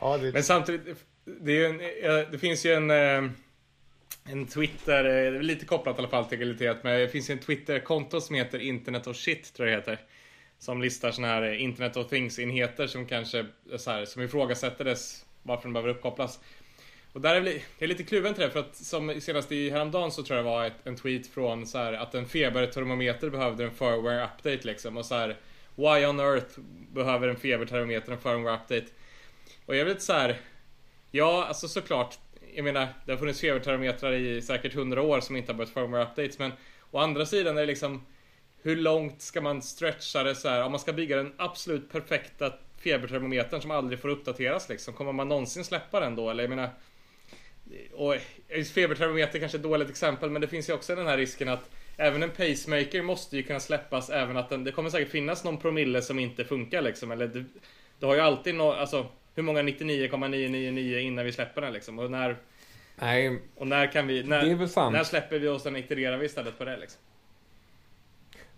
ja, 0.00 0.18
det... 0.18 0.32
Men 0.32 0.42
samtidigt, 0.42 1.04
det, 1.24 1.64
är 1.64 1.68
en, 1.68 1.78
det 2.32 2.38
finns 2.38 2.66
ju 2.66 2.72
en, 2.72 2.90
eh, 2.90 3.30
en 4.24 4.46
Twitter, 4.46 5.26
eh, 5.34 5.40
lite 5.42 5.66
kopplat 5.66 5.96
i 5.96 5.98
alla 5.98 6.08
fall 6.08 6.24
till 6.24 6.38
agilitet, 6.38 6.76
men 6.82 7.00
det 7.00 7.08
finns 7.08 7.30
ju 7.30 7.32
en 7.32 7.38
Twitter-konto 7.38 8.20
som 8.20 8.36
heter 8.36 8.58
Internet 8.58 9.06
of 9.06 9.16
Shit, 9.16 9.54
tror 9.54 9.68
jag 9.68 9.78
det 9.78 9.80
heter. 9.80 10.04
Som 10.58 10.82
listar 10.82 11.10
sådana 11.10 11.34
här 11.34 11.52
Internet 11.52 11.96
of 11.96 12.08
Things-enheter 12.08 12.86
som 12.86 13.06
kanske 13.06 13.46
så 13.76 13.90
här, 13.90 14.04
som 14.04 14.22
ifrågasättades 14.22 15.25
varför 15.46 15.62
de 15.62 15.72
behöver 15.72 15.90
uppkopplas. 15.90 16.40
Och 17.16 17.22
där 17.22 17.34
är 17.34 17.44
jag 17.44 17.62
är 17.78 17.86
lite 17.86 18.02
kluven 18.02 18.34
till 18.34 18.42
det 18.42 18.50
för 18.50 18.60
att 18.60 18.76
som 18.76 19.20
senast 19.20 19.52
i 19.52 19.70
häromdagen 19.70 20.10
så 20.10 20.22
tror 20.22 20.36
jag 20.36 20.46
det 20.46 20.50
var 20.50 20.64
ett, 20.64 20.86
en 20.86 20.96
tweet 20.96 21.26
från 21.26 21.66
så 21.66 21.78
här, 21.78 21.92
att 21.92 22.14
en 22.14 22.26
febertermometer 22.26 23.30
behövde 23.30 23.64
en 23.64 23.70
firmware 23.70 24.24
update 24.24 24.66
liksom 24.66 24.96
och 24.96 25.06
så 25.06 25.14
här 25.14 25.36
Why 25.74 26.06
on 26.06 26.20
earth 26.20 26.58
behöver 26.92 27.28
en 27.28 27.36
febertermometer 27.36 28.12
en 28.12 28.18
firmware 28.18 28.54
update? 28.54 28.86
Och 29.66 29.76
jag 29.76 29.84
vet 29.84 30.02
så 30.02 30.12
här 30.12 30.40
Ja, 31.10 31.44
alltså 31.44 31.68
såklart 31.68 32.18
Jag 32.54 32.64
menar, 32.64 32.88
det 33.04 33.12
har 33.12 33.18
funnits 33.18 33.40
febertermometrar 33.40 34.12
i 34.12 34.42
säkert 34.42 34.74
100 34.74 35.02
år 35.02 35.20
som 35.20 35.36
inte 35.36 35.52
har 35.52 35.56
behövt 35.56 35.74
firmware 35.74 36.02
updates 36.02 36.38
men 36.38 36.52
Å 36.90 36.98
andra 36.98 37.26
sidan 37.26 37.56
är 37.56 37.60
det 37.60 37.66
liksom 37.66 38.06
Hur 38.62 38.76
långt 38.76 39.22
ska 39.22 39.40
man 39.40 39.62
stretcha 39.62 40.22
det 40.22 40.34
så 40.34 40.48
här? 40.48 40.64
Om 40.64 40.70
man 40.70 40.80
ska 40.80 40.92
bygga 40.92 41.16
den 41.16 41.32
absolut 41.36 41.92
perfekta 41.92 42.52
febertermometern 42.90 43.60
som 43.60 43.70
aldrig 43.70 44.00
får 44.00 44.08
uppdateras 44.08 44.68
liksom. 44.68 44.94
Kommer 44.94 45.12
man 45.12 45.28
någonsin 45.28 45.64
släppa 45.64 46.00
den 46.00 46.16
då? 46.16 46.30
Eller 46.30 46.42
jag 46.42 46.50
menar 46.50 46.70
och 47.92 48.14
febertermometer 48.74 49.38
kanske 49.38 49.56
är 49.56 49.58
ett 49.58 49.62
dåligt 49.62 49.90
exempel 49.90 50.30
men 50.30 50.40
det 50.40 50.48
finns 50.48 50.68
ju 50.68 50.72
också 50.72 50.94
den 50.94 51.06
här 51.06 51.16
risken 51.16 51.48
att 51.48 51.70
Även 51.96 52.22
en 52.22 52.30
pacemaker 52.30 53.02
måste 53.02 53.36
ju 53.36 53.42
kunna 53.42 53.60
släppas 53.60 54.10
även 54.10 54.36
att 54.36 54.48
den, 54.48 54.64
det 54.64 54.72
kommer 54.72 54.90
säkert 54.90 55.10
finnas 55.10 55.44
någon 55.44 55.56
promille 55.56 56.02
som 56.02 56.18
inte 56.18 56.44
funkar 56.44 56.82
liksom. 56.82 57.10
Eller 57.10 57.28
det, 57.28 57.44
det 57.98 58.06
har 58.06 58.14
ju 58.14 58.20
alltid 58.20 58.54
no, 58.54 58.62
alltså 58.62 59.06
hur 59.34 59.42
många? 59.42 59.62
99,999 59.62 60.98
innan 60.98 61.24
vi 61.24 61.32
släpper 61.32 61.60
den 61.60 61.72
liksom. 61.72 61.98
Och 61.98 62.10
när 62.10 62.36
Nej. 62.96 63.38
Och 63.54 63.66
när 63.66 63.92
kan 63.92 64.06
vi, 64.06 64.22
när, 64.22 64.90
när 64.90 65.04
släpper 65.04 65.38
vi 65.38 65.48
och 65.48 65.60
sen 65.60 65.76
itererar 65.76 66.16
vi 66.16 66.26
istället 66.26 66.58
på 66.58 66.64
det 66.64 66.76
liksom 66.76 67.00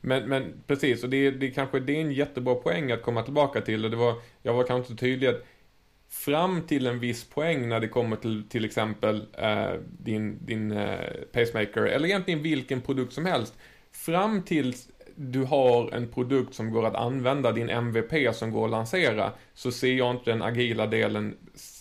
men, 0.00 0.28
men 0.28 0.62
precis, 0.66 1.04
och 1.04 1.10
det, 1.10 1.30
det 1.30 1.50
kanske 1.50 1.80
det 1.80 1.96
är 1.96 2.00
en 2.00 2.12
jättebra 2.12 2.54
poäng 2.54 2.92
att 2.92 3.02
komma 3.02 3.22
tillbaka 3.22 3.60
till 3.60 3.84
och 3.84 3.90
det 3.90 3.96
var, 3.96 4.14
jag 4.42 4.54
var 4.54 4.64
kanske 4.64 4.92
inte 4.92 5.04
tydlig 5.04 5.28
att 5.28 5.44
fram 6.10 6.62
till 6.62 6.86
en 6.86 7.00
viss 7.00 7.24
poäng 7.24 7.68
när 7.68 7.80
det 7.80 7.88
kommer 7.88 8.16
till 8.16 8.48
till 8.48 8.64
exempel 8.64 9.26
eh, 9.38 9.72
din, 9.98 10.46
din 10.46 10.72
eh, 10.72 11.10
pacemaker 11.32 11.82
eller 11.82 12.08
egentligen 12.08 12.42
vilken 12.42 12.80
produkt 12.80 13.12
som 13.12 13.26
helst. 13.26 13.54
Fram 13.92 14.42
till 14.42 14.74
du 15.20 15.44
har 15.44 15.94
en 15.94 16.08
produkt 16.08 16.54
som 16.54 16.70
går 16.70 16.86
att 16.86 16.94
använda, 16.94 17.52
din 17.52 17.70
MVP 17.70 18.34
som 18.34 18.52
går 18.52 18.64
att 18.64 18.70
lansera, 18.70 19.32
så 19.54 19.72
ser 19.72 19.92
jag 19.92 20.10
inte 20.10 20.30
den 20.30 20.42
agila 20.42 20.86
delen 20.86 21.36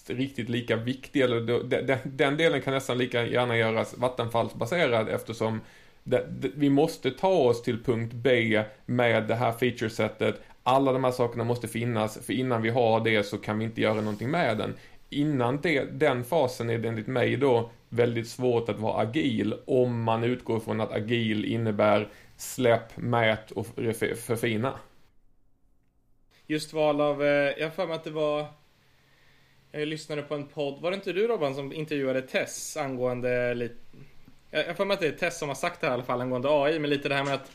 riktigt 0.07 0.49
lika 0.49 0.75
viktig. 0.75 1.21
Eller 1.21 1.63
den, 1.63 1.99
den 2.03 2.37
delen 2.37 2.61
kan 2.61 2.73
nästan 2.73 2.97
lika 2.97 3.25
gärna 3.25 3.57
göras 3.57 3.97
vattenfallsbaserad 3.97 5.09
eftersom 5.09 5.61
vi 6.55 6.69
måste 6.69 7.11
ta 7.11 7.29
oss 7.29 7.61
till 7.61 7.83
punkt 7.83 8.13
B 8.13 8.63
med 8.85 9.27
det 9.27 9.35
här 9.35 9.51
featuresetet 9.51 10.41
alla 10.67 10.93
de 10.93 11.03
här 11.03 11.11
sakerna 11.11 11.43
måste 11.43 11.67
finnas, 11.67 12.25
för 12.25 12.33
innan 12.33 12.61
vi 12.61 12.69
har 12.69 12.99
det 12.99 13.23
så 13.23 13.37
kan 13.37 13.59
vi 13.59 13.65
inte 13.65 13.81
göra 13.81 14.01
någonting 14.01 14.31
med 14.31 14.57
den. 14.57 14.73
Innan 15.09 15.61
det, 15.61 15.83
den 15.83 16.23
fasen 16.23 16.69
är 16.69 16.77
det 16.77 16.87
enligt 16.87 17.07
mig 17.07 17.37
då 17.37 17.69
väldigt 17.89 18.27
svårt 18.27 18.69
att 18.69 18.79
vara 18.79 19.01
agil 19.01 19.55
om 19.65 20.03
man 20.03 20.23
utgår 20.23 20.59
från 20.59 20.81
att 20.81 20.91
agil 20.91 21.45
innebär 21.45 22.09
släpp, 22.37 22.97
mät 22.97 23.51
och 23.51 23.67
förfina. 24.25 24.79
Just 26.47 26.73
val 26.73 27.01
av, 27.01 27.23
eh, 27.23 27.29
jag 27.57 27.65
har 27.65 27.71
för 27.71 27.87
mig 27.87 27.95
att 27.95 28.03
det 28.03 28.11
var 28.11 28.45
jag 29.71 29.87
lyssnade 29.87 30.21
på 30.21 30.35
en 30.35 30.47
podd, 30.47 30.81
var 30.81 30.91
det 30.91 30.95
inte 30.95 31.13
du 31.13 31.27
Robban 31.27 31.55
som 31.55 31.73
intervjuade 31.73 32.21
Tess 32.21 32.77
angående 32.77 33.53
lite 33.53 33.75
jag 34.51 34.77
för 34.77 34.85
mig 34.85 34.93
att 34.93 34.99
det 34.99 35.07
är 35.07 35.11
Tess 35.11 35.39
som 35.39 35.47
har 35.47 35.55
sagt 35.55 35.81
det 35.81 35.87
här 35.87 35.93
i 35.93 35.95
alla 35.95 36.03
fall 36.03 36.21
angående 36.21 36.49
AI, 36.51 36.79
men 36.79 36.89
lite 36.89 37.09
det 37.09 37.15
här 37.15 37.23
med 37.23 37.33
att 37.33 37.51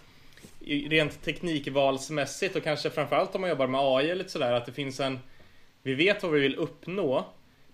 rent 0.64 1.22
teknikvalsmässigt 1.22 2.56
och 2.56 2.64
kanske 2.64 2.90
framförallt 2.90 3.34
om 3.34 3.40
man 3.40 3.50
jobbar 3.50 3.66
med 3.66 3.80
AI 3.80 4.10
eller 4.10 4.24
sådär 4.24 4.52
att 4.52 4.66
det 4.66 4.72
finns 4.72 5.00
en 5.00 5.18
Vi 5.82 5.94
vet 5.94 6.22
vad 6.22 6.32
vi 6.32 6.40
vill 6.40 6.56
uppnå 6.56 7.26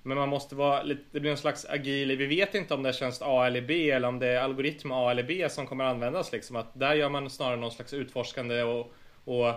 Men 0.02 0.18
man 0.18 0.28
måste 0.28 0.54
vara 0.54 0.82
lite, 0.82 1.02
det 1.10 1.20
blir 1.20 1.30
en 1.30 1.36
slags 1.36 1.64
agil 1.64 2.16
Vi 2.16 2.26
vet 2.26 2.54
inte 2.54 2.74
om 2.74 2.82
det 2.82 2.88
är 2.88 2.92
tjänst 2.92 3.22
A 3.24 3.46
eller 3.46 3.60
B 3.60 3.90
eller 3.90 4.08
om 4.08 4.18
det 4.18 4.26
är 4.26 4.40
algoritm 4.40 4.92
A 4.92 5.10
eller 5.10 5.22
B 5.22 5.48
som 5.48 5.66
kommer 5.66 5.84
användas 5.84 6.32
liksom 6.32 6.56
att 6.56 6.80
där 6.80 6.94
gör 6.94 7.08
man 7.08 7.30
snarare 7.30 7.56
någon 7.56 7.72
slags 7.72 7.94
utforskande 7.94 8.62
och, 8.62 8.92
och 9.24 9.54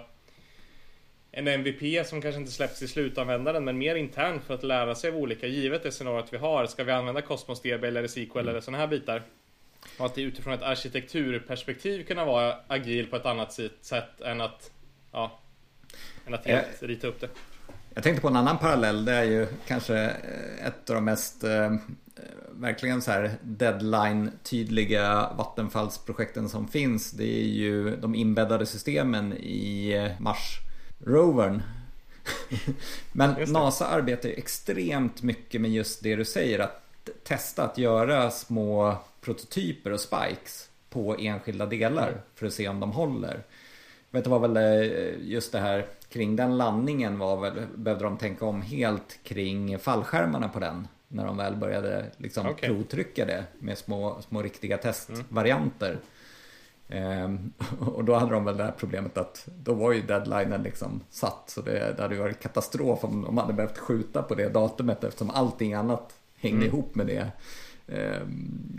en 1.32 1.48
MVP 1.48 2.08
som 2.08 2.22
kanske 2.22 2.40
inte 2.40 2.52
släpps 2.52 2.82
i 2.82 2.88
slutanvändaren 2.88 3.64
men 3.64 3.78
mer 3.78 3.96
intern 3.96 4.42
för 4.42 4.54
att 4.54 4.64
lära 4.64 4.96
sig 4.96 5.10
av 5.10 5.18
olika 5.18 5.48
givet 5.48 5.84
det 5.84 5.92
scenariot 5.92 6.34
vi 6.34 6.38
har. 6.38 6.66
Ska 6.66 6.84
vi 6.84 6.92
använda 6.92 7.22
Cosmos 7.22 7.62
DB 7.62 7.88
eller 7.88 8.08
SQL 8.08 8.38
mm. 8.38 8.48
eller 8.48 8.62
sådana 8.62 8.78
här 8.78 8.88
bitar? 8.88 9.24
Att 9.98 10.16
det 10.16 10.22
utifrån 10.22 10.54
ett 10.54 10.62
arkitekturperspektiv 10.62 12.04
kunna 12.04 12.26
vara 12.26 12.56
agil 12.68 13.08
på 13.08 13.16
ett 13.16 13.26
annat 13.26 13.60
sätt 13.82 14.22
än 14.22 14.42
att, 14.42 14.72
ja, 15.12 15.40
än 16.28 16.34
att 16.34 16.46
helt 16.46 16.84
rita 16.84 17.08
upp 17.08 17.22
det. 17.22 17.30
Jag 17.94 18.04
tänkte 18.04 18.22
på 18.22 18.28
en 18.28 18.36
annan 18.36 18.58
parallell. 18.58 19.06
Det 19.06 19.14
är 19.14 19.24
ju 19.24 19.48
kanske 19.68 19.96
eh, 20.04 20.68
ett 20.68 20.90
av 20.90 20.96
de 20.96 21.06
mest 21.06 21.44
eh, 21.44 21.76
verkligen 22.52 23.02
så 23.02 23.12
här 23.12 23.32
deadline-tydliga 23.42 25.34
vattenfallsprojekten 25.38 26.50
som 26.50 26.68
finns. 26.68 27.12
Det 27.12 27.40
är 27.42 27.48
ju 27.48 27.96
de 27.96 28.16
inbäddade 28.16 28.66
systemen 28.66 29.34
i 29.34 29.92
eh, 29.92 30.22
Mars-rovern. 30.22 31.64
Men 33.12 33.52
NASA 33.52 33.88
arbetar 33.88 34.30
ju 34.30 34.36
extremt 34.36 35.24
mycket 35.24 35.62
med 35.62 35.72
just 35.72 36.04
det 36.04 36.16
du 36.16 36.26
säger. 36.26 36.60
Att 36.60 36.82
testa 37.24 37.64
att 37.64 37.78
göra 37.78 38.32
små 38.32 38.98
prototyper 39.22 39.92
och 39.92 40.00
spikes 40.00 40.70
på 40.90 41.16
enskilda 41.20 41.66
delar 41.66 42.08
mm. 42.08 42.20
för 42.36 42.48
att 42.48 42.54
se 42.54 42.68
om 42.68 42.80
de 42.80 42.92
håller. 42.92 43.44
Vet 44.12 44.24
du 44.24 44.30
vad 44.30 44.42
väl 44.42 44.58
eh, 44.58 45.14
just 45.20 45.52
det 45.52 45.60
här 45.60 45.86
kring 46.10 46.36
den 46.36 46.58
landningen 46.58 47.20
var 47.20 47.38
väl, 47.38 47.68
behövde 47.76 48.06
de 48.06 48.18
tänka 48.18 48.46
om 48.46 48.62
helt 48.62 49.20
kring 49.24 49.80
fallskärmarna 49.80 50.50
på 50.50 50.60
den. 50.60 50.88
När 51.08 51.26
de 51.26 51.38
väl 51.38 51.56
började 51.56 52.06
liksom 52.18 52.48
okay. 52.48 52.70
provtrycka 52.70 53.26
det 53.26 53.44
med 53.60 53.78
små, 53.78 54.22
små 54.22 54.42
riktiga 54.42 54.78
testvarianter. 54.78 55.90
Mm. 55.90 56.02
Ehm, 56.92 57.54
och 57.80 58.04
då 58.04 58.16
hade 58.16 58.32
de 58.32 58.46
väl 58.46 58.58
det 58.58 58.64
här 58.64 58.74
problemet 58.78 59.18
att 59.18 59.48
då 59.64 59.74
var 59.74 59.92
ju 59.92 60.02
deadlinen 60.02 60.64
liksom 60.64 61.04
satt. 61.10 61.44
Så 61.50 61.62
det, 61.62 61.94
det 61.98 62.02
hade 62.02 62.16
varit 62.16 62.40
katastrof 62.40 63.04
om 63.04 63.22
de 63.22 63.38
hade 63.38 63.54
behövt 63.54 63.78
skjuta 63.78 64.24
på 64.24 64.36
det 64.36 64.50
datumet 64.50 65.04
eftersom 65.04 65.30
allting 65.30 65.74
annat 65.74 66.14
hängde 66.38 66.66
mm. 66.66 66.68
ihop 66.68 66.96
med 66.96 67.08
det. 67.08 67.32
Eh, 67.92 68.22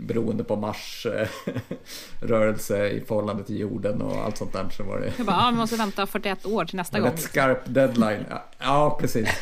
beroende 0.07 0.43
på 0.43 0.55
Mars 0.55 1.05
eh, 1.05 1.27
rörelse 2.21 2.89
i 2.89 3.01
förhållande 3.01 3.43
till 3.43 3.59
jorden 3.59 4.01
och 4.01 4.15
allt 4.15 4.37
sånt 4.37 4.53
där 4.53 4.69
så 4.69 4.83
var 4.83 4.99
det. 4.99 5.13
Jag 5.17 5.25
bara, 5.25 5.35
ja, 5.35 5.49
vi 5.51 5.57
måste 5.57 5.75
vänta 5.75 6.07
41 6.07 6.45
år 6.45 6.65
till 6.65 6.75
nästa 6.75 6.99
gång. 6.99 7.09
Ett 7.09 7.19
skarp 7.19 7.61
deadline. 7.65 8.25
Ja, 8.29 8.45
ja 8.59 8.97
precis. 9.01 9.29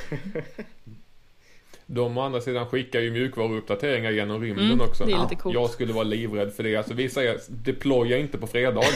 De 1.85 2.17
å 2.17 2.21
andra 2.21 2.41
sidan 2.41 2.67
skickar 2.67 2.99
ju 2.99 3.11
mjukvaruuppdateringar 3.11 4.11
genom 4.11 4.41
rymden 4.41 4.65
mm, 4.65 4.81
också. 4.81 5.05
Det 5.05 5.11
är 5.11 5.23
lite 5.23 5.35
coolt. 5.35 5.55
Jag 5.55 5.69
skulle 5.69 5.93
vara 5.93 6.03
livrädd 6.03 6.53
för 6.53 6.63
det. 6.63 6.75
Alltså 6.75 6.93
vi 6.93 7.09
säger 7.09 7.39
deploya 7.47 8.17
inte 8.17 8.37
på 8.37 8.47
fredagar. 8.47 8.91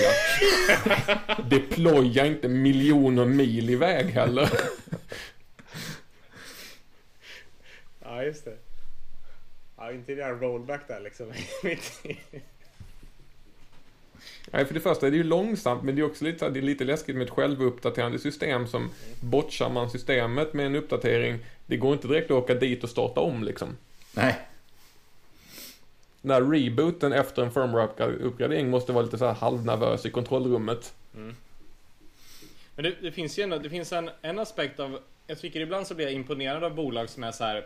deploya 1.49 2.25
inte 2.25 2.47
miljoner 2.47 3.25
mil 3.25 3.69
iväg 3.69 4.05
heller. 4.05 4.49
ja, 8.03 8.23
just 8.23 8.45
det. 8.45 8.64
Ja, 9.85 9.91
inte 9.91 10.13
göra 10.13 10.35
rollback 10.35 10.87
där 10.87 10.99
liksom. 10.99 11.31
Nej, 14.51 14.65
för 14.65 14.73
det 14.73 14.79
första 14.79 15.07
är 15.07 15.11
det 15.11 15.17
ju 15.17 15.23
långsamt, 15.23 15.83
men 15.83 15.95
det 15.95 16.01
är 16.01 16.05
också 16.05 16.25
lite, 16.25 16.49
det 16.49 16.59
är 16.59 16.61
lite 16.61 16.83
läskigt 16.83 17.15
med 17.15 17.25
ett 17.25 17.33
självuppdaterande 17.33 18.19
system 18.19 18.67
som 18.67 18.81
mm. 18.81 18.93
botchar 19.21 19.69
man 19.69 19.89
systemet 19.89 20.53
med 20.53 20.65
en 20.65 20.75
uppdatering, 20.75 21.39
det 21.65 21.77
går 21.77 21.93
inte 21.93 22.07
direkt 22.07 22.31
att 22.31 22.37
åka 22.37 22.53
dit 22.53 22.83
och 22.83 22.89
starta 22.89 23.21
om 23.21 23.43
liksom. 23.43 23.77
Nej. 24.13 24.35
När 26.21 26.41
rebooten 26.41 27.13
efter 27.13 27.43
en 27.43 27.51
firmware-uppgradering 27.51 28.69
måste 28.69 28.91
vara 28.91 29.05
lite 29.05 29.17
så 29.17 29.25
här 29.25 29.33
halvnervös 29.33 30.05
i 30.05 30.11
kontrollrummet. 30.11 30.93
Mm. 31.15 31.35
Men 32.75 32.83
det, 32.83 32.95
det, 33.01 33.11
finns 33.11 33.39
ju 33.39 33.43
ändå, 33.43 33.57
det 33.57 33.69
finns 33.69 33.93
en, 33.93 34.09
en 34.21 34.39
aspekt 34.39 34.79
av, 34.79 34.99
jag 35.27 35.39
tycker 35.39 35.59
ibland 35.59 35.87
så 35.87 35.95
blir 35.95 36.05
jag 36.05 36.13
imponerad 36.13 36.63
av 36.63 36.75
bolag 36.75 37.09
som 37.09 37.23
är 37.23 37.31
så 37.31 37.43
här 37.43 37.65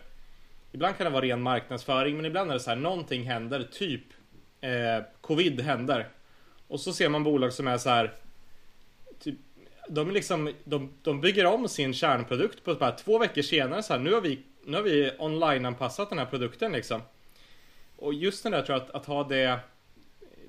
Ibland 0.72 0.98
kan 0.98 1.06
det 1.06 1.12
vara 1.12 1.26
ren 1.26 1.42
marknadsföring 1.42 2.16
men 2.16 2.26
ibland 2.26 2.50
är 2.50 2.54
det 2.54 2.60
så 2.60 2.70
här 2.70 2.78
någonting 2.78 3.24
händer, 3.24 3.68
typ 3.72 4.04
eh, 4.62 5.04
Covid 5.22 5.62
händer. 5.62 6.08
Och 6.68 6.80
så 6.80 6.94
ser 6.94 7.10
man 7.10 7.24
bolag 7.24 7.54
som 7.54 7.68
är 7.68 7.78
så 7.78 7.90
här 7.90 8.14
typ, 9.20 9.36
de, 9.90 10.12
liksom, 10.12 10.54
de, 10.64 10.94
de 11.02 11.22
bygger 11.22 11.46
om 11.46 11.68
sin 11.68 11.94
kärnprodukt 11.94 12.64
på 12.64 12.76
bara 12.76 12.92
två 12.92 13.20
veckor 13.20 13.42
senare 13.42 13.84
så 13.84 13.94
här, 13.94 14.00
nu 14.00 14.14
har 14.14 14.22
vi, 14.22 14.40
nu 14.66 14.78
har 14.78 14.84
vi 14.84 15.12
online-anpassat 15.20 16.10
den 16.10 16.20
här 16.20 16.26
produkten 16.26 16.72
liksom. 16.72 17.02
Och 17.96 18.14
just 18.14 18.44
den 18.44 18.52
där 18.52 18.62
tror 18.62 18.78
jag 18.78 18.86
att, 18.86 18.96
att 18.96 19.06
ha 19.06 19.24
det 19.24 19.60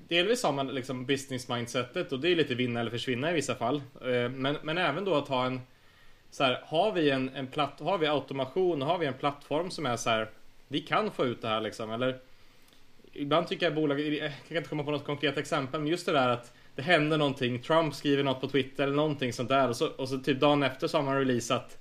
Delvis 0.07 0.43
har 0.43 0.51
man 0.51 0.67
liksom 0.67 1.05
business 1.05 1.49
mindsetet 1.49 2.11
och 2.11 2.19
det 2.19 2.29
är 2.29 2.35
lite 2.35 2.55
vinna 2.55 2.79
eller 2.79 2.91
försvinna 2.91 3.31
i 3.31 3.33
vissa 3.33 3.55
fall. 3.55 3.81
Eh, 4.01 4.29
men, 4.29 4.57
men 4.61 4.77
även 4.77 5.05
då 5.05 5.15
att 5.15 5.27
ha 5.27 5.45
en 5.45 5.61
så 6.31 6.43
här, 6.43 6.63
har 6.65 6.91
vi 6.91 7.09
en, 7.09 7.29
en 7.35 7.47
platt, 7.47 7.79
har 7.79 7.97
vi 7.97 8.07
automation 8.07 8.81
har 8.81 8.97
vi 8.97 9.05
en 9.05 9.13
plattform 9.13 9.71
som 9.71 9.85
är 9.85 9.97
så 9.97 10.09
här, 10.09 10.29
vi 10.67 10.79
kan 10.79 11.11
få 11.11 11.25
ut 11.25 11.41
det 11.41 11.47
här 11.47 11.61
liksom, 11.61 11.91
eller 11.91 12.19
Ibland 13.13 13.47
tycker 13.47 13.65
jag 13.65 13.75
bolag, 13.75 13.99
jag 13.99 14.31
kan 14.47 14.57
inte 14.57 14.69
komma 14.69 14.83
på 14.83 14.91
något 14.91 15.05
konkret 15.05 15.37
exempel, 15.37 15.79
men 15.79 15.89
just 15.89 16.05
det 16.05 16.11
där 16.11 16.29
att 16.29 16.53
det 16.75 16.81
händer 16.81 17.17
någonting, 17.17 17.61
Trump 17.61 17.95
skriver 17.95 18.23
något 18.23 18.41
på 18.41 18.47
Twitter 18.47 18.83
eller 18.83 18.95
någonting 18.95 19.33
sånt 19.33 19.49
där 19.49 19.69
och 19.69 19.75
så, 19.75 19.87
och 19.87 20.09
så 20.09 20.17
typ 20.17 20.39
dagen 20.39 20.63
efter 20.63 20.87
så 20.87 20.97
har 20.97 21.03
man 21.03 21.17
releasat 21.17 21.77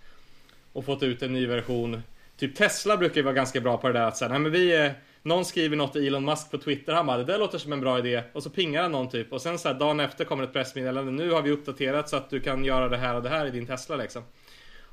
och 0.72 0.84
fått 0.84 1.02
ut 1.02 1.22
en 1.22 1.32
ny 1.32 1.46
version. 1.46 2.02
Typ 2.36 2.56
Tesla 2.56 2.96
brukar 2.96 3.16
ju 3.16 3.22
vara 3.22 3.34
ganska 3.34 3.60
bra 3.60 3.76
på 3.76 3.86
det 3.86 3.92
där 3.92 4.06
att 4.06 4.16
säga, 4.16 4.28
nej 4.28 4.38
men 4.38 4.52
vi 4.52 4.72
är 4.72 4.94
någon 5.22 5.44
skriver 5.44 5.76
något 5.76 5.92
till 5.92 6.06
Elon 6.06 6.24
Musk 6.24 6.50
på 6.50 6.58
Twitter, 6.58 6.92
han 6.92 7.06
bara 7.06 7.18
det 7.18 7.24
där 7.24 7.38
låter 7.38 7.58
som 7.58 7.72
en 7.72 7.80
bra 7.80 7.98
idé 7.98 8.22
och 8.32 8.42
så 8.42 8.50
pingar 8.50 8.82
han 8.82 8.92
någon 8.92 9.08
typ 9.08 9.32
och 9.32 9.42
sen 9.42 9.58
så 9.58 9.68
här, 9.68 9.74
dagen 9.74 10.00
efter 10.00 10.24
kommer 10.24 10.44
ett 10.44 10.52
pressmeddelande, 10.52 11.12
nu 11.12 11.30
har 11.30 11.42
vi 11.42 11.50
uppdaterat 11.50 12.08
så 12.08 12.16
att 12.16 12.30
du 12.30 12.40
kan 12.40 12.64
göra 12.64 12.88
det 12.88 12.96
här 12.96 13.14
och 13.14 13.22
det 13.22 13.28
här 13.28 13.46
i 13.46 13.50
din 13.50 13.66
Tesla 13.66 13.96
liksom. 13.96 14.22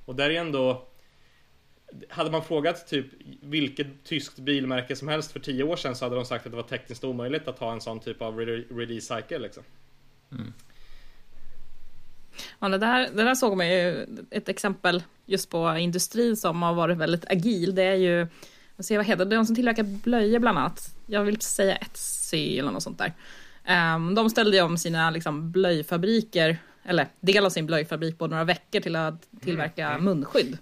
Och 0.08 0.16
där 0.16 0.30
är 0.30 0.40
ändå 0.40 0.88
hade 2.10 2.32
man 2.32 2.44
frågat 2.44 2.88
typ 2.88 3.06
vilket 3.42 4.04
tyskt 4.04 4.40
bilmärke 4.40 4.96
som 4.96 5.08
helst 5.08 5.32
för 5.32 5.40
tio 5.40 5.64
år 5.64 5.76
sedan 5.76 5.96
så 5.96 6.06
hade 6.06 6.16
de 6.16 6.26
sagt 6.26 6.46
att 6.46 6.52
det 6.52 6.56
var 6.56 6.64
tekniskt 6.64 7.04
omöjligt 7.04 7.48
att 7.48 7.60
ha 7.60 7.74
en 7.74 7.82
sån 7.82 8.00
typ 8.00 8.22
av 8.22 8.38
release 8.38 9.16
cycle 9.16 9.40
liksom. 9.40 9.64
Mm. 10.32 10.54
Ja, 12.60 12.70
det, 12.70 12.78
där, 12.78 13.10
det 13.14 13.24
där 13.24 13.36
såg 13.36 13.58
man 13.58 13.70
ju 13.70 14.08
ett 14.32 14.50
exempel 14.50 15.04
just 15.26 15.50
på 15.50 15.78
industrin 15.78 16.38
som 16.38 16.62
har 16.62 16.74
varit 16.74 16.98
väldigt 16.98 17.32
agil. 17.32 17.76
Det 17.76 17.84
är 17.84 17.96
ju, 17.96 18.28
vad 18.76 18.86
se 18.86 18.98
vad 18.98 19.06
heter 19.06 19.26
det, 19.26 19.36
de 19.36 19.46
som 19.46 19.56
tillverkar 19.56 19.84
blöjor 19.84 20.40
bland 20.40 20.58
annat. 20.58 20.96
Jag 21.06 21.24
vill 21.24 21.42
säga 21.42 21.76
Etsy 21.76 22.60
eller 22.60 22.72
något 22.72 22.84
sånt 22.84 22.98
där. 22.98 23.14
Um, 23.96 24.16
de 24.16 24.30
ställde 24.30 24.58
ju 24.58 24.64
om 24.64 24.78
sina 24.78 25.10
liksom, 25.10 25.52
blöjfabriker, 25.52 26.58
eller 26.88 27.08
del 27.20 27.46
av 27.46 27.50
sin 27.50 27.66
blöjfabrik 27.66 28.18
på 28.18 28.28
några 28.28 28.44
veckor 28.44 28.80
till 28.80 28.96
att 28.96 29.28
tillverka 29.42 29.90
mm. 29.90 30.04
munskydd. 30.04 30.58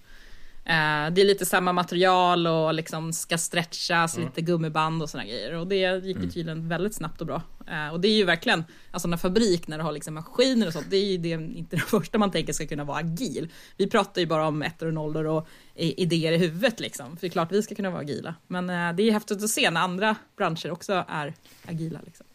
Eh, 0.68 1.12
det 1.12 1.22
är 1.22 1.26
lite 1.26 1.46
samma 1.46 1.74
material 1.74 2.48
och 2.48 2.74
liksom 2.74 3.14
ska 3.14 3.38
stretchas, 3.38 4.18
mm. 4.18 4.28
lite 4.28 4.42
gummiband 4.42 5.04
och 5.04 5.10
såna 5.10 5.26
grejer. 5.26 5.54
Och 5.54 5.68
det 5.68 6.06
gick 6.06 6.18
ju 6.18 6.22
mm. 6.22 6.32
tydligen 6.32 6.70
väldigt 6.70 6.96
snabbt 6.96 7.22
och 7.22 7.28
bra. 7.28 7.42
Eh, 7.68 7.94
och 7.94 8.00
det 8.00 8.08
är 8.08 8.16
ju 8.16 8.24
verkligen, 8.24 8.64
alltså 8.92 9.08
en 9.08 9.18
fabrik 9.18 9.68
när 9.68 9.78
du 9.78 9.84
har 9.84 9.92
liksom 9.92 10.14
maskiner 10.14 10.68
och 10.68 10.74
sånt, 10.74 10.90
det 10.90 10.98
är 10.98 11.06
ju 11.06 11.18
det, 11.18 11.30
inte 11.30 11.76
det 11.76 11.82
första 11.88 12.18
man 12.18 12.32
tänker 12.32 12.54
ska 12.54 12.66
kunna 12.66 12.84
vara 12.84 12.98
agil. 12.98 13.50
Vi 13.78 13.88
pratar 13.90 14.22
ju 14.22 14.28
bara 14.28 14.48
om 14.48 14.62
ettor 14.62 14.88
och 14.88 14.94
nollor 14.94 15.26
och 15.26 15.48
idéer 15.76 16.32
i 16.32 16.38
huvudet 16.38 16.80
liksom. 16.80 17.18
För 17.18 17.22
det 17.22 17.28
är 17.28 17.32
klart 17.32 17.52
vi 17.52 17.64
ska 17.64 17.76
kunna 17.76 17.90
vara 17.90 18.02
agila. 18.02 18.36
Men 18.48 18.70
eh, 18.70 18.96
det 18.96 19.04
är 19.04 19.12
häftigt 19.12 19.44
att 19.44 19.50
se 19.50 19.70
när 19.70 19.82
andra 19.82 20.16
branscher 20.38 20.72
också 20.72 21.06
är 21.08 21.34
agila. 21.66 22.00
Liksom. 22.06 22.26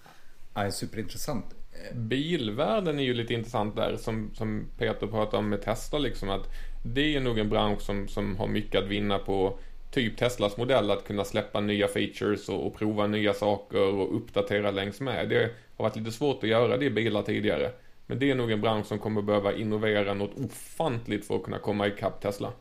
Ja, 0.54 0.70
superintressant. 0.70 1.59
Bilvärlden 1.94 2.98
är 2.98 3.02
ju 3.02 3.14
lite 3.14 3.34
intressant 3.34 3.76
där 3.76 3.96
som, 3.96 4.30
som 4.34 4.66
Peter 4.78 5.06
pratade 5.06 5.36
om 5.36 5.48
med 5.48 5.62
Tesla 5.62 5.98
liksom 5.98 6.30
att 6.30 6.48
det 6.84 7.16
är 7.16 7.20
nog 7.20 7.38
en 7.38 7.48
bransch 7.48 7.80
som, 7.80 8.08
som 8.08 8.36
har 8.36 8.46
mycket 8.46 8.82
att 8.82 8.88
vinna 8.88 9.18
på 9.18 9.58
typ 9.90 10.16
Teslas 10.16 10.56
modell 10.56 10.90
att 10.90 11.06
kunna 11.06 11.24
släppa 11.24 11.60
nya 11.60 11.88
features 11.88 12.48
och, 12.48 12.66
och, 12.66 12.76
prova 12.76 13.06
nya 13.06 13.34
saker 13.34 13.82
och 13.82 14.16
uppdatera 14.16 14.70
längs 14.70 15.00
med. 15.00 15.28
Det 15.28 15.50
har 15.76 15.84
varit 15.84 15.96
lite 15.96 16.12
svårt 16.12 16.44
att 16.44 16.50
göra 16.50 16.76
det 16.76 16.84
i 16.84 16.90
bilar 16.90 17.22
tidigare. 17.22 17.72
Men 18.06 18.18
det 18.18 18.30
är 18.30 18.34
nog 18.34 18.50
en 18.50 18.60
bransch 18.60 18.86
som 18.86 18.98
kommer 18.98 19.22
behöva 19.22 19.54
innovera 19.54 20.14
något 20.14 20.38
ofantligt 20.38 21.26
för 21.26 21.36
att 21.36 21.42
kunna 21.42 21.58
komma 21.58 21.86
ikapp 21.86 22.20
Tesla. 22.20 22.52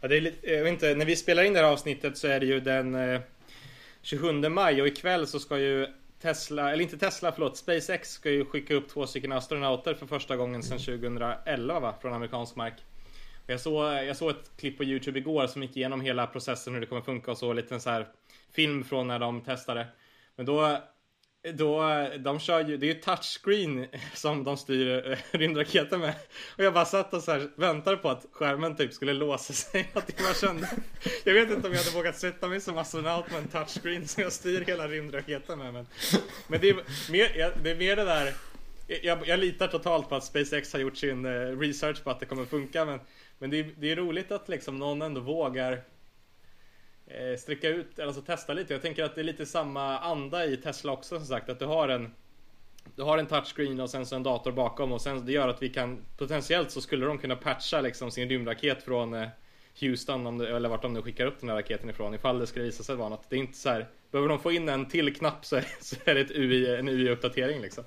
Ja, 0.00 0.08
det 0.08 0.16
är 0.16 0.20
lite, 0.20 0.50
jag 0.50 0.64
vet 0.64 0.72
inte, 0.72 0.94
när 0.94 1.06
vi 1.06 1.16
spelar 1.16 1.42
in 1.42 1.52
det 1.52 1.58
här 1.58 1.72
avsnittet 1.72 2.18
så 2.18 2.28
är 2.28 2.40
det 2.40 2.46
ju 2.46 2.60
den 2.60 2.94
eh, 2.94 3.20
27 4.02 4.32
maj 4.32 4.82
och 4.82 4.88
ikväll 4.88 5.26
så 5.26 5.38
ska 5.38 5.58
ju 5.58 5.86
Tesla, 6.20 6.72
eller 6.72 6.82
inte 6.82 6.98
Tesla, 6.98 7.32
förlåt, 7.32 7.56
SpaceX 7.56 8.10
ska 8.10 8.30
ju 8.30 8.44
skicka 8.44 8.74
upp 8.74 8.88
två 8.88 9.06
stycken 9.06 9.32
astronauter 9.32 9.94
för 9.94 10.06
första 10.06 10.36
gången 10.36 10.62
sedan 10.62 10.78
2011 10.78 11.80
va, 11.80 11.94
från 12.00 12.12
amerikansk 12.12 12.56
mark. 12.56 12.74
Jag 13.46 13.60
såg, 13.60 13.84
jag 13.84 14.16
såg 14.16 14.30
ett 14.30 14.50
klipp 14.56 14.76
på 14.76 14.84
Youtube 14.84 15.18
igår 15.18 15.46
som 15.46 15.62
gick 15.62 15.76
igenom 15.76 16.00
hela 16.00 16.26
processen 16.26 16.74
hur 16.74 16.80
det 16.80 16.86
kommer 16.86 17.02
funka 17.02 17.30
och 17.30 17.38
så, 17.38 17.52
lite 17.52 17.80
så 17.80 17.90
här 17.90 18.08
film 18.52 18.84
från 18.84 19.08
när 19.08 19.18
de 19.18 19.40
testade. 19.40 19.86
Men 20.36 20.46
då 20.46 20.78
då, 21.54 21.82
de 22.18 22.40
kör 22.40 22.68
ju, 22.68 22.76
det 22.76 22.86
är 22.86 22.94
ju 22.94 23.00
touchscreen 23.00 23.86
som 24.14 24.44
de 24.44 24.56
styr 24.56 25.10
eh, 25.10 25.38
rymdraketen 25.38 26.00
med. 26.00 26.14
Och 26.58 26.64
jag 26.64 26.74
bara 26.74 26.84
satt 26.84 27.14
och 27.14 27.22
så 27.22 27.32
här 27.32 27.50
väntade 27.56 27.96
på 27.96 28.08
att 28.10 28.26
skärmen 28.32 28.76
typ 28.76 28.92
skulle 28.92 29.12
låsa 29.12 29.52
sig. 29.52 29.90
Att 29.94 30.12
jag, 30.16 30.24
bara 30.24 30.34
kände, 30.34 30.68
jag 31.24 31.34
vet 31.34 31.50
inte 31.50 31.68
om 31.68 31.72
jag 31.72 31.80
hade 31.80 31.96
vågat 31.96 32.16
sätta 32.16 32.48
mig 32.48 32.60
som 32.60 32.78
astronaut 32.78 33.30
med 33.30 33.38
en 33.38 33.48
touchscreen 33.48 34.08
som 34.08 34.22
jag 34.22 34.32
styr 34.32 34.64
hela 34.66 34.88
rymdraketen 34.88 35.58
med. 35.58 35.72
Men, 35.72 35.86
men 36.48 36.60
det, 36.60 36.68
är 36.68 36.74
mer, 37.10 37.52
det 37.62 37.70
är 37.70 37.76
mer 37.76 37.96
det 37.96 38.04
där, 38.04 38.34
jag, 39.02 39.28
jag 39.28 39.38
litar 39.38 39.68
totalt 39.68 40.08
på 40.08 40.14
att 40.14 40.24
SpaceX 40.24 40.72
har 40.72 40.80
gjort 40.80 40.96
sin 40.96 41.26
eh, 41.26 41.58
research 41.58 42.04
på 42.04 42.10
att 42.10 42.20
det 42.20 42.26
kommer 42.26 42.44
funka. 42.44 42.84
Men, 42.84 43.00
men 43.38 43.50
det, 43.50 43.60
är, 43.60 43.70
det 43.76 43.92
är 43.92 43.96
roligt 43.96 44.32
att 44.32 44.48
liksom 44.48 44.78
någon 44.78 45.02
ändå 45.02 45.20
vågar 45.20 45.82
Eh, 47.06 47.36
sträcka 47.38 47.68
ut, 47.68 47.98
alltså 47.98 48.22
testa 48.22 48.52
lite. 48.52 48.72
Jag 48.74 48.82
tänker 48.82 49.04
att 49.04 49.14
det 49.14 49.20
är 49.20 49.24
lite 49.24 49.46
samma 49.46 49.98
anda 49.98 50.46
i 50.46 50.56
Tesla 50.56 50.92
också 50.92 51.16
som 51.16 51.26
sagt. 51.26 51.48
Att 51.48 51.58
du 51.58 51.64
har 51.64 51.88
en 51.88 52.10
du 52.96 53.02
har 53.02 53.18
en 53.18 53.26
touchscreen 53.26 53.80
och 53.80 53.90
sen 53.90 54.06
så 54.06 54.16
en 54.16 54.22
dator 54.22 54.52
bakom 54.52 54.92
och 54.92 55.00
sen 55.00 55.26
det 55.26 55.32
gör 55.32 55.48
att 55.48 55.62
vi 55.62 55.68
kan 55.68 55.98
potentiellt 56.16 56.70
så 56.70 56.80
skulle 56.80 57.06
de 57.06 57.18
kunna 57.18 57.36
patcha 57.36 57.80
liksom 57.80 58.10
sin 58.10 58.28
rymdraket 58.28 58.82
från 58.82 59.14
eh, 59.14 59.28
Houston 59.80 60.26
om 60.26 60.38
det, 60.38 60.56
eller 60.56 60.68
vart 60.68 60.82
de 60.82 60.92
nu 60.92 61.02
skickar 61.02 61.26
upp 61.26 61.40
den 61.40 61.48
här 61.48 61.56
raketen 61.56 61.90
ifrån 61.90 62.14
ifall 62.14 62.38
det 62.38 62.46
skulle 62.46 62.64
visa 62.64 62.82
sig 62.82 62.96
vara 62.96 63.08
något. 63.08 63.30
Det 63.30 63.36
är 63.36 63.40
inte 63.40 63.58
så 63.58 63.68
här, 63.68 63.88
behöver 64.10 64.28
de 64.28 64.38
få 64.38 64.52
in 64.52 64.68
en 64.68 64.88
till 64.88 65.14
knapp 65.14 65.44
så 65.44 65.56
är, 65.56 65.66
så 65.80 65.96
är 66.04 66.14
det 66.14 66.20
ett 66.20 66.30
UI, 66.30 66.76
en 66.76 66.88
UI-uppdatering 66.88 67.60
liksom. 67.60 67.84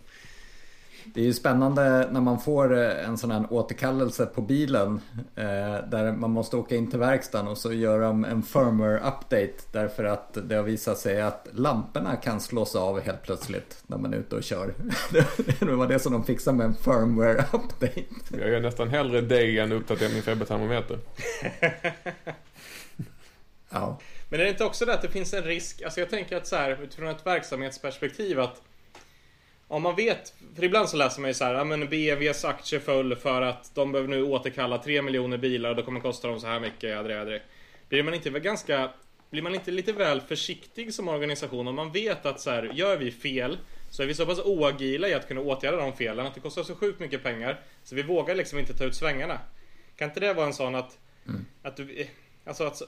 Det 1.06 1.22
är 1.22 1.26
ju 1.26 1.34
spännande 1.34 2.10
när 2.12 2.22
man 2.22 2.40
får 2.40 2.78
eh, 2.78 3.06
en 3.10 3.18
sån 3.18 3.32
här 3.32 3.46
återkallelse 3.50 4.26
på 4.26 4.42
bilen 4.42 5.02
eh, 5.36 5.46
där 5.90 6.12
man 6.12 6.32
måste 6.32 6.58
åka 6.58 6.76
in 6.76 6.90
till 6.90 7.00
verkstaden 7.00 7.48
och 7.48 7.58
så 7.58 7.74
gör 7.74 8.00
de 8.00 8.26
en 8.26 8.44
firmware 8.44 8.98
update 8.98 9.54
därför 9.72 10.04
att 10.04 10.38
det 10.44 10.56
har 10.56 10.64
visat 10.64 10.98
sig 10.98 11.22
att 11.22 11.48
lamporna 11.52 12.16
kan 12.16 12.42
slås 12.42 12.76
av 12.76 13.00
helt 13.00 13.24
plötsligt 13.24 13.84
när 13.88 13.98
man 13.98 14.14
är 14.14 14.18
ute 14.18 14.36
och 14.36 14.44
kör. 14.44 14.74
det 15.60 15.76
var 15.76 15.88
det 15.88 16.00
som 16.00 16.14
de 16.14 16.24
fixade 16.24 16.58
med 16.58 16.66
en 16.66 16.76
firmware 16.76 17.46
update. 17.52 18.04
Jag 18.40 18.50
gör 18.50 18.62
nästan 18.62 18.90
hellre 18.90 19.22
det 19.22 19.60
än 19.60 19.72
uppdatera 19.72 20.10
min 20.10 20.22
febertermometer. 20.22 21.00
ja. 23.70 24.00
Men 24.30 24.40
är 24.40 24.44
det 24.44 24.50
inte 24.50 24.64
också 24.64 24.86
det 24.86 24.94
att 24.94 25.02
det 25.02 25.08
finns 25.08 25.34
en 25.34 25.44
risk, 25.44 25.82
alltså 25.82 26.00
jag 26.00 26.10
tänker 26.10 26.38
att 26.38 26.48
så 26.48 26.56
här 26.56 26.84
utifrån 26.84 27.08
ett 27.08 27.26
verksamhetsperspektiv 27.26 28.40
att 28.40 28.62
om 29.70 29.84
man 29.84 29.96
vet, 29.96 30.34
för 30.56 30.64
ibland 30.64 30.90
så 30.90 30.98
läser 30.98 31.22
man 31.22 31.30
ju 31.30 31.34
så 31.34 31.44
här, 31.44 31.54
ja 31.54 31.64
men 31.64 31.90
BMWs 31.90 32.46
aktie 32.46 32.80
föll 32.80 33.16
för 33.16 33.42
att 33.42 33.76
de 33.76 33.92
behöver 33.92 34.10
nu 34.10 34.24
återkalla 34.24 34.78
3 34.78 35.02
miljoner 35.02 35.38
bilar 35.38 35.70
och 35.70 35.76
då 35.76 35.84
kommer 35.84 36.00
det 36.00 36.04
kosta 36.04 36.28
dem 36.28 36.40
så 36.40 36.48
här 36.48 36.60
mycket, 36.60 36.98
adre, 36.98 37.22
adre. 37.22 37.42
Blir 37.90 38.04
man 38.04 38.14
inte 38.14 38.30
ganska, 38.30 38.92
blir 39.30 39.42
man 39.42 39.56
inte 39.56 39.72
lite 39.72 39.94
väl 39.94 40.22
försiktig 40.22 40.94
som 40.94 41.08
organisation 41.08 41.68
om 41.68 41.76
man 41.76 41.92
vet 41.92 42.26
att 42.26 42.42
så 42.42 42.50
här, 42.50 42.72
gör 42.74 42.98
vi 42.98 43.12
fel 43.12 43.58
så 43.92 44.04
är 44.04 44.08
vi 44.08 44.14
så 44.14 44.26
pass 44.26 44.40
oagila 44.40 45.08
i 45.08 45.14
att 45.14 45.28
kunna 45.28 45.42
åtgärda 45.42 45.78
de 45.78 45.94
felen 45.94 46.26
att 46.26 46.36
det 46.36 46.42
kostar 46.42 46.64
så 46.64 46.76
sjukt 46.76 47.00
mycket 47.00 47.24
pengar 47.24 47.60
så 47.84 47.96
vi 47.96 48.04
vågar 48.04 48.36
liksom 48.36 48.60
inte 48.60 48.74
ta 48.74 48.84
ut 48.84 48.96
svängarna. 48.96 49.40
Kan 49.96 50.10
inte 50.10 50.20
det 50.20 50.34
vara 50.34 50.46
en 50.46 50.54
sån 50.54 50.76
att, 50.76 50.98
mm. 51.28 51.46
att 51.62 51.78
du, 51.78 52.08
alltså 52.46 52.64
att 52.64 52.82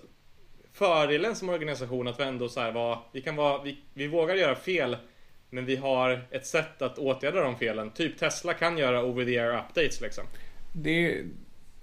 fördelen 0.74 1.36
som 1.36 1.50
organisation 1.50 2.08
att 2.08 2.20
vi 2.20 2.24
ändå 2.24 2.50
så 2.50 2.60
här 2.60 2.72
var, 2.72 3.00
vi 3.12 3.22
kan 3.22 3.36
vara, 3.36 3.64
vi, 3.64 3.78
vi 3.94 4.08
vågar 4.08 4.36
göra 4.36 4.56
fel 4.56 4.98
men 5.54 5.66
vi 5.66 5.76
har 5.76 6.22
ett 6.32 6.46
sätt 6.46 6.82
att 6.82 6.98
åtgärda 6.98 7.42
de 7.42 7.56
felen. 7.56 7.92
Typ 7.92 8.18
Tesla 8.18 8.54
kan 8.54 8.78
göra 8.78 9.04
over 9.04 9.26
the 9.26 9.40
air 9.40 9.58
updates 9.58 10.02
liksom. 10.02 10.24
Det, 10.74 11.24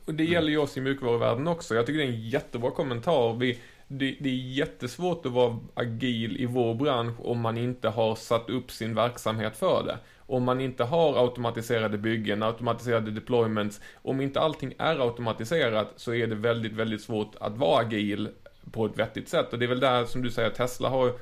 och 0.05 0.15
det 0.15 0.25
gäller 0.25 0.49
ju 0.49 0.59
oss 0.59 0.77
i 0.77 0.81
mjukvaruvärlden 0.81 1.49
också. 1.49 1.75
Jag 1.75 1.87
tycker 1.87 1.99
det 1.99 2.05
är 2.05 2.09
en 2.09 2.29
jättebra 2.29 2.71
kommentar. 2.71 3.35
Vi, 3.35 3.59
det, 3.89 4.17
det, 4.21 4.29
är 4.29 4.35
jättesvårt 4.35 5.27
att 5.27 5.33
vara 5.33 5.59
agil 5.75 6.37
i 6.37 6.47
vår 6.47 6.75
bransch 6.75 7.21
om 7.21 7.41
man 7.41 7.59
inte 7.59 7.89
har 7.89 8.15
satt 8.15 8.51
upp 8.51 8.71
sin 8.71 8.95
verksamhet 8.95 9.57
för 9.57 9.83
det. 9.87 9.99
Om 10.19 10.45
man 10.45 10.61
inte 10.61 10.85
har 10.85 11.23
automatiserade 11.25 11.99
byggen, 11.99 12.43
automatiserade 12.43 13.11
deployments. 13.11 13.81
Om 13.95 14.21
inte 14.21 14.41
allting 14.41 14.75
är 14.79 15.01
automatiserat 15.01 15.93
så 15.97 16.15
är 16.15 16.27
det 16.27 16.35
väldigt, 16.35 16.73
väldigt 16.73 17.03
svårt 17.03 17.35
att 17.41 17.57
vara 17.57 17.81
agil 17.81 18.29
på 18.73 18.87
ett 18.87 18.99
vettigt 18.99 19.29
sätt. 19.29 19.53
Och 19.53 19.59
det 19.59 19.65
är 19.65 19.69
väl 19.69 19.81
där 19.81 20.05
som 20.05 20.23
du 20.23 20.31
säger, 20.31 20.51
Tesla 20.51 20.89
har 20.89 21.13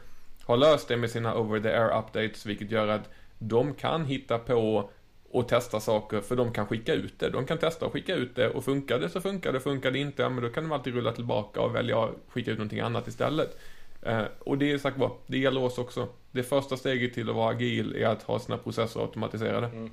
har 0.47 0.57
löst 0.57 0.89
det 0.89 0.97
med 0.97 1.11
sina 1.11 1.39
over 1.39 1.61
the 1.61 1.69
air 1.69 1.99
updates, 1.99 2.47
vilket 2.47 2.71
gör 2.71 2.89
att 2.89 3.11
de 3.39 3.75
kan 3.75 4.05
hitta 4.05 4.39
på 4.39 4.91
och 5.31 5.49
testa 5.49 5.81
saker, 5.81 6.21
för 6.21 6.37
de 6.37 6.53
kan 6.53 6.67
skicka 6.67 6.95
ut 6.95 7.19
det. 7.19 7.31
De 7.31 7.47
kan 7.47 7.59
testa 7.59 7.87
och 7.87 7.93
skicka 7.93 8.15
ut 8.15 8.37
det 8.37 8.51
och 8.51 8.65
funkar 8.65 8.99
det 8.99 9.09
så 9.09 9.21
funkar 9.21 9.53
det, 9.53 9.61
funkar 9.61 9.91
det 9.91 9.99
inte, 9.99 10.23
ja 10.23 10.29
men 10.29 10.45
då 10.45 10.51
kan 10.51 10.65
de 10.65 10.73
alltid 10.73 10.95
rulla 10.95 11.13
tillbaka 11.13 11.61
och 11.61 11.75
välja 11.75 12.05
att 12.05 12.11
skicka 12.29 12.51
ut 12.51 12.59
någonting 12.59 12.81
annat 12.81 13.09
istället. 13.09 13.59
Eh, 14.03 14.23
och 14.41 14.59
det 14.59 14.73
är 14.73 14.79
sagt 14.79 14.99
vad, 14.99 15.11
det 15.27 15.39
gäller 15.39 15.63
oss 15.63 15.79
också. 15.79 16.09
Det 16.31 16.43
första 16.43 16.77
steget 16.77 17.15
till 17.15 17.31
att 17.31 17.37
vara 17.37 17.51
agil 17.51 17.97
är 17.97 18.07
att 18.07 18.23
ha 18.23 18.39
sina 18.39 18.59
processer 18.59 19.01
automatiserade. 19.01 19.67
Mm. 19.67 19.91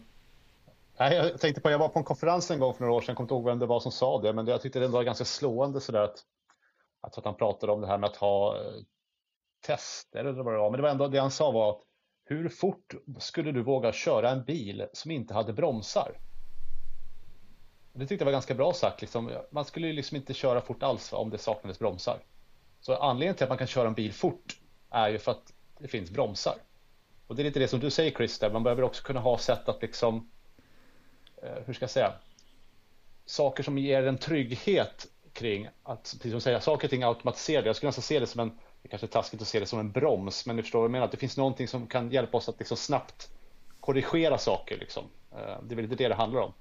Nej, 1.00 1.16
jag 1.16 1.40
tänkte 1.40 1.62
på, 1.62 1.72
jag 1.72 1.80
var 1.80 1.90
på 1.90 2.00
en 2.00 2.06
konferens 2.06 2.52
en 2.52 2.60
gång 2.60 2.74
för 2.74 2.82
några 2.82 2.94
år 2.94 3.02
sedan, 3.02 3.08
jag 3.08 3.18
kommer 3.18 3.26
inte 3.26 3.34
ihåg 3.34 3.46
vem 3.46 3.60
det 3.60 3.66
var 3.66 3.80
som 3.80 3.92
sa 3.92 4.22
det, 4.22 4.34
men 4.34 4.48
jag 4.48 4.62
tyckte 4.62 4.80
det 4.80 4.88
var 4.88 5.04
ganska 5.04 5.26
slående 5.26 5.82
sådär 5.82 6.02
att, 6.02 6.24
att, 7.02 7.26
han 7.26 7.36
pratade 7.36 7.72
om 7.72 7.82
det 7.82 7.88
här 7.88 7.98
med 7.98 8.10
att 8.10 8.16
ha 8.16 8.58
tester 9.64 10.20
eller 10.20 10.44
vad 10.44 10.54
det 10.54 10.60
var, 10.60 10.72
men 10.72 10.78
det 10.78 10.82
var 10.82 10.90
ändå 10.90 11.08
det 11.08 11.20
han 11.20 11.32
sa 11.32 11.52
var 11.52 11.70
att 11.70 11.82
hur 12.26 12.50
fort 12.50 12.94
skulle 13.20 13.52
du 13.52 13.62
våga 13.62 13.92
köra 13.92 14.30
en 14.30 14.44
bil 14.44 14.88
som 14.94 15.12
inte 15.12 15.34
hade 15.34 15.54
bromsar? 15.54 16.20
Det 17.94 18.08
tyckte 18.08 18.24
jag 18.24 18.26
var 18.26 18.32
ganska 18.32 18.54
bra 18.54 18.74
sagt. 18.74 19.02
Liksom. 19.02 19.32
Man 19.52 19.66
skulle 19.66 19.88
ju 19.88 19.94
liksom 19.94 20.18
inte 20.18 20.34
köra 20.34 20.62
fort 20.62 20.84
alls 20.84 21.14
om 21.14 21.30
det 21.30 21.38
saknades 21.38 21.80
bromsar. 21.80 22.20
Så 22.80 22.96
anledningen 22.96 23.36
till 23.36 23.44
att 23.44 23.50
man 23.50 23.58
kan 23.58 23.68
köra 23.68 23.88
en 23.88 23.94
bil 23.94 24.14
fort 24.14 24.60
är 24.90 25.10
ju 25.10 25.20
för 25.20 25.32
att 25.32 25.54
det 25.80 25.88
finns 25.88 26.12
bromsar. 26.12 26.56
Och 27.28 27.36
det 27.36 27.42
är 27.42 27.44
lite 27.44 27.60
det 27.60 27.68
som 27.68 27.80
du 27.80 27.90
säger 27.90 28.12
Chris, 28.12 28.40
där. 28.40 28.52
man 28.52 28.64
behöver 28.64 28.84
också 28.84 29.04
kunna 29.04 29.20
ha 29.20 29.38
sätt 29.38 29.70
att 29.70 29.82
liksom, 29.82 30.32
eh, 31.44 31.64
hur 31.66 31.74
ska 31.74 31.84
jag 31.84 31.90
säga, 31.90 32.14
saker 33.26 33.64
som 33.64 33.78
ger 33.78 34.04
en 34.04 34.18
trygghet 34.18 35.08
kring 35.34 35.70
att, 35.84 36.04
precis 36.04 36.32
som 36.32 36.42
säga, 36.42 36.62
saker 36.62 36.88
och 36.88 36.90
ting 36.90 37.04
automatiserade. 37.04 37.70
Jag 37.70 37.76
skulle 37.76 37.88
nästan 37.88 38.04
se 38.04 38.20
det 38.20 38.28
som 38.28 38.40
en, 38.40 38.60
det 38.84 38.90
kanske 38.90 39.06
är 39.06 39.10
taskigt 39.10 39.42
att 39.42 39.48
se 39.48 39.60
det 39.60 39.66
som 39.66 39.80
en 39.80 39.92
broms, 39.92 40.46
men 40.46 40.56
ni 40.56 40.62
förstår 40.62 40.80
vad 40.80 40.86
jag 40.86 40.92
menar, 40.92 41.06
att 41.06 41.12
det 41.12 41.18
finns 41.18 41.38
någonting 41.38 41.68
som 41.68 41.88
kan 41.88 42.12
hjälpa 42.12 42.38
oss 42.38 42.50
att 42.50 42.60
liksom 42.60 42.78
snabbt 42.78 43.30
korrigera 43.80 44.38
saker. 44.38 44.78
Liksom. 44.78 45.04
Eh, 45.32 45.38
det 45.64 45.74
är 45.74 45.76
väl 45.76 45.86
inte 45.86 45.96
det 45.96 46.08
det 46.08 46.16
handlar 46.16 46.42
om. 46.42 46.54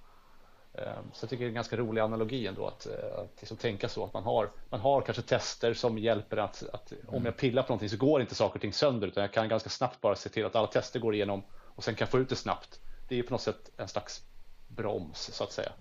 Ehm, 0.74 1.04
så 1.12 1.24
jag 1.24 1.30
tycker 1.30 1.44
det 1.44 1.46
är 1.46 1.48
en 1.48 1.54
ganska 1.54 1.76
rolig 1.76 2.00
analogi 2.00 2.46
ändå 2.46 2.66
att, 2.66 2.87
eh, 2.87 3.18
att 3.18 3.37
liksom 3.40 3.56
tänka 3.56 3.88
så 3.88 4.04
att 4.04 4.14
man 4.14 4.22
har, 4.22 4.50
man 4.70 4.80
har 4.80 5.00
kanske 5.00 5.22
tester 5.22 5.74
som 5.74 5.98
hjälper 5.98 6.37
att, 6.37 6.62
att 6.72 6.92
om 7.06 7.14
mm. 7.14 7.24
jag 7.24 7.37
pillar 7.37 7.62
på 7.62 7.68
någonting 7.68 7.88
så 7.88 7.96
går 7.96 8.20
inte 8.20 8.35
saker 8.35 8.54
och 8.54 8.61
ting 8.61 8.72
sönder 8.72 9.08
utan 9.08 9.22
jag 9.22 9.32
kan 9.32 9.48
ganska 9.48 9.70
snabbt 9.70 10.00
bara 10.00 10.16
se 10.16 10.28
till 10.28 10.46
att 10.46 10.56
alla 10.56 10.66
tester 10.66 11.00
går 11.00 11.14
igenom 11.14 11.42
och 11.52 11.85
sen 11.85 11.94
kan 11.94 12.08
få 12.08 12.18
ut 12.18 12.28
det 12.28 12.37
snabbt. 12.37 12.80
Det 13.08 13.18
är 13.18 13.22
på 13.22 13.30
något 13.30 13.40
sätt 13.40 13.70
en 13.76 13.88
slags 13.88 14.22
broms 14.68 15.30
så 15.35 15.44
att 15.44 15.52
säga. 15.52 15.72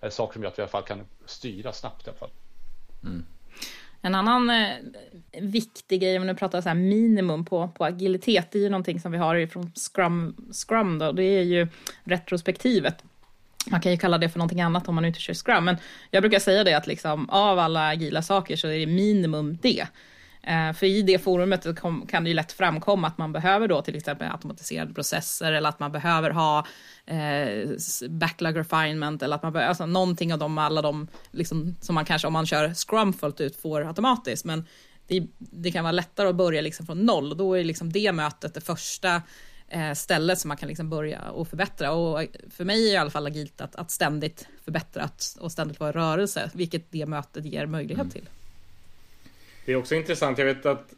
Eller 0.00 0.10
saker 0.10 0.32
som 0.32 0.42
gör 0.42 0.50
att 0.50 0.58
vi 0.58 0.60
i 0.60 0.62
alla 0.62 0.70
fall 0.70 0.82
kan 0.82 1.06
styra 1.26 1.72
snabbt 1.72 2.06
i 2.06 2.10
alla 2.10 2.18
fall. 2.18 2.30
Mm. 3.02 3.26
En 4.02 4.14
annan 4.14 4.50
eh, 4.50 4.76
viktig 5.40 6.00
grej, 6.00 6.18
om 6.18 6.26
nu 6.26 6.34
pratar 6.34 6.60
så 6.60 6.68
här 6.68 6.76
minimum 6.76 7.44
på, 7.44 7.68
på 7.68 7.84
agilitet, 7.84 8.48
det 8.52 8.58
är 8.58 8.62
ju 8.62 8.68
någonting 8.68 9.00
som 9.00 9.12
vi 9.12 9.18
har 9.18 9.46
från 9.46 9.72
Scrum, 9.74 10.36
Scrum 10.52 10.98
då, 10.98 11.12
det 11.12 11.22
är 11.22 11.42
ju 11.42 11.68
retrospektivet. 12.04 13.02
Man 13.70 13.80
kan 13.80 13.92
ju 13.92 13.98
kalla 13.98 14.18
det 14.18 14.28
för 14.28 14.38
någonting 14.38 14.60
annat 14.60 14.88
om 14.88 14.94
man 14.94 15.04
inte 15.04 15.20
kör 15.20 15.34
Scrum, 15.34 15.64
men 15.64 15.76
jag 16.10 16.22
brukar 16.22 16.38
säga 16.38 16.64
det 16.64 16.74
att 16.74 16.86
liksom, 16.86 17.30
av 17.30 17.58
alla 17.58 17.88
agila 17.88 18.22
saker 18.22 18.56
så 18.56 18.68
är 18.68 18.78
det 18.78 18.86
minimum 18.86 19.58
det. 19.62 19.86
Uh, 20.48 20.72
för 20.72 20.86
i 20.86 21.02
det 21.02 21.18
forumet 21.18 21.66
kan 22.08 22.24
det 22.24 22.30
ju 22.30 22.34
lätt 22.34 22.52
framkomma 22.52 23.06
att 23.06 23.18
man 23.18 23.32
behöver 23.32 23.68
då 23.68 23.82
till 23.82 23.96
exempel 23.96 24.30
automatiserade 24.30 24.94
processer 24.94 25.52
eller 25.52 25.68
att 25.68 25.80
man 25.80 25.92
behöver 25.92 26.30
ha 26.30 26.66
uh, 27.10 27.76
backlog 28.08 28.56
refinement 28.58 29.22
eller 29.22 29.36
att 29.36 29.42
man 29.42 29.52
behöver, 29.52 29.68
alltså 29.68 29.86
någonting 29.86 30.32
av 30.32 30.38
dem, 30.38 30.58
alla 30.58 30.82
de 30.82 31.08
liksom, 31.30 31.76
som 31.80 31.94
man 31.94 32.04
kanske 32.04 32.26
om 32.26 32.32
man 32.32 32.46
kör 32.46 32.74
Scrum 32.74 33.12
fullt 33.12 33.40
ut 33.40 33.56
får 33.56 33.86
automatiskt. 33.88 34.44
Men 34.44 34.64
det, 35.06 35.26
det 35.38 35.70
kan 35.70 35.84
vara 35.84 35.92
lättare 35.92 36.28
att 36.28 36.36
börja 36.36 36.60
liksom 36.60 36.86
från 36.86 36.98
noll 36.98 37.30
och 37.30 37.36
då 37.36 37.54
är 37.54 37.64
liksom 37.64 37.92
det 37.92 38.12
mötet 38.12 38.54
det 38.54 38.60
första 38.60 39.22
eh, 39.68 39.92
stället 39.92 40.38
som 40.38 40.48
man 40.48 40.56
kan 40.56 40.68
liksom 40.68 40.90
börja 40.90 41.30
och 41.30 41.48
förbättra. 41.48 41.92
Och 41.92 42.26
för 42.50 42.64
mig 42.64 42.90
är 42.90 42.94
i 42.94 42.96
alla 42.96 43.10
fall 43.10 43.26
agilt 43.26 43.60
att, 43.60 43.76
att 43.76 43.90
ständigt 43.90 44.48
förbättra 44.64 45.10
och 45.40 45.52
ständigt 45.52 45.80
vara 45.80 45.90
i 45.90 45.92
rörelse, 45.92 46.50
vilket 46.54 46.92
det 46.92 47.06
mötet 47.06 47.44
ger 47.44 47.66
möjlighet 47.66 48.00
mm. 48.00 48.10
till. 48.10 48.28
Det 49.68 49.72
är 49.72 49.76
också 49.76 49.94
intressant, 49.94 50.38
jag 50.38 50.44
vet 50.44 50.66
att 50.66 50.94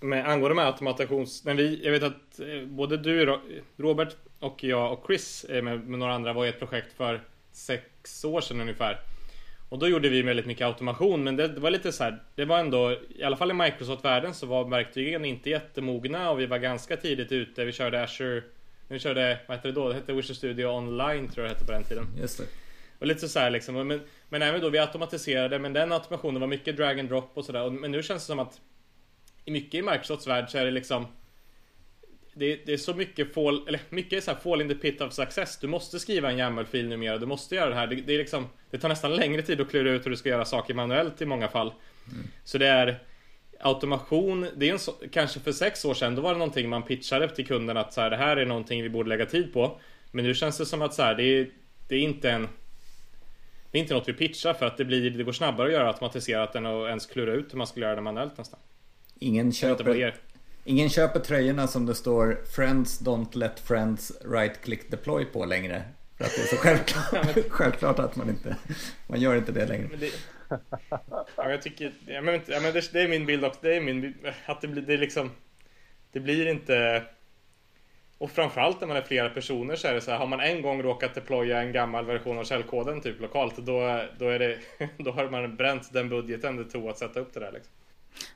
med, 0.00 0.28
angående 0.28 0.54
med 0.54 0.66
automations... 0.66 1.44
När 1.44 1.54
vi, 1.54 1.80
jag 1.84 1.92
vet 1.92 2.02
att 2.02 2.40
eh, 2.40 2.64
både 2.66 2.96
du, 2.96 3.38
Robert 3.76 4.16
och 4.38 4.64
jag 4.64 4.92
och 4.92 5.04
Chris 5.06 5.46
med, 5.48 5.62
med 5.62 5.98
några 5.98 6.14
andra 6.14 6.32
var 6.32 6.46
i 6.46 6.48
ett 6.48 6.58
projekt 6.58 6.92
för 6.96 7.20
sex 7.52 8.24
år 8.24 8.40
sedan 8.40 8.60
ungefär. 8.60 8.98
Och 9.68 9.78
då 9.78 9.88
gjorde 9.88 10.08
vi 10.08 10.22
väldigt 10.22 10.46
mycket 10.46 10.66
automation 10.66 11.24
men 11.24 11.36
det, 11.36 11.48
det 11.48 11.60
var 11.60 11.70
lite 11.70 11.92
så 11.92 12.04
här, 12.04 12.22
Det 12.34 12.44
var 12.44 12.58
ändå 12.58 12.96
I 13.16 13.22
alla 13.22 13.36
fall 13.36 13.50
i 13.50 13.54
Microsoft-världen 13.54 14.34
så 14.34 14.46
var 14.46 14.64
verktygen 14.64 15.24
inte 15.24 15.50
jättemogna 15.50 16.30
och 16.30 16.40
vi 16.40 16.46
var 16.46 16.58
ganska 16.58 16.96
tidigt 16.96 17.32
ute. 17.32 17.64
Vi 17.64 17.72
körde 17.72 18.02
Azure 18.02 18.42
Vi 18.88 18.98
körde, 18.98 19.38
vad 19.46 19.56
hette 19.56 19.68
det 19.68 19.74
då? 19.74 19.88
Det 19.88 19.94
hette 19.94 20.12
Visual 20.12 20.36
Studio 20.36 20.66
Online 20.66 21.28
tror 21.28 21.46
jag 21.46 21.54
det 21.54 21.58
hette 21.58 21.66
på 21.66 21.72
den 21.72 21.84
tiden. 21.84 22.06
Just 22.20 22.38
det. 22.38 22.44
Och 22.98 23.06
lite 23.06 23.28
så 23.28 23.38
här 23.38 23.50
liksom. 23.50 23.88
Men, 23.88 24.00
men 24.28 24.42
även 24.42 24.60
då 24.60 24.68
vi 24.68 24.78
automatiserade 24.78 25.58
men 25.58 25.72
den 25.72 25.92
automationen 25.92 26.40
var 26.40 26.48
mycket 26.48 26.76
drag 26.76 27.00
and 27.00 27.08
drop 27.08 27.30
och 27.34 27.44
sådär. 27.44 27.70
Men 27.70 27.90
nu 27.90 28.02
känns 28.02 28.22
det 28.22 28.26
som 28.26 28.38
att 28.38 28.60
i 29.44 29.50
mycket 29.50 29.74
i 29.74 29.82
Microsofts 29.82 30.26
värld 30.26 30.50
så 30.50 30.58
är 30.58 30.64
det 30.64 30.70
liksom 30.70 31.06
det, 32.38 32.60
det, 32.66 32.72
är 32.72 32.76
så 32.76 32.94
mycket 32.94 33.34
fall, 33.34 33.68
eller 33.68 33.80
mycket 33.90 34.24
så 34.24 34.30
här 34.30 34.38
fall 34.38 34.60
in 34.60 34.68
the 34.68 34.74
pit 34.74 35.00
of 35.00 35.12
success. 35.12 35.58
Du 35.58 35.66
måste 35.66 36.00
skriva 36.00 36.30
en 36.30 36.38
YAML-fil 36.38 36.88
numera, 36.88 37.18
du 37.18 37.26
måste 37.26 37.54
göra 37.54 37.68
det 37.68 37.74
här. 37.74 37.86
Det, 37.86 37.96
det, 37.96 38.14
är 38.14 38.18
liksom, 38.18 38.46
det 38.70 38.78
tar 38.78 38.88
nästan 38.88 39.16
längre 39.16 39.42
tid 39.42 39.60
att 39.60 39.70
klura 39.70 39.90
ut 39.90 40.06
hur 40.06 40.10
du 40.10 40.16
ska 40.16 40.28
göra 40.28 40.44
saker 40.44 40.74
manuellt 40.74 41.22
i 41.22 41.26
många 41.26 41.48
fall. 41.48 41.72
Mm. 42.12 42.26
Så 42.44 42.58
det 42.58 42.66
är 42.66 43.02
automation, 43.60 44.46
det 44.56 44.68
är 44.68 44.72
en 44.72 44.78
så, 44.78 44.92
kanske 45.12 45.40
för 45.40 45.52
sex 45.52 45.84
år 45.84 45.94
sedan, 45.94 46.14
då 46.14 46.22
var 46.22 46.32
det 46.32 46.38
någonting 46.38 46.68
man 46.68 46.82
pitchade 46.82 47.28
till 47.28 47.46
kunden 47.46 47.76
att 47.76 47.92
så 47.92 48.00
här, 48.00 48.10
det 48.10 48.16
här 48.16 48.36
är 48.36 48.46
någonting 48.46 48.82
vi 48.82 48.88
borde 48.88 49.08
lägga 49.08 49.26
tid 49.26 49.52
på. 49.52 49.80
Men 50.10 50.24
nu 50.24 50.34
känns 50.34 50.58
det 50.58 50.66
som 50.66 50.82
att 50.82 50.94
så 50.94 51.02
här, 51.02 51.14
det, 51.14 51.22
är, 51.24 51.50
det 51.88 51.96
är 51.96 52.00
inte 52.00 52.30
en 52.30 52.48
det 53.70 53.78
är 53.78 53.82
inte 53.82 53.94
något 53.94 54.08
vi 54.08 54.12
pitchar 54.12 54.54
för 54.54 54.66
att 54.66 54.76
det, 54.76 54.84
blir, 54.84 55.10
det 55.10 55.24
går 55.24 55.32
snabbare 55.32 55.66
att 55.66 55.72
göra 55.72 55.88
automatiserat 55.88 56.54
än 56.54 56.66
att 56.66 56.88
ens 56.88 57.06
klura 57.06 57.32
ut 57.32 57.52
hur 57.52 57.58
man 57.58 57.66
skulle 57.66 57.86
göra 57.86 57.96
det 57.96 58.02
manuellt 58.02 58.38
nästan. 58.38 58.60
Ingen 59.18 59.52
köper, 59.52 60.14
Ingen 60.64 60.88
köper 60.88 61.20
tröjorna 61.20 61.66
som 61.66 61.86
det 61.86 61.94
står 61.94 62.44
Friends 62.56 63.02
don't 63.02 63.36
let 63.36 63.60
friends 63.60 64.12
right 64.24 64.60
click 64.62 64.90
deploy 64.90 65.24
på 65.24 65.44
längre. 65.44 65.82
För 66.18 66.24
att 66.24 66.36
det 66.36 66.42
är 66.42 66.46
så 66.46 66.56
självklart, 66.56 67.48
självklart 67.48 67.98
att 67.98 68.16
man 68.16 68.28
inte 68.28 68.56
Man 69.06 69.20
gör 69.20 69.36
inte 69.36 69.52
det 69.52 69.66
längre. 69.66 69.88
Det, 69.96 70.10
ja, 71.36 71.50
jag 71.50 71.62
tycker 71.62 71.92
ja, 72.06 72.20
men, 72.20 72.40
ja, 72.46 72.60
men 72.60 72.72
det, 72.72 72.92
det, 72.92 73.00
är 73.00 73.08
min 73.08 73.26
bild 73.26 73.44
också. 73.44 73.60
Det 73.62 73.76
är 73.76 73.80
min 73.80 74.14
Att 74.46 74.60
det 74.60 74.68
blir 74.68 74.82
det 74.82 74.94
är 74.94 74.98
liksom 74.98 75.30
Det 76.12 76.20
blir 76.20 76.46
inte 76.46 77.02
och 78.18 78.30
framförallt 78.30 78.80
när 78.80 78.88
man 78.88 78.96
är 78.96 79.02
flera 79.02 79.30
personer 79.30 79.76
så 79.76 79.88
är 79.88 79.94
det 79.94 80.00
så 80.00 80.10
här, 80.10 80.18
har 80.18 80.26
man 80.26 80.40
en 80.40 80.62
gång 80.62 80.82
råkat 80.82 81.14
deploya 81.14 81.62
en 81.62 81.72
gammal 81.72 82.04
version 82.04 82.38
av 82.38 82.44
källkoden 82.44 83.00
typ 83.00 83.20
lokalt 83.20 83.56
då, 83.56 84.02
då, 84.18 84.28
är 84.28 84.38
det, 84.38 84.58
då 85.04 85.10
har 85.10 85.30
man 85.30 85.56
bränt 85.56 85.92
den 85.92 86.08
budgeten 86.08 86.56
det 86.56 86.64
tog 86.64 86.88
att 86.88 86.98
sätta 86.98 87.20
upp 87.20 87.34
det 87.34 87.40
där 87.40 87.52
liksom. 87.52 87.72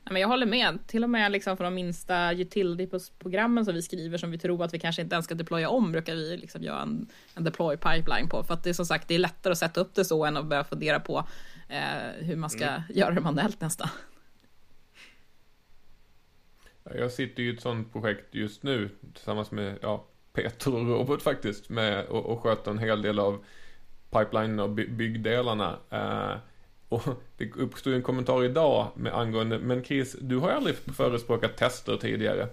Nej, 0.03 0.13
men 0.13 0.21
jag 0.21 0.27
håller 0.27 0.45
med. 0.45 0.87
Till 0.87 1.03
och 1.03 1.09
med 1.09 1.31
liksom 1.31 1.57
för 1.57 1.63
de 1.63 1.73
minsta 1.73 2.33
utility-programmen 2.33 3.65
som 3.65 3.73
vi 3.73 3.81
skriver 3.81 4.17
som 4.17 4.31
vi 4.31 4.37
tror 4.37 4.63
att 4.63 4.73
vi 4.73 4.79
kanske 4.79 5.01
inte 5.01 5.15
ens 5.15 5.25
ska 5.25 5.35
deploya 5.35 5.69
om 5.69 5.91
brukar 5.91 6.15
vi 6.15 6.37
liksom 6.37 6.63
göra 6.63 6.81
en, 6.81 7.07
en 7.35 7.43
deploy 7.43 7.77
pipeline 7.77 8.29
på. 8.29 8.43
För 8.43 8.53
att 8.53 8.63
det 8.63 8.69
är 8.69 8.73
som 8.73 8.85
sagt 8.85 9.07
det 9.07 9.15
är 9.15 9.19
lättare 9.19 9.51
att 9.51 9.57
sätta 9.57 9.81
upp 9.81 9.95
det 9.95 10.05
så 10.05 10.25
än 10.25 10.37
att 10.37 10.45
börja 10.45 10.63
fundera 10.63 10.99
på 10.99 11.27
eh, 11.69 12.25
hur 12.25 12.35
man 12.35 12.49
ska 12.49 12.65
mm. 12.65 12.81
göra 12.89 13.11
det 13.11 13.21
manuellt 13.21 13.61
nästan. 13.61 13.89
Jag 16.83 17.11
sitter 17.11 17.43
ju 17.43 17.51
i 17.51 17.55
ett 17.55 17.61
sånt 17.61 17.93
projekt 17.93 18.35
just 18.35 18.63
nu 18.63 18.89
tillsammans 19.13 19.51
med 19.51 19.77
ja, 19.81 20.05
Peter 20.33 20.75
och 20.75 20.87
Robert 20.87 21.21
faktiskt 21.21 21.69
med 21.69 22.05
och, 22.05 22.25
och 22.25 22.43
sköter 22.43 22.71
en 22.71 22.79
hel 22.79 23.01
del 23.01 23.19
av 23.19 23.45
pipeline 24.09 24.59
och 24.59 24.69
byggdelarna. 24.69 25.77
Eh, 25.89 26.37
och 26.89 27.03
det 27.37 27.51
uppstod 27.51 27.93
en 27.93 28.01
kommentar 28.01 28.43
idag 28.43 28.87
med 28.95 29.13
angående, 29.13 29.59
men 29.59 29.83
Chris, 29.83 30.15
du 30.21 30.37
har 30.37 30.49
aldrig 30.49 30.75
förespråkat 30.75 31.57
tester 31.57 31.97
tidigare. 31.97 32.47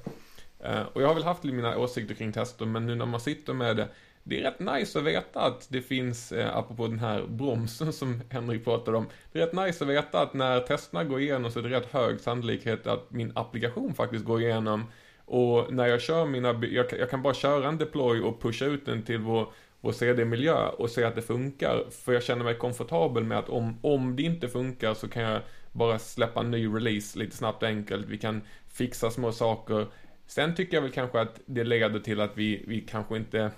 Uh, 0.64 0.82
och 0.92 1.02
jag 1.02 1.08
har 1.08 1.14
väl 1.14 1.24
haft 1.24 1.42
mina 1.42 1.78
åsikter 1.78 2.14
kring 2.14 2.32
tester, 2.32 2.66
men 2.66 2.86
nu 2.86 2.94
när 2.94 3.06
man 3.06 3.20
sitter 3.20 3.52
med 3.52 3.76
det, 3.76 3.88
det 4.30 4.40
är 4.40 4.42
rätt 4.42 4.58
nice 4.58 4.98
att 4.98 5.04
veta 5.04 5.40
att 5.40 5.66
det 5.70 5.82
finns, 5.82 6.32
eh, 6.32 6.56
apropå 6.56 6.86
den 6.86 6.98
här 6.98 7.26
bromsen 7.28 7.92
som 7.92 8.20
Henrik 8.28 8.64
pratade 8.64 8.96
om, 8.96 9.06
det 9.32 9.40
är 9.40 9.46
rätt 9.46 9.66
nice 9.66 9.84
att 9.84 9.90
veta 9.90 10.22
att 10.22 10.34
när 10.34 10.60
testerna 10.60 11.04
går 11.04 11.20
igenom 11.20 11.50
så 11.50 11.58
är 11.58 11.62
det 11.62 11.68
rätt 11.68 11.92
hög 11.92 12.20
sannolikhet 12.20 12.86
att 12.86 13.10
min 13.10 13.32
applikation 13.34 13.94
faktiskt 13.94 14.24
går 14.24 14.42
igenom. 14.42 14.84
Och 15.24 15.72
när 15.72 15.86
jag 15.86 16.00
kör 16.00 16.26
mina, 16.26 16.48
jag, 16.48 16.86
jag 16.98 17.10
kan 17.10 17.22
bara 17.22 17.34
köra 17.34 17.68
en 17.68 17.78
deploy 17.78 18.20
och 18.20 18.42
pusha 18.42 18.64
ut 18.64 18.86
den 18.86 19.02
till 19.02 19.18
vår 19.18 19.52
vår 19.80 19.92
CD-miljö 19.92 20.68
och 20.68 20.90
se 20.90 21.04
att 21.04 21.14
det 21.14 21.22
funkar. 21.22 21.84
För 21.90 22.12
jag 22.12 22.22
känner 22.22 22.44
mig 22.44 22.54
komfortabel 22.54 23.24
med 23.24 23.38
att 23.38 23.48
om, 23.48 23.78
om 23.82 24.16
det 24.16 24.22
inte 24.22 24.48
funkar 24.48 24.94
så 24.94 25.08
kan 25.08 25.22
jag 25.22 25.42
bara 25.72 25.98
släppa 25.98 26.40
en 26.40 26.50
ny 26.50 26.66
release 26.66 27.18
lite 27.18 27.36
snabbt 27.36 27.62
och 27.62 27.68
enkelt. 27.68 28.06
Vi 28.06 28.18
kan 28.18 28.42
fixa 28.68 29.10
små 29.10 29.32
saker. 29.32 29.86
Sen 30.26 30.54
tycker 30.54 30.76
jag 30.76 30.82
väl 30.82 30.90
kanske 30.90 31.20
att 31.20 31.40
det 31.46 31.64
leder 31.64 32.00
till 32.00 32.20
att 32.20 32.36
vi, 32.36 32.64
vi 32.66 32.80
kanske 32.80 33.16
inte 33.16 33.50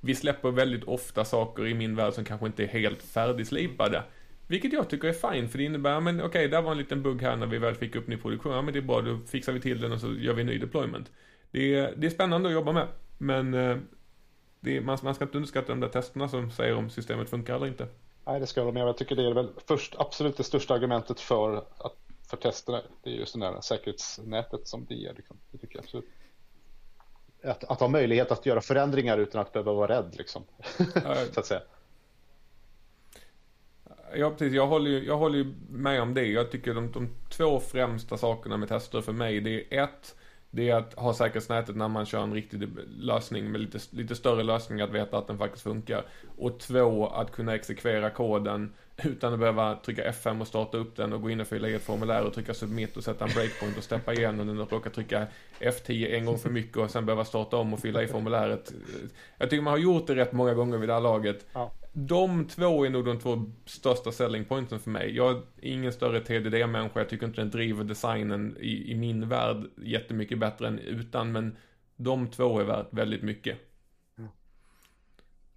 vi 0.00 0.14
släpper 0.14 0.50
väldigt 0.50 0.84
ofta 0.84 1.24
saker 1.24 1.66
i 1.66 1.74
min 1.74 1.96
värld 1.96 2.12
som 2.12 2.24
kanske 2.24 2.46
inte 2.46 2.62
är 2.62 2.68
helt 2.68 3.02
färdigslipade. 3.02 4.02
Vilket 4.46 4.72
jag 4.72 4.90
tycker 4.90 5.08
är 5.08 5.32
fine, 5.32 5.48
för 5.48 5.58
det 5.58 5.64
innebär, 5.64 6.00
men 6.00 6.20
okej, 6.20 6.28
okay, 6.28 6.48
där 6.48 6.62
var 6.62 6.72
en 6.72 6.78
liten 6.78 7.02
bugg 7.02 7.22
här 7.22 7.36
när 7.36 7.46
vi 7.46 7.58
väl 7.58 7.74
fick 7.74 7.96
upp 7.96 8.08
ny 8.08 8.16
produktion. 8.16 8.52
Ja, 8.52 8.62
men 8.62 8.72
det 8.72 8.80
är 8.80 8.82
bra, 8.82 9.00
då 9.00 9.18
fixar 9.26 9.52
vi 9.52 9.60
till 9.60 9.80
den 9.80 9.92
och 9.92 10.00
så 10.00 10.12
gör 10.12 10.34
vi 10.34 10.40
en 10.40 10.46
ny 10.46 10.58
deployment. 10.58 11.10
Det 11.50 11.74
är, 11.74 11.94
det 11.96 12.06
är 12.06 12.10
spännande 12.10 12.48
att 12.48 12.54
jobba 12.54 12.72
med, 12.72 12.88
men 13.18 13.54
eh, 13.54 13.76
man, 14.82 14.98
man 15.02 15.14
ska 15.14 15.24
inte 15.24 15.36
underskatta 15.36 15.68
de 15.68 15.80
där 15.80 15.88
testerna 15.88 16.28
som 16.28 16.50
säger 16.50 16.74
om 16.76 16.90
systemet 16.90 17.30
funkar 17.30 17.54
eller 17.54 17.66
inte. 17.66 17.88
Nej, 18.26 18.40
det 18.40 18.46
ska 18.46 18.60
jag 18.60 18.64
hålla 18.64 18.78
med 18.78 18.88
Jag 18.88 18.96
tycker 18.96 19.16
det 19.16 19.26
är 19.26 19.34
väl 19.34 19.48
först, 19.66 19.94
absolut 19.98 20.36
det 20.36 20.44
största 20.44 20.74
argumentet 20.74 21.20
för, 21.20 21.56
att, 21.56 21.96
för 22.30 22.36
testerna. 22.36 22.82
Det 23.02 23.10
är 23.10 23.14
just 23.14 23.34
det 23.34 23.40
där 23.40 23.60
säkerhetsnätet 23.60 24.68
som 24.68 24.84
det 24.84 24.94
ger. 24.94 25.14
Liksom. 25.16 25.36
Det 25.50 25.58
tycker 25.58 25.76
jag 25.76 25.84
absolut 25.84 26.08
att, 27.44 27.64
att 27.64 27.80
ha 27.80 27.88
möjlighet 27.88 28.32
att 28.32 28.46
göra 28.46 28.60
förändringar 28.60 29.18
utan 29.18 29.40
att 29.40 29.52
behöva 29.52 29.72
vara 29.72 29.96
rädd. 29.96 30.14
Liksom. 30.18 30.44
så 31.32 31.40
att 31.40 31.46
säga. 31.46 31.60
Ja, 34.14 34.30
precis. 34.30 34.52
Jag 34.52 34.66
håller, 34.66 34.90
ju, 34.90 35.06
jag 35.06 35.16
håller 35.16 35.38
ju 35.38 35.54
med 35.68 36.02
om 36.02 36.14
det. 36.14 36.26
Jag 36.26 36.50
tycker 36.50 36.74
de, 36.74 36.92
de 36.92 37.08
två 37.28 37.60
främsta 37.60 38.16
sakerna 38.16 38.56
med 38.56 38.68
tester 38.68 39.00
för 39.00 39.12
mig, 39.12 39.40
det 39.40 39.74
är 39.74 39.84
ett, 39.84 40.16
det 40.50 40.70
är 40.70 40.76
att 40.76 40.94
ha 40.94 41.14
säkerhetsnätet 41.14 41.76
när 41.76 41.88
man 41.88 42.06
kör 42.06 42.22
en 42.22 42.34
riktig 42.34 42.68
lösning 42.88 43.52
med 43.52 43.60
lite, 43.60 43.78
lite 43.90 44.14
större 44.14 44.42
lösning, 44.42 44.80
att 44.80 44.90
veta 44.90 45.18
att 45.18 45.26
den 45.26 45.38
faktiskt 45.38 45.62
funkar. 45.62 46.04
Och 46.38 46.58
två, 46.58 47.06
att 47.06 47.32
kunna 47.32 47.54
exekvera 47.54 48.10
koden 48.10 48.72
utan 49.04 49.32
att 49.32 49.38
behöva 49.38 49.76
trycka 49.76 50.10
F5 50.10 50.40
och 50.40 50.46
starta 50.46 50.78
upp 50.78 50.96
den 50.96 51.12
och 51.12 51.22
gå 51.22 51.30
in 51.30 51.40
och 51.40 51.46
fylla 51.46 51.68
i 51.68 51.74
ett 51.74 51.82
formulär 51.82 52.24
och 52.24 52.34
trycka 52.34 52.54
submit 52.54 52.96
och 52.96 53.04
sätta 53.04 53.24
en 53.24 53.30
breakpoint 53.34 53.78
och 53.78 53.84
steppa 53.84 54.12
igenom 54.12 54.46
den 54.46 54.60
och 54.60 54.72
råka 54.72 54.90
trycka 54.90 55.26
F10 55.60 56.14
en 56.14 56.24
gång 56.24 56.38
för 56.38 56.50
mycket 56.50 56.76
och 56.76 56.90
sen 56.90 57.06
behöva 57.06 57.24
starta 57.24 57.56
om 57.56 57.74
och 57.74 57.80
fylla 57.80 58.02
i 58.02 58.06
formuläret. 58.06 58.72
Jag 59.38 59.50
tycker 59.50 59.62
man 59.62 59.70
har 59.70 59.78
gjort 59.78 60.06
det 60.06 60.14
rätt 60.14 60.32
många 60.32 60.54
gånger 60.54 60.78
vid 60.78 60.88
det 60.88 60.92
här 60.92 61.00
laget. 61.00 61.46
Ja. 61.52 61.72
De 61.92 62.44
två 62.44 62.84
är 62.86 62.90
nog 62.90 63.04
de 63.04 63.18
två 63.18 63.44
största 63.66 64.12
selling 64.12 64.44
pointen 64.44 64.80
för 64.80 64.90
mig. 64.90 65.16
Jag 65.16 65.30
är 65.36 65.42
ingen 65.60 65.92
större 65.92 66.20
TDD-människa, 66.20 67.00
jag 67.00 67.08
tycker 67.08 67.26
inte 67.26 67.40
den 67.40 67.50
driver 67.50 67.84
designen 67.84 68.56
i, 68.60 68.92
i 68.92 68.94
min 68.94 69.28
värld 69.28 69.64
jättemycket 69.76 70.38
bättre 70.38 70.68
än 70.68 70.78
utan, 70.78 71.32
men 71.32 71.56
de 71.96 72.26
två 72.26 72.60
är 72.60 72.64
värt 72.64 72.86
väldigt 72.90 73.22
mycket. 73.22 73.58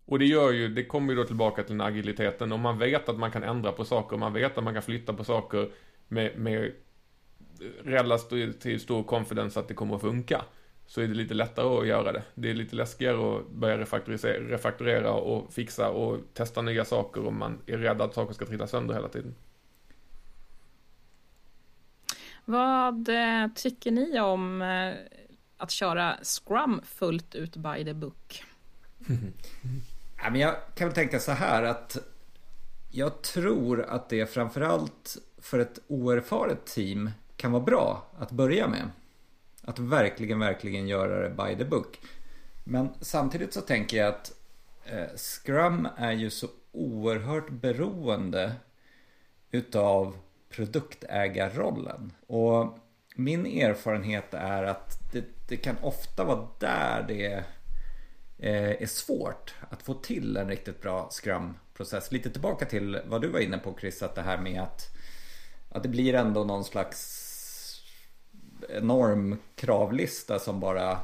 Och 0.06 0.20
det 0.20 0.26
gör 0.26 0.52
ju, 0.52 0.68
det 0.68 0.86
kommer 0.86 1.13
ju 1.13 1.20
då 1.20 1.26
tillbaka 1.26 1.63
till 1.63 1.78
den 1.78 1.88
agiliteten. 1.88 2.52
Om 2.52 2.62
man 2.62 2.78
vet 2.78 3.10
att 3.10 3.20
man 3.20 3.32
kan 3.32 3.44
ändra 3.44 3.72
på 3.72 3.86
saker, 3.86 4.18
man 4.18 4.34
vet 4.34 4.58
att 4.58 4.63
man 4.63 4.74
kan 4.74 4.84
flytta 4.84 5.13
på 5.13 5.24
saker 5.24 5.70
med, 6.08 6.38
med 6.38 6.72
relativt 7.84 8.82
stor 8.82 9.04
confidence 9.04 9.60
att 9.60 9.68
det 9.68 9.74
kommer 9.74 9.96
att 9.96 10.02
funka. 10.02 10.46
Så 10.86 11.02
är 11.02 11.08
det 11.08 11.13
lite 11.13 11.34
lättare 11.34 11.68
att 11.68 11.88
göra 11.88 12.12
det. 12.12 12.24
Det 12.36 12.50
är 12.50 12.54
lite 12.54 12.76
läskigare 12.76 13.38
att 13.38 13.50
börja 13.50 13.78
refakturera 14.50 15.13
och 15.13 15.54
fixa 15.54 15.89
och 15.89 16.20
testa 16.34 16.62
nya 16.62 16.86
saker 16.86 17.28
om 17.28 17.39
man 17.39 17.62
är 17.66 17.78
rädd 17.78 18.02
att 18.02 18.13
saker 18.13 18.34
ska 18.34 18.46
trilla 18.46 18.68
sönder 18.68 18.94
hela 18.94 19.08
tiden. 19.08 19.36
Vad 22.46 23.10
eh, 23.10 23.48
tycker 23.56 23.92
ni 23.92 24.20
om 24.20 24.62
eh, 24.62 24.94
att 25.58 25.72
köra 25.72 26.18
Scrum 26.24 26.82
fullt 26.86 27.36
ut 27.36 27.56
by 27.56 27.86
the 27.86 27.94
book? 27.94 28.44
Ja, 30.24 30.30
men 30.30 30.42
jag 30.42 30.56
kan 30.76 30.88
väl 30.88 30.96
tänka 30.96 31.20
så 31.20 31.32
här 31.32 31.64
att 31.64 31.98
jag 32.90 33.22
tror 33.22 33.82
att 33.84 34.10
det 34.10 34.26
framförallt 34.26 35.18
för 35.42 35.60
ett 35.60 35.80
oerfaret 35.88 36.66
team 36.66 37.12
kan 37.36 37.52
vara 37.52 37.64
bra 37.64 38.08
att 38.20 38.32
börja 38.32 38.68
med. 38.68 38.90
Att 39.62 39.80
verkligen, 39.80 40.40
verkligen 40.40 40.88
göra 40.88 41.30
det 41.30 41.30
by 41.30 41.56
the 41.58 41.66
book. 41.66 42.00
Men 42.64 42.90
samtidigt 43.02 43.54
så 43.54 43.62
tänker 43.62 43.98
jag 43.98 44.08
att 44.08 44.32
eh, 44.86 45.16
Scrum 45.16 45.88
är 45.98 46.12
ju 46.12 46.30
så 46.30 46.48
oerhört 46.72 47.50
beroende 47.50 48.56
utav 49.52 50.18
produktägarrollen. 50.50 52.12
Och 52.28 52.78
min 53.16 53.46
erfarenhet 53.46 54.34
är 54.34 54.64
att 54.64 55.12
det, 55.12 55.26
det 55.48 55.58
kan 55.58 55.76
ofta 55.82 56.24
vara 56.24 56.48
där 56.60 57.06
det 57.08 57.44
Eh, 58.38 58.82
är 58.82 58.86
svårt 58.86 59.56
att 59.69 59.84
få 59.84 59.93
till 59.93 60.38
en 60.38 60.48
riktigt 60.48 60.82
bra 60.82 61.10
Scrum-process. 61.12 62.12
Lite 62.12 62.30
tillbaka 62.30 62.65
till 62.65 63.00
vad 63.06 63.22
du 63.22 63.28
var 63.28 63.39
inne 63.39 63.58
på 63.58 63.78
Chris, 63.80 64.04
att 64.04 64.15
det 64.15 64.22
här 64.22 64.38
med 64.38 64.62
att, 64.62 64.96
att 65.69 65.84
det 65.84 65.89
blir 65.89 66.13
ändå 66.13 66.43
någon 66.43 66.63
slags 66.63 67.30
enorm 68.69 69.38
kravlista 69.56 70.39
som 70.39 70.60
bara 70.60 71.00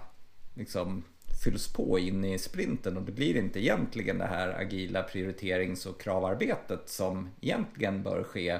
liksom 0.53 1.03
fylls 1.43 1.73
på 1.73 1.99
in 1.99 2.25
i 2.25 2.37
sprinten 2.39 2.97
och 2.97 3.03
det 3.03 3.11
blir 3.11 3.37
inte 3.37 3.59
egentligen 3.59 4.17
det 4.17 4.25
här 4.25 4.61
agila 4.61 5.03
prioriterings 5.03 5.85
och 5.85 6.01
kravarbetet 6.01 6.89
som 6.89 7.29
egentligen 7.41 8.03
bör 8.03 8.23
ske 8.23 8.59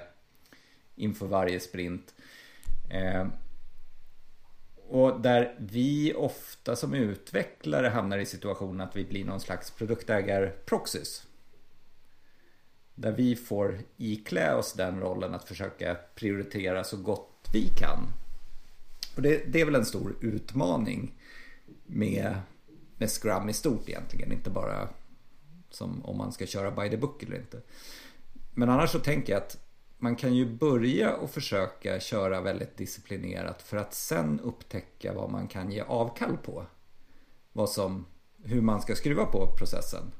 inför 0.96 1.26
varje 1.28 1.60
sprint. 1.60 2.14
Eh, 2.90 3.28
och 4.90 5.22
där 5.22 5.56
vi 5.60 6.14
ofta 6.14 6.76
som 6.76 6.94
utvecklare 6.94 7.88
hamnar 7.88 8.18
i 8.18 8.26
situationen 8.26 8.82
att 8.82 8.96
vi 8.96 9.06
blir 9.06 9.26
någon 9.26 9.40
slags 9.40 9.72
produktägarproxys. 9.72 11.28
Där 12.96 13.12
vi 13.12 13.36
får 13.36 13.80
iklä 13.98 14.56
oss 14.56 14.74
den 14.74 15.00
rollen 15.00 15.34
att 15.34 15.48
försöka 15.48 15.98
prioritera 16.16 16.84
så 16.84 16.98
gott 16.98 17.50
vi 17.54 17.68
kan. 17.68 18.00
Och 19.16 19.22
det, 19.22 19.54
det 19.54 19.62
är 19.62 19.66
väl 19.66 19.76
en 19.76 19.86
stor 19.86 20.16
utmaning 20.22 21.14
med, 21.86 22.36
med 22.98 23.10
Scrum 23.10 23.50
i 23.50 23.54
stort 23.54 23.90
egentligen. 23.90 24.32
Inte 24.32 24.50
bara 24.50 24.90
som 25.70 26.06
om 26.06 26.18
man 26.18 26.32
ska 26.32 26.46
köra 26.46 26.72
by 26.72 26.90
the 26.90 26.98
book 26.98 27.24
eller 27.24 27.36
inte. 27.36 27.62
Men 28.54 28.70
annars 28.70 28.92
så 28.92 29.00
tänker 29.00 29.34
jag 29.34 29.42
att 29.42 29.69
man 30.00 30.16
kan 30.16 30.36
ju 30.36 30.46
börja 30.58 31.16
och 31.16 31.30
försöka 31.30 32.00
köra 32.00 32.42
väldigt 32.42 32.78
disciplinerat 32.78 33.62
för 33.62 33.78
att 33.78 33.94
sen 33.94 34.40
upptäcka 34.40 35.14
vad 35.14 35.30
man 35.30 35.48
kan 35.48 35.72
ge 35.72 35.82
avkall 35.82 36.38
på. 36.38 36.66
Vad 37.54 37.70
som, 37.70 38.06
hur 38.44 38.62
man 38.62 38.82
ska 38.82 38.96
skruva 38.96 39.26
på 39.26 39.56
processen. 39.58 40.12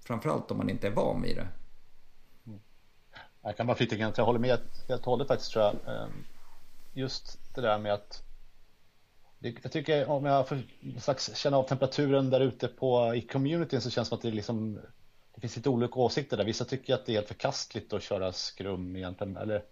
Framförallt 0.00 0.50
om 0.50 0.56
man 0.56 0.70
inte 0.70 0.86
är 0.86 0.90
van 0.90 1.22
vid 1.22 1.36
det. 1.36 1.48
Jag 3.42 3.56
kan 3.56 3.66
bara 3.66 3.76
flika 3.76 3.96
in, 3.96 4.12
jag 4.16 4.24
håller 4.24 4.38
med 4.38 4.58
helt 4.88 5.00
och 5.00 5.06
hållet 5.06 5.28
faktiskt 5.28 5.52
tror 5.52 5.64
jag. 5.64 5.74
Ehm, 5.74 6.24
just 6.92 7.54
det 7.54 7.60
där 7.60 7.78
med 7.78 7.94
att 7.94 8.22
jag 9.38 9.72
tycker 9.72 10.10
om 10.10 10.24
jag 10.24 10.48
får 10.48 10.62
slags 11.00 11.36
känna 11.36 11.56
av 11.56 11.62
temperaturen 11.68 12.30
där 12.30 12.40
ute 12.40 12.68
på 12.68 13.14
i 13.14 13.22
communityn 13.22 13.80
så 13.80 13.90
känns 13.90 14.06
det 14.06 14.08
som 14.08 14.16
att 14.16 14.22
det 14.22 14.28
är 14.28 14.32
liksom 14.32 14.80
det 15.36 15.40
finns 15.40 15.56
lite 15.56 15.68
olika 15.68 16.00
åsikter 16.00 16.36
där. 16.36 16.44
Vissa 16.44 16.64
tycker 16.64 16.94
att 16.94 17.06
det 17.06 17.12
är 17.12 17.14
helt 17.14 17.28
förkastligt 17.28 17.92
att 17.92 18.02
köra 18.02 18.32
skrum 18.32 18.96
egentligen. 18.96 19.36
Eller 19.36 19.62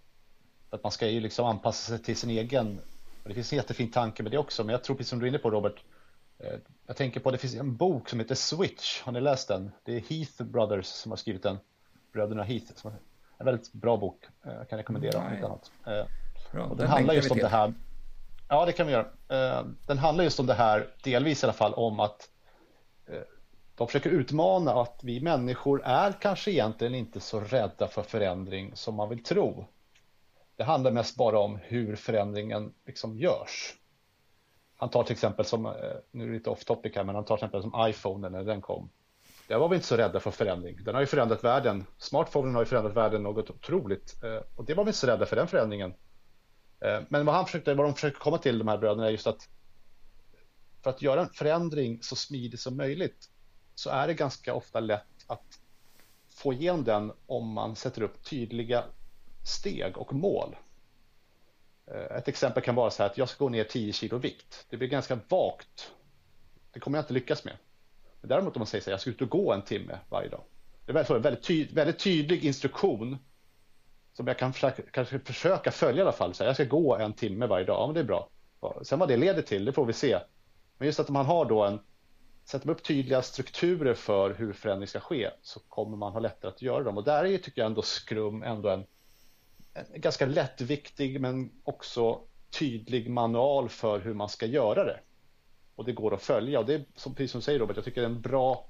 att 0.71 0.83
man 0.83 0.93
ska 0.93 1.09
ju 1.09 1.21
liksom 1.21 1.47
anpassa 1.47 1.89
sig 1.89 2.05
till 2.05 2.17
sin 2.17 2.31
egen. 2.31 2.81
Det 3.25 3.35
finns 3.35 3.53
en 3.53 3.57
jättefin 3.57 3.91
tanke 3.91 4.23
med 4.23 4.33
det 4.33 4.39
också. 4.39 4.65
Men 4.65 4.73
jag 4.73 4.85
tror 4.85 4.97
precis 4.97 5.11
som 5.11 5.19
du 5.19 5.25
är 5.25 5.29
inne 5.29 5.39
på 5.39 5.51
Robert. 5.51 5.85
Eh, 6.39 6.55
jag 6.87 6.97
tänker 6.97 7.21
på 7.21 7.31
det 7.31 7.39
finns 7.39 7.55
en 7.55 7.77
bok 7.77 8.09
som 8.09 8.21
heter 8.21 8.35
Switch. 8.35 9.03
Har 9.03 9.13
ni 9.13 9.21
läst 9.21 9.49
den? 9.49 9.71
Det 9.85 9.97
är 9.97 10.01
Heath 10.01 10.43
Brothers 10.43 10.87
som 10.87 11.13
har 11.13 11.17
skrivit 11.17 11.43
den. 11.43 11.59
Bröderna 12.13 12.43
Heath. 12.43 12.87
En 13.39 13.47
väldigt 13.47 13.73
bra 13.73 13.97
bok. 13.97 14.25
Eh, 14.47 14.53
jag 14.53 14.69
kan 14.69 14.79
rekommendera 14.79 15.19
om 15.19 15.35
inte 15.35 15.47
annat. 15.47 15.71
Eh, 15.87 16.07
bra, 16.53 16.63
och 16.63 16.69
den, 16.69 16.77
den 16.77 16.89
handlar 16.89 17.15
just 17.15 17.31
om 17.31 17.39
det 17.39 17.49
här. 17.49 17.75
Ja, 18.49 18.67
det 18.67 18.73
kan 18.73 18.87
vi 18.87 18.93
göra. 18.93 19.07
Den 19.87 19.99
handlar 19.99 20.25
just 20.25 20.41
om 20.41 20.47
det 20.47 20.55
här, 20.55 20.89
delvis 21.03 21.43
i 21.43 21.47
alla 21.47 21.53
fall, 21.53 21.75
om 21.75 22.01
att 22.01 22.29
de 23.77 23.87
försöker 23.87 24.11
utmana 24.11 24.73
att 24.73 25.01
vi 25.03 25.21
människor 25.21 25.83
är 25.85 26.13
kanske 26.13 26.51
egentligen 26.51 26.95
inte 26.95 27.21
så 27.21 27.41
rädda 27.41 27.89
för 27.89 28.03
förändring 28.03 28.77
som 28.77 28.95
man 28.95 29.09
vill 29.09 29.23
tro. 29.23 29.67
Det 30.57 30.65
handlar 30.65 30.91
mest 30.91 31.17
bara 31.17 31.39
om 31.39 31.59
hur 31.63 31.97
förändringen 31.97 32.75
liksom 32.87 33.19
görs. 33.19 33.75
Han 34.77 34.91
tar 34.91 35.03
till 35.03 35.13
exempel 35.13 35.45
som, 35.45 35.67
eh, 35.67 35.73
nu 36.11 36.25
är 36.25 36.29
det 36.29 36.33
lite 36.33 36.51
off 36.51 36.65
topic 36.65 36.97
här, 36.97 37.05
men 37.05 37.15
han 37.15 37.25
tar 37.25 37.37
till 37.37 37.47
exempel 37.47 37.63
som 37.63 37.89
iPhone 37.89 38.29
när 38.29 38.45
den 38.45 38.61
kom. 38.61 38.91
Där 39.49 39.59
var 39.59 39.69
vi 39.69 39.75
inte 39.75 39.87
så 39.87 39.97
rädda 39.97 40.21
för 40.21 40.31
förändring. 40.31 40.85
Den 40.85 40.95
har 40.95 41.01
ju 41.01 41.07
förändrat 41.07 41.45
världen. 41.45 41.87
Smartphonen 41.99 42.55
har 42.55 42.63
ju 42.63 42.67
förändrat 42.67 42.97
världen 42.97 43.23
något 43.23 43.51
otroligt. 43.51 44.25
Eh, 44.25 44.43
och 44.55 44.65
det 44.65 44.75
var 44.75 44.85
vi 44.85 44.89
inte 44.89 44.99
så 44.99 45.07
rädda 45.07 45.27
för 45.27 45.37
den 45.37 45.49
förändringen. 45.49 45.95
Eh, 46.81 47.01
men 47.09 47.27
vad, 47.27 47.35
han 47.35 47.47
försökte, 47.47 47.75
vad 47.75 47.87
de 47.87 47.95
försöker 47.95 48.19
komma 48.19 48.39
till, 48.39 48.59
de 48.59 48.69
här 48.69 48.79
bröderna, 48.79 49.07
är 49.07 49.11
just 49.11 49.27
att 49.27 49.49
för 50.83 50.91
att 50.91 51.03
göra 51.03 51.21
en 51.21 51.29
förändring 51.29 52.03
så 52.03 52.17
smidig 52.17 52.59
som 52.59 52.77
möjligt 52.77 53.31
så 53.75 53.91
är 53.91 54.07
det 54.07 54.15
ganska 54.15 54.55
ofta 54.55 54.81
lätt 54.81 55.25
att 55.27 55.61
få 56.29 56.53
igenom 56.53 56.85
den 56.85 57.13
om 57.27 57.53
man 57.53 57.77
sätter 57.77 58.03
upp 58.03 58.25
tydliga 58.25 58.85
steg 59.45 59.99
och 59.99 60.13
mål. 60.13 60.57
Eh, 61.87 62.17
ett 62.17 62.29
exempel 62.29 62.63
kan 62.63 62.75
vara 62.75 62.91
så 62.91 63.03
här 63.03 63.11
att 63.11 63.19
jag 63.19 63.29
ska 63.29 63.45
gå 63.45 63.49
ner 63.49 63.65
10 63.65 63.93
kilo 63.93 64.19
vikt. 64.19 64.67
Det 64.71 64.77
blir 64.77 64.89
ganska 64.89 65.19
vagt. 65.29 65.93
Det 66.73 66.81
kommer 66.81 66.99
jag 66.99 67.03
inte 67.03 67.15
lyckas 67.15 67.45
med. 67.45 67.57
Men 68.21 68.29
däremot 68.29 68.57
om 68.57 68.61
man 68.61 68.67
säger 68.67 68.83
så 68.83 68.91
här, 68.91 68.93
jag 68.93 69.01
ska 69.01 69.11
ut 69.11 69.23
och 69.23 69.29
gå 69.29 69.53
en 69.53 69.63
timme 69.63 69.99
varje 70.09 70.29
dag. 70.29 70.45
Det 70.87 70.93
är 70.93 71.15
en 71.17 71.23
väldigt, 71.23 71.43
ty 71.43 71.69
väldigt 71.75 71.99
tydlig 71.99 72.45
instruktion 72.45 73.19
som 74.13 74.27
jag 74.27 74.39
kan 74.39 74.53
försöka, 74.53 74.83
kanske 74.91 75.19
försöka 75.19 75.71
följa 75.71 75.99
i 75.99 76.03
alla 76.03 76.13
fall. 76.13 76.35
Så 76.35 76.43
här, 76.43 76.49
jag 76.49 76.57
ska 76.57 76.65
gå 76.65 76.97
en 76.97 77.13
timme 77.13 77.47
varje 77.47 77.65
dag, 77.65 77.83
ja 77.83 77.87
men 77.87 77.95
det 77.95 78.01
är 78.01 78.05
bra. 78.05 78.29
Sen 78.83 78.99
vad 78.99 79.09
det 79.09 79.17
leder 79.17 79.43
till, 79.43 79.65
det 79.65 79.73
får 79.73 79.87
vi 79.87 79.93
se. 79.93 80.19
Men 80.79 80.87
just 80.87 81.01
att 81.01 81.09
man 81.09 81.27
har 81.27 81.45
då 81.45 81.65
en, 81.65 81.81
sätter 82.45 82.67
man 82.67 82.77
upp 82.77 82.83
tydliga 82.83 83.23
strukturer 83.23 83.95
för 83.95 84.35
hur 84.35 84.53
förändring 84.53 84.89
ska 84.89 85.01
ske 85.01 85.31
så 85.43 85.61
kommer 85.61 85.97
man 85.97 86.13
ha 86.13 86.21
lättare 86.21 86.51
att 86.51 86.63
göra 86.63 86.83
dem. 86.85 86.99
Och 86.99 87.05
där 87.05 87.25
är 87.25 87.39
tycker 87.39 87.61
jag 87.61 87.67
ändå 87.67 87.83
Scrum 87.83 88.43
ändå 88.43 88.69
en, 88.69 88.87
en 89.75 90.01
ganska 90.01 90.27
lättviktig 90.27 91.21
men 91.21 91.51
också 91.65 92.21
tydlig 92.51 93.11
manual 93.11 93.69
för 93.69 94.01
hur 94.01 94.15
man 94.15 94.29
ska 94.29 94.47
göra 94.47 94.85
det. 94.85 95.01
Och 95.75 95.85
det 95.85 95.93
går 95.93 96.15
att 96.15 96.23
följa. 96.23 96.59
Och 96.59 96.67
det 96.67 96.75
är 96.75 96.85
som, 96.97 97.15
precis 97.15 97.31
som 97.31 97.39
du 97.39 97.45
säger 97.45 97.59
Robert, 97.59 97.77
jag 97.77 97.85
tycker 97.85 98.01
det 98.01 98.07
är 98.07 98.11
en 98.11 98.21
bra, 98.21 98.67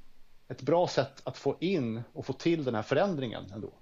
ett 0.49 0.63
bra 0.63 0.89
sätt 0.89 1.23
att 1.25 1.37
få 1.37 1.57
in 1.61 2.03
och 2.13 2.27
få 2.27 2.33
till 2.33 2.65
den 2.65 2.75
här 2.75 2.83
förändringen 2.83 3.53
ändå. 3.53 3.73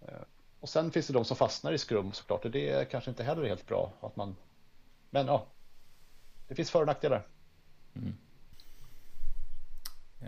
Eh, 0.00 0.22
och 0.60 0.68
sen 0.68 0.90
finns 0.90 1.06
det 1.06 1.12
de 1.12 1.24
som 1.24 1.36
fastnar 1.36 1.72
i 1.72 1.78
Scrum 1.78 2.12
såklart. 2.12 2.44
Och 2.44 2.50
det 2.50 2.70
är 2.70 2.84
kanske 2.84 3.10
inte 3.10 3.22
heller 3.22 3.44
helt 3.44 3.66
bra. 3.66 3.92
Att 4.00 4.16
man... 4.16 4.36
Men 5.10 5.26
ja, 5.26 5.46
det 6.48 6.54
finns 6.54 6.70
för 6.70 6.80
och 6.80 6.86
nackdelar. 6.86 7.26
Mm. 7.94 8.16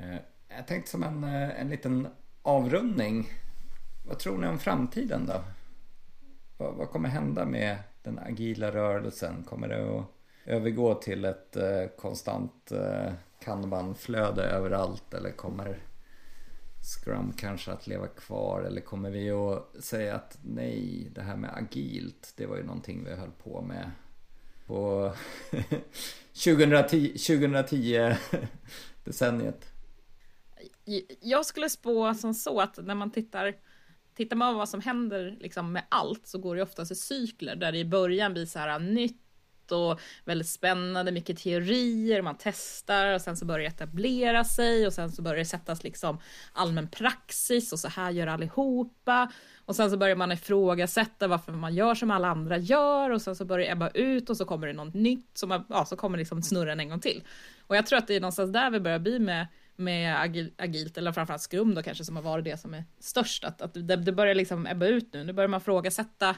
Eh, 0.03 0.19
jag 0.57 0.67
tänkte 0.67 0.91
som 0.91 1.03
en, 1.03 1.25
eh, 1.25 1.61
en 1.61 1.69
liten 1.69 2.09
avrundning. 2.43 3.29
Vad 4.07 4.19
tror 4.19 4.39
ni 4.39 4.47
om 4.47 4.59
framtiden 4.59 5.27
då? 5.27 5.45
Vad, 6.57 6.75
vad 6.75 6.91
kommer 6.91 7.09
hända 7.09 7.45
med 7.45 7.79
den 8.03 8.19
agila 8.19 8.71
rörelsen? 8.71 9.45
Kommer 9.45 9.69
det 9.69 9.99
att 9.99 10.05
övergå 10.45 10.95
till 10.95 11.25
ett 11.25 11.57
eh, 11.57 11.87
konstant 11.99 12.73
eh, 12.73 13.13
kanbanflöde 13.45 14.43
överallt 14.43 15.15
eller 15.15 15.31
kommer 15.31 15.79
Scrum 16.83 17.33
kanske 17.37 17.73
att 17.73 17.87
leva 17.87 18.07
kvar 18.07 18.63
eller 18.63 18.81
kommer 18.81 19.11
vi 19.11 19.31
att 19.31 19.85
säga 19.85 20.15
att 20.15 20.39
nej, 20.43 21.11
det 21.15 21.23
här 21.23 21.37
med 21.37 21.51
agilt, 21.57 22.33
det 22.37 22.47
var 22.47 22.57
ju 22.57 22.63
någonting 22.63 23.05
vi 23.05 23.15
höll 23.15 23.31
på 23.43 23.63
med 23.63 23.91
på 24.67 25.13
2010, 26.45 27.09
2010 27.09 28.17
decenniet. 29.05 29.73
Jag 31.21 31.47
skulle 31.47 31.71
spå 31.71 32.15
som 32.15 32.35
så 32.35 32.61
att 32.61 32.79
när 32.79 32.95
man 32.95 33.11
tittar 33.11 33.55
Tittar 34.19 34.37
man 34.37 34.55
på 34.55 34.59
vad 34.59 34.69
som 34.69 34.81
händer 34.81 35.37
liksom 35.41 35.73
med 35.73 35.85
allt 35.89 36.27
så 36.27 36.39
går 36.39 36.57
det 36.57 36.63
oftast 36.63 36.93
i 36.93 36.95
cykler 36.95 37.57
där 37.57 37.73
det 37.73 37.79
i 37.79 37.85
början 37.85 38.33
blir 38.33 38.47
så 38.47 38.59
här 38.59 38.69
äh, 38.69 38.81
nytt 38.81 39.73
och 39.73 40.01
väldigt 40.25 40.49
spännande, 40.49 41.13
mycket 41.13 41.39
teorier, 41.39 42.23
man 42.23 42.37
testar 42.39 43.15
och 43.15 43.21
sen 43.21 43.37
så 43.37 43.45
börjar 43.45 43.61
det 43.61 43.67
etablera 43.67 44.45
sig 44.45 44.87
och 44.87 44.93
sen 44.93 45.13
så 45.13 45.23
börjar 45.23 45.39
det 45.39 45.45
sättas 45.45 45.85
liksom 45.85 46.19
allmän 46.53 46.89
praxis 46.89 47.73
och 47.73 47.79
så 47.79 47.89
här 47.89 48.11
gör 48.11 48.27
allihopa 48.27 49.33
och 49.65 49.77
sen 49.77 49.91
så 49.91 49.97
börjar 49.97 50.17
man 50.17 50.33
ifrågasätta 50.33 51.29
varför 51.29 51.53
man 51.53 51.75
gör 51.75 51.95
som 51.95 52.11
alla 52.11 52.29
andra 52.29 52.57
gör 52.57 53.11
och 53.11 53.23
sen 53.23 53.37
så 53.37 53.45
börjar 53.45 53.67
det 53.67 53.73
ebba 53.73 53.91
ut 53.91 54.31
och 54.31 54.37
så 54.37 54.45
kommer 54.45 54.67
det 54.67 54.73
något 54.73 54.95
nytt 54.95 55.39
som 55.39 55.65
ja, 55.69 55.85
så 55.85 55.97
kommer 55.97 56.19
liksom 56.19 56.43
snurren 56.43 56.81
en 56.81 56.89
gång 56.89 57.01
till. 57.01 57.23
Och 57.67 57.77
jag 57.77 57.87
tror 57.87 57.99
att 57.99 58.07
det 58.07 58.17
är 58.17 58.21
någonstans 58.21 58.53
där 58.53 58.71
vi 58.71 58.81
börjar 58.81 58.99
bli 58.99 59.19
med 59.19 59.47
med 59.79 60.21
agil, 60.21 60.53
agilt 60.59 60.99
eller 60.99 61.13
framförallt 61.13 61.43
skrum 61.43 61.75
då 61.75 61.83
kanske 61.83 62.05
som 62.05 62.17
har 62.17 62.23
varit 62.23 62.45
det 62.45 62.61
som 62.61 62.75
är 62.75 62.85
störst 62.99 63.45
att, 63.45 63.63
att 63.63 63.75
det, 63.75 63.97
det 63.97 64.13
börjar 64.13 64.35
liksom 64.35 64.67
ebba 64.67 64.87
ut 64.87 65.13
nu. 65.13 65.25
Nu 65.25 65.33
börjar 65.33 65.49
man 65.49 65.61
frågasätta 65.61 66.37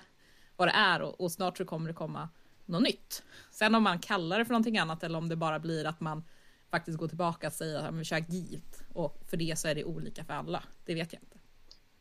vad 0.56 0.68
det 0.68 0.72
är 0.72 1.02
och, 1.02 1.20
och 1.20 1.32
snart 1.32 1.56
så 1.56 1.64
kommer 1.64 1.88
det 1.88 1.94
komma 1.94 2.28
något 2.66 2.82
nytt. 2.82 3.22
Sen 3.50 3.74
om 3.74 3.82
man 3.82 3.98
kallar 3.98 4.38
det 4.38 4.44
för 4.44 4.52
någonting 4.52 4.78
annat 4.78 5.02
eller 5.02 5.18
om 5.18 5.28
det 5.28 5.36
bara 5.36 5.58
blir 5.58 5.84
att 5.84 6.00
man 6.00 6.24
faktiskt 6.70 6.98
går 6.98 7.08
tillbaka 7.08 7.46
och 7.46 7.52
säger 7.52 7.78
att 7.78 7.94
vi 7.94 8.04
kör 8.04 8.16
agilt 8.16 8.82
och 8.94 9.22
för 9.30 9.36
det 9.36 9.58
så 9.58 9.68
är 9.68 9.74
det 9.74 9.84
olika 9.84 10.24
för 10.24 10.32
alla. 10.32 10.62
Det 10.84 10.94
vet 10.94 11.12
jag 11.12 11.22
inte. 11.22 11.36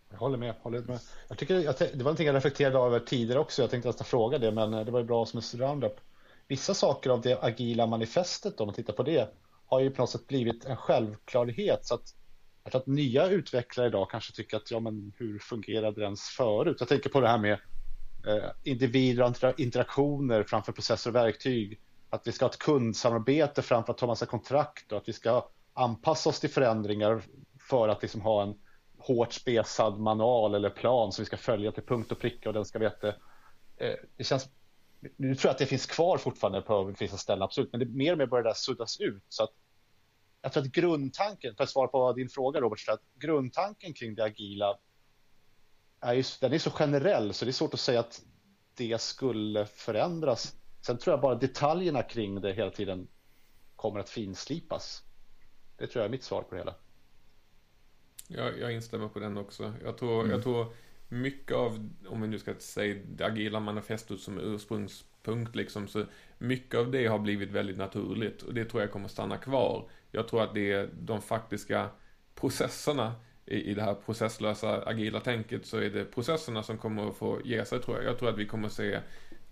Jag 0.10 0.18
håller 0.18 0.38
med. 0.38 0.56
Håller 0.62 0.82
med. 0.82 1.00
Jag 1.28 1.38
tycker, 1.38 1.60
jag, 1.60 1.76
det 1.80 1.94
var 1.94 2.04
någonting 2.04 2.28
jag 2.28 2.36
reflekterade 2.36 2.80
över 2.80 3.00
tidigare 3.00 3.40
också. 3.40 3.62
Jag 3.62 3.72
tänkte 3.72 3.90
nästan 3.90 4.08
fråga 4.08 4.38
det, 4.38 4.52
men 4.52 4.72
det 4.72 4.92
var 4.92 5.00
ju 5.00 5.06
bra 5.06 5.26
som 5.26 5.42
en 5.54 5.60
roundup. 5.60 6.00
Vissa 6.48 6.74
saker 6.74 7.10
av 7.10 7.22
det 7.22 7.44
agila 7.44 7.86
manifestet, 7.86 8.62
om 8.62 8.68
man 8.68 8.76
tittar 8.76 8.94
på 8.94 9.04
det, 9.04 9.34
har 9.70 9.80
ju 9.80 9.92
på 9.92 10.02
något 10.02 10.10
sätt 10.10 10.28
blivit 10.28 10.66
en 10.66 10.78
självklarhet. 10.78 11.86
Så 11.86 11.96
att, 11.96 12.16
jag 12.64 12.72
tror 12.72 12.82
att 12.82 12.88
nya 12.88 13.28
utvecklare 13.28 13.88
idag 13.88 14.10
kanske 14.10 14.34
tycker 14.34 14.58
att 14.58 14.72
ja, 14.72 14.80
men 14.80 15.14
hur 15.18 15.40
fungerade 15.40 16.02
det 16.02 16.06
ens 16.06 16.22
förut? 16.22 16.78
Jag 16.80 16.90
tänker 16.90 17.10
på 17.10 17.22
det 17.22 17.28
här 17.28 17.38
med 17.38 17.60
eh, 18.28 18.50
individer 18.64 19.24
och 19.24 19.60
interaktioner 19.60 20.44
framför 20.44 20.72
processer 20.72 21.10
och 21.10 21.16
verktyg. 21.16 21.80
Att 22.10 22.28
vi 22.28 22.32
ska 22.32 22.46
ha 22.46 22.50
ett 22.50 22.60
kundsamarbete 22.60 23.62
framför 23.62 23.94
att 23.94 23.98
ta 23.98 24.08
massa 24.08 24.26
kontrakt 24.26 24.92
och 24.92 24.98
att 24.98 25.08
vi 25.08 25.14
ska 25.14 25.50
anpassa 25.74 26.30
oss 26.30 26.40
till 26.40 26.50
förändringar 26.50 27.22
för 27.70 27.88
att 27.88 28.02
liksom 28.02 28.22
ha 28.22 28.44
en 28.44 28.56
hårt 28.98 29.34
spesad 29.34 30.00
manual 30.00 30.56
eller 30.56 30.70
plan 30.70 31.12
som 31.12 31.22
vi 31.24 31.26
ska 31.26 31.38
följa 31.38 31.72
till 31.72 31.84
punkt 31.84 32.12
och 32.12 32.20
pricka 32.20 32.50
och 32.50 32.54
den 32.54 32.66
ska 32.66 32.80
veta. 32.80 33.08
Eh, 33.08 33.94
det 34.18 34.24
känns 34.24 34.50
nu 35.00 35.36
tror 35.36 35.50
jag 35.50 35.52
att 35.52 35.58
det 35.58 35.66
finns 35.66 35.86
kvar 35.86 36.18
fortfarande 36.18 36.62
på 36.62 36.84
vissa 37.00 37.18
ställen, 37.18 37.42
absolut, 37.42 37.72
men 37.72 37.80
det 37.80 37.86
mer 37.86 38.12
och 38.12 38.18
mer 38.18 38.26
börjar 38.26 38.44
det 38.44 38.56
suddas 38.56 39.00
ut. 39.00 39.24
Så 39.30 39.44
att 39.44 39.52
jag 40.42 40.54
tror 40.54 40.64
att 40.64 40.72
grundtanken, 40.72 41.56
för 41.56 41.64
att 41.64 41.70
svara 41.70 41.88
på 41.88 42.14
din 42.14 42.30
fråga 42.30 42.62
Robert, 42.62 42.90
att 42.90 43.02
grundtanken 43.16 43.94
kring 43.94 44.16
det 44.16 44.24
agila 44.24 44.78
är 46.00 46.14
ju, 46.14 46.24
den 46.42 46.54
är 46.54 46.58
så 46.58 46.72
generell 46.72 47.34
så 47.34 47.46
det 47.46 47.52
är 47.52 47.54
svårt 47.54 47.74
att 47.74 47.80
säga 47.80 48.00
att 48.00 48.22
det 48.76 49.02
skulle 49.02 49.66
förändras. 49.66 50.56
Sen 50.82 50.98
tror 50.98 51.14
jag 51.14 51.22
bara 51.22 51.36
detaljerna 51.36 52.04
kring 52.04 52.42
det 52.42 52.54
hela 52.54 52.72
tiden 52.72 53.08
kommer 53.76 54.00
att 54.00 54.10
finslipas. 54.10 55.04
Det 55.78 55.88
tror 55.88 56.02
jag 56.02 56.06
är 56.06 56.12
mitt 56.12 56.24
svar 56.24 56.42
på 56.42 56.56
det 56.56 56.62
hela. 56.62 56.76
Jag, 58.28 58.60
jag 58.60 58.74
instämmer 58.74 59.08
på 59.08 59.20
den 59.20 59.38
också. 59.38 59.74
Jag 59.84 59.98
tror, 59.98 60.20
mm. 60.20 60.32
jag 60.32 60.44
tror 60.44 60.74
mycket 61.10 61.58
av, 61.58 61.90
om 62.08 62.22
vi 62.22 62.28
nu 62.28 62.40
ska 62.40 62.54
säga 62.54 62.96
det 63.06 63.26
agila 63.26 63.60
manifestet 63.60 64.20
som 64.20 64.40
ursprungspunkt 64.40 65.56
liksom, 65.56 65.88
så 65.88 66.06
mycket 66.38 66.80
av 66.80 66.92
det 66.92 67.08
har 67.08 67.20
blivit 67.20 67.52
väldigt 67.52 67.78
naturligt 67.78 68.42
och 68.42 68.54
det 68.54 68.66
tror 68.66 68.82
jag 68.82 68.92
kommer 68.92 69.08
stanna 69.08 69.38
kvar. 69.38 69.90
Jag 70.12 70.28
tror 70.28 70.44
att 70.44 70.54
det 70.54 70.72
är 70.72 70.90
de 71.00 71.22
faktiska 71.22 71.90
processerna 72.36 73.14
i, 73.46 73.72
i 73.72 73.74
det 73.74 73.82
här 73.82 73.94
processlösa 73.94 74.84
agila 74.86 75.20
tänket 75.20 75.66
så 75.66 75.78
är 75.78 75.90
det 75.90 76.06
processerna 76.06 76.64
som 76.64 76.78
kommer 76.78 77.10
att 77.10 77.16
få 77.16 77.42
ge 77.46 77.66
sig 77.66 77.82
tror 77.82 77.98
jag. 77.98 78.06
Jag 78.06 78.20
tror 78.20 78.30
att 78.30 78.38
vi 78.38 78.46
kommer 78.46 78.68
att 78.68 78.74
se 78.74 79.00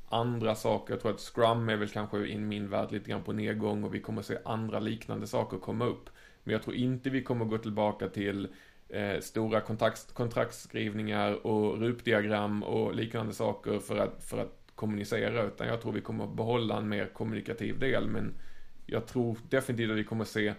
andra 0.09 0.55
saker. 0.55 0.93
Jag 0.93 1.01
tror 1.01 1.11
att 1.11 1.19
Scrum 1.19 1.69
är 1.69 1.75
väl 1.75 1.89
kanske 1.89 2.17
i 2.17 2.37
min 2.37 2.69
värld 2.69 2.91
lite 2.91 3.09
grann 3.09 3.23
på 3.23 3.33
nedgång 3.33 3.83
och 3.83 3.95
vi 3.95 4.01
kommer 4.01 4.19
att 4.19 4.25
se 4.25 4.37
andra 4.45 4.79
liknande 4.79 5.27
saker 5.27 5.57
komma 5.57 5.85
upp. 5.85 6.09
Men 6.43 6.53
jag 6.53 6.63
tror 6.63 6.75
inte 6.75 7.09
vi 7.09 7.23
kommer 7.23 7.45
att 7.45 7.51
gå 7.51 7.57
tillbaka 7.57 8.09
till 8.09 8.47
eh, 8.89 9.19
stora 9.19 9.61
kontrakt, 9.61 10.13
kontraktsskrivningar 10.13 11.47
och 11.47 11.79
rupdiagram 11.79 12.63
och 12.63 12.95
liknande 12.95 13.33
saker 13.33 13.79
för 13.79 13.97
att, 13.97 14.23
för 14.23 14.37
att 14.37 14.57
kommunicera 14.75 15.43
utan 15.43 15.67
jag 15.67 15.81
tror 15.81 15.91
vi 15.91 16.01
kommer 16.01 16.27
behålla 16.27 16.77
en 16.77 16.89
mer 16.89 17.05
kommunikativ 17.05 17.79
del 17.79 18.07
men 18.07 18.33
jag 18.85 19.07
tror 19.07 19.37
definitivt 19.49 19.91
att 19.91 19.97
vi 19.97 20.03
kommer 20.03 20.25
se 20.25 20.53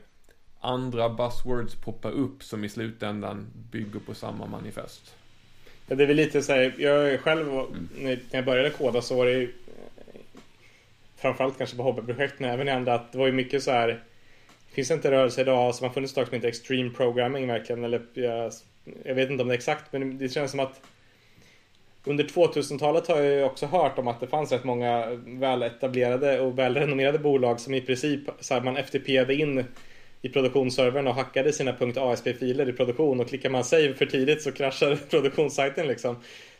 andra 0.61 1.09
buzzwords 1.09 1.75
poppa 1.75 2.11
upp 2.11 2.43
som 2.43 2.65
i 2.65 2.69
slutändan 2.69 3.47
bygger 3.71 4.01
på 4.01 4.15
samma 4.15 4.47
manifest. 4.47 5.15
Ja, 5.87 5.97
det 5.97 6.03
är 6.03 6.07
väl 6.07 6.17
lite 6.17 6.43
så 6.43 6.53
här, 6.53 6.75
jag 6.79 7.21
själv 7.21 7.47
när 7.99 8.19
jag 8.31 8.45
började 8.45 8.71
koda 8.71 9.03
så 9.03 9.17
var 9.17 9.27
det 9.27 9.33
ju 9.33 9.53
framförallt 11.17 11.59
kanske 11.59 11.77
på 11.77 11.83
hobbyprojekt 11.83 12.41
men 12.41 12.51
även 12.51 12.69
i 12.69 12.71
andra 12.71 12.95
att 12.95 13.13
det 13.13 13.19
var 13.19 13.27
ju 13.27 13.33
mycket 13.33 13.63
så 13.63 13.71
här 13.71 14.03
Finns 14.79 14.89
det 14.89 14.95
inte 14.95 15.11
rörelse 15.11 15.41
idag 15.41 15.75
som 15.75 15.87
har 15.87 15.95
funnits 15.95 16.13
ett 16.13 16.15
tag 16.15 16.27
som 16.27 16.35
heter 16.35 16.49
Extreme 16.49 16.91
Programming 16.91 17.47
verkligen? 17.47 17.85
Eller 17.85 18.03
jag, 18.15 18.53
jag 19.05 19.15
vet 19.15 19.31
inte 19.31 19.43
om 19.43 19.49
det 19.49 19.55
är 19.55 19.57
exakt 19.57 19.93
men 19.93 20.19
det 20.19 20.29
känns 20.29 20.51
som 20.51 20.61
att 20.61 20.81
under 22.05 22.25
2000-talet 22.25 23.07
har 23.07 23.21
jag 23.21 23.47
också 23.47 23.67
hört 23.67 23.99
om 23.99 24.09
att 24.09 24.21
det 24.21 24.27
fanns 24.27 24.53
rätt 24.53 24.65
många 24.65 25.07
väletablerade 25.27 26.41
och 26.41 26.59
välrenommerade 26.59 27.19
bolag 27.19 27.61
som 27.61 27.75
i 27.75 27.81
princip 27.81 28.21
så 28.41 28.55
här, 28.55 28.61
man 28.61 28.77
FTP'ade 28.77 29.31
in 29.31 29.65
i 30.23 30.29
produktionsservern 30.29 31.07
och 31.07 31.15
hackade 31.15 31.53
sina 31.53 31.77
.asp-filer 31.97 32.69
i 32.69 32.73
produktion 32.73 33.21
och 33.21 33.29
klickar 33.29 33.51
man 33.51 33.65
save 33.65 33.95
för 33.95 34.07
tidigt 34.07 34.43
så 34.43 34.53
kraschar 34.53 34.99
produktionssajten 35.11 35.87
liksom. 35.87 36.17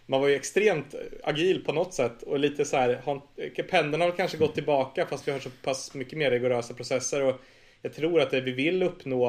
Man 0.07 0.21
var 0.21 0.29
ju 0.29 0.35
extremt 0.35 0.95
agil 1.23 1.65
på 1.65 1.73
något 1.73 1.95
sätt 1.95 2.23
och 2.23 2.39
lite 2.39 2.65
så 2.65 2.77
här, 2.77 3.01
pendeln 3.63 4.03
har 4.03 4.11
kanske 4.11 4.37
gått 4.37 4.55
tillbaka 4.55 5.07
fast 5.07 5.29
vi 5.29 5.33
har 5.33 5.39
så 5.39 5.51
pass 5.63 5.95
mycket 5.95 6.19
mer 6.19 6.31
rigorösa 6.31 6.75
processer 6.75 7.25
och 7.25 7.41
jag 7.83 7.93
tror 7.93 8.21
att 8.21 8.31
det 8.31 8.41
vi 8.41 8.53
vill 8.53 8.83
uppnå 8.83 9.29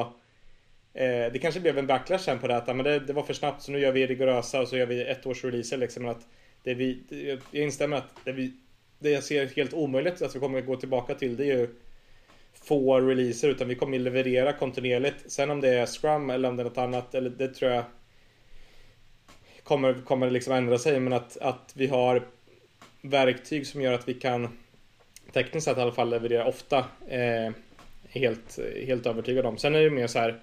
eh, 0.94 1.32
det 1.32 1.40
kanske 1.42 1.60
blev 1.60 1.78
en 1.78 1.86
backlash 1.86 2.18
sen 2.18 2.38
på 2.38 2.46
det 2.46 2.56
att 2.56 2.66
men 2.66 2.84
det, 2.84 2.98
det, 2.98 3.12
var 3.12 3.22
för 3.22 3.34
snabbt 3.34 3.62
så 3.62 3.72
nu 3.72 3.78
gör 3.78 3.92
vi 3.92 4.06
rigorösa 4.06 4.60
och 4.60 4.68
så 4.68 4.76
gör 4.76 4.86
vi 4.86 5.04
ett 5.04 5.26
års 5.26 5.44
releaser 5.44 5.76
liksom. 5.76 6.06
Att 6.06 6.26
det 6.62 6.74
vi, 6.74 7.02
jag 7.50 7.62
instämmer 7.62 7.96
att 7.96 8.24
det, 8.24 8.32
vi, 8.32 8.52
det 8.98 9.10
jag 9.10 9.24
ser 9.24 9.46
helt 9.46 9.74
omöjligt 9.74 10.22
att 10.22 10.36
vi 10.36 10.40
kommer 10.40 10.60
gå 10.60 10.76
tillbaka 10.76 11.14
till 11.14 11.36
det 11.36 11.44
är 11.44 11.58
ju 11.58 11.68
få 12.52 13.00
releaser 13.00 13.48
utan 13.48 13.68
vi 13.68 13.74
kommer 13.74 13.98
leverera 13.98 14.52
kontinuerligt. 14.52 15.32
Sen 15.32 15.50
om 15.50 15.60
det 15.60 15.68
är 15.68 15.86
Scrum 15.86 16.30
eller 16.30 16.48
om 16.48 16.56
det 16.56 16.62
är 16.62 16.64
något 16.64 16.78
annat, 16.78 17.14
eller 17.14 17.30
det 17.30 17.48
tror 17.48 17.70
jag 17.70 17.84
kommer, 19.62 19.94
kommer 19.94 20.30
liksom 20.30 20.52
ändra 20.52 20.78
sig. 20.78 21.00
Men 21.00 21.12
att, 21.12 21.36
att 21.36 21.72
vi 21.74 21.86
har 21.86 22.26
verktyg 23.02 23.66
som 23.66 23.82
gör 23.82 23.92
att 23.92 24.08
vi 24.08 24.14
kan 24.14 24.58
tekniskt 25.32 25.64
sett 25.64 25.78
i 25.78 25.80
alla 25.80 25.92
fall 25.92 26.10
leverera 26.10 26.46
ofta. 26.46 26.78
Eh, 27.08 27.52
helt, 28.10 28.58
helt 28.86 29.06
övertygad 29.06 29.46
om. 29.46 29.58
Sen 29.58 29.74
är 29.74 29.80
det 29.80 29.90
mer 29.90 30.06
så 30.06 30.18
här 30.18 30.40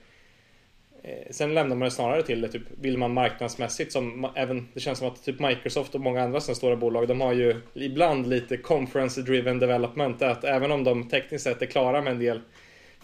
eh, 1.04 1.32
Sen 1.32 1.54
lämnar 1.54 1.76
man 1.76 1.86
det 1.86 1.92
snarare 1.92 2.24
till 2.24 2.42
det, 2.42 2.48
typ, 2.48 2.62
vill 2.82 2.98
man 2.98 3.14
marknadsmässigt 3.14 3.92
som 3.92 4.28
även, 4.36 4.68
det 4.74 4.80
känns 4.80 5.00
som 5.00 5.08
att 5.08 5.24
typ 5.24 5.40
Microsoft 5.40 5.96
och 5.96 6.02
många 6.02 6.24
andra 6.24 6.40
stora 6.40 6.76
bolag, 6.76 7.08
de 7.08 7.22
har 7.22 7.34
ju 7.34 7.56
ibland 7.74 8.30
lite 8.30 8.58
conference 8.58 9.22
driven 9.22 9.60
development, 9.60 10.22
att 10.22 10.44
även 10.44 10.72
om 10.72 10.84
de 10.84 11.10
tekniskt 11.10 11.44
sett 11.44 11.62
är 11.62 11.66
klara 11.66 12.02
med 12.02 12.14
en 12.14 12.20
del 12.20 12.42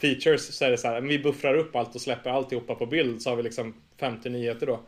features 0.02 0.56
så 0.56 0.66
är 0.66 0.72
det 0.72 0.78
så 0.78 0.88
här, 0.88 1.02
vi 1.02 1.20
buffrar 1.20 1.56
upp 1.56 1.76
allt 1.76 1.96
och 1.96 2.02
släpper 2.02 2.30
alltihopa 2.30 2.76
på 2.76 2.86
bild 2.86 3.22
så 3.22 3.30
har 3.30 3.38
vi 3.38 3.44
liksom 3.44 3.74
50 4.00 4.30
nyheter 4.30 4.66
då. 4.66 4.80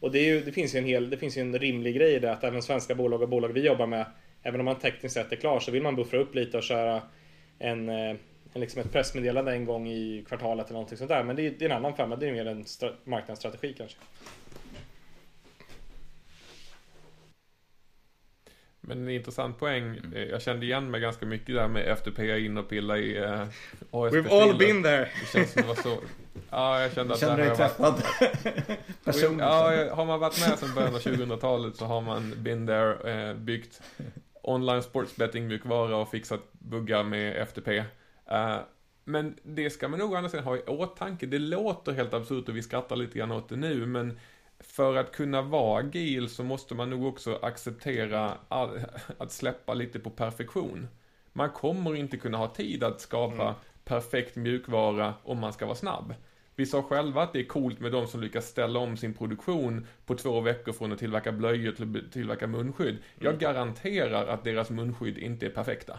Och 0.00 0.10
det, 0.10 0.18
är 0.18 0.24
ju, 0.24 0.40
det 0.40 0.52
finns 0.52 0.74
ju 0.74 0.78
en 0.78 0.84
hel, 0.84 1.10
det 1.10 1.16
finns 1.16 1.36
ju 1.36 1.40
en 1.40 1.58
rimlig 1.58 1.94
grej 1.94 2.14
i 2.14 2.18
det 2.18 2.32
att 2.32 2.44
även 2.44 2.62
svenska 2.62 2.94
bolag 2.94 3.22
och 3.22 3.28
bolag 3.28 3.48
vi 3.48 3.60
jobbar 3.60 3.86
med, 3.86 4.06
även 4.42 4.60
om 4.60 4.64
man 4.64 4.78
tekniskt 4.78 5.14
sett 5.14 5.32
är 5.32 5.36
klar 5.36 5.60
så 5.60 5.70
vill 5.70 5.82
man 5.82 5.96
buffra 5.96 6.18
upp 6.18 6.34
lite 6.34 6.56
och 6.56 6.62
köra 6.62 7.02
en 7.58 7.88
eh, 7.88 8.16
liksom 8.54 8.80
ett 8.80 8.92
pressmeddelande 8.92 9.52
en 9.52 9.64
gång 9.64 9.88
i 9.88 10.24
kvartalet 10.28 10.66
eller 10.66 10.72
någonting 10.74 10.98
sånt 10.98 11.08
där. 11.08 11.24
Men 11.24 11.36
det 11.36 11.46
är, 11.46 11.50
det 11.50 11.64
är 11.64 11.70
en 11.70 11.76
annan 11.76 11.96
femma, 11.96 12.16
det 12.16 12.28
är 12.28 12.32
mer 12.32 12.46
en 12.46 12.64
marknadsstrategi 13.04 13.74
kanske. 13.78 13.96
Men 18.80 18.98
en 19.02 19.08
intressant 19.08 19.58
poäng. 19.58 20.00
Jag 20.30 20.42
kände 20.42 20.66
igen 20.66 20.90
mig 20.90 21.00
ganska 21.00 21.26
mycket 21.26 21.54
där 21.54 21.68
med 21.68 21.88
FTP 21.98 22.38
in 22.38 22.58
och 22.58 22.68
pilla 22.68 22.98
i 22.98 23.16
eh, 23.16 23.40
ASP. 23.90 24.16
We've 24.16 24.42
all 24.42 24.58
been 24.58 24.82
there. 24.82 25.08
Det 25.20 25.26
känns 25.32 25.52
som 25.52 25.62
det 25.62 25.68
var 25.68 25.74
så. 25.74 25.96
Ja, 26.50 26.80
jag 26.82 26.92
kände 26.92 27.14
att 27.14 27.20
Känner 27.20 27.36
det 27.36 27.42
du 27.42 27.48
här 27.48 27.56
dig 27.56 27.68
har 27.78 27.90
varit- 27.90 28.18
träffad 28.18 28.76
personligen? 29.04 29.38
Ja, 29.48 29.94
har 29.94 30.04
man 30.04 30.20
varit 30.20 30.48
med 30.48 30.58
sedan 30.58 30.74
början 30.74 30.94
av 30.94 31.00
2000-talet 31.00 31.76
så 31.76 31.84
har 31.84 32.00
man 32.00 32.32
been 32.36 32.66
there, 32.66 33.28
eh, 33.30 33.34
byggt 33.34 33.80
online 34.42 34.82
sportsbetting 34.82 35.46
mjukvara 35.46 35.96
och 35.96 36.10
fixat 36.10 36.52
buggar 36.52 37.02
med 37.02 37.36
FTP. 37.48 37.84
Eh, 38.30 38.58
men 39.04 39.36
det 39.42 39.70
ska 39.70 39.88
man 39.88 39.98
nog 39.98 40.12
å 40.12 40.16
andra 40.16 40.30
sidan 40.30 40.44
ha 40.44 40.56
i 40.56 40.62
åtanke. 40.66 41.26
Det 41.26 41.38
låter 41.38 41.92
helt 41.92 42.14
absurt 42.14 42.48
och 42.48 42.56
vi 42.56 42.62
skrattar 42.62 42.96
lite 42.96 43.18
grann 43.18 43.32
åt 43.32 43.48
det 43.48 43.56
nu, 43.56 43.86
men 43.86 44.18
för 44.60 44.96
att 44.96 45.12
kunna 45.12 45.42
vara 45.42 45.80
agil 45.80 46.28
så 46.28 46.44
måste 46.44 46.74
man 46.74 46.90
nog 46.90 47.06
också 47.06 47.38
acceptera 47.42 48.32
all, 48.48 48.80
att 49.18 49.32
släppa 49.32 49.74
lite 49.74 49.98
på 49.98 50.10
perfektion. 50.10 50.88
Man 51.32 51.50
kommer 51.50 51.96
inte 51.96 52.16
kunna 52.16 52.38
ha 52.38 52.48
tid 52.48 52.84
att 52.84 53.00
skapa 53.00 53.54
perfekt 53.84 54.36
mjukvara 54.36 55.14
om 55.22 55.38
man 55.38 55.52
ska 55.52 55.66
vara 55.66 55.76
snabb. 55.76 56.14
Vi 56.54 56.66
sa 56.66 56.82
själva 56.82 57.22
att 57.22 57.32
det 57.32 57.40
är 57.40 57.44
coolt 57.44 57.80
med 57.80 57.92
de 57.92 58.06
som 58.06 58.20
lyckas 58.20 58.46
ställa 58.46 58.78
om 58.78 58.96
sin 58.96 59.14
produktion 59.14 59.86
på 60.06 60.14
två 60.14 60.40
veckor 60.40 60.72
från 60.72 60.92
att 60.92 60.98
tillverka 60.98 61.32
blöjor 61.32 61.72
till 61.72 62.04
att 62.06 62.12
tillverka 62.12 62.46
munskydd. 62.46 62.98
Jag 63.18 63.38
garanterar 63.38 64.26
att 64.26 64.44
deras 64.44 64.70
munskydd 64.70 65.18
inte 65.18 65.46
är 65.46 65.50
perfekta. 65.50 65.98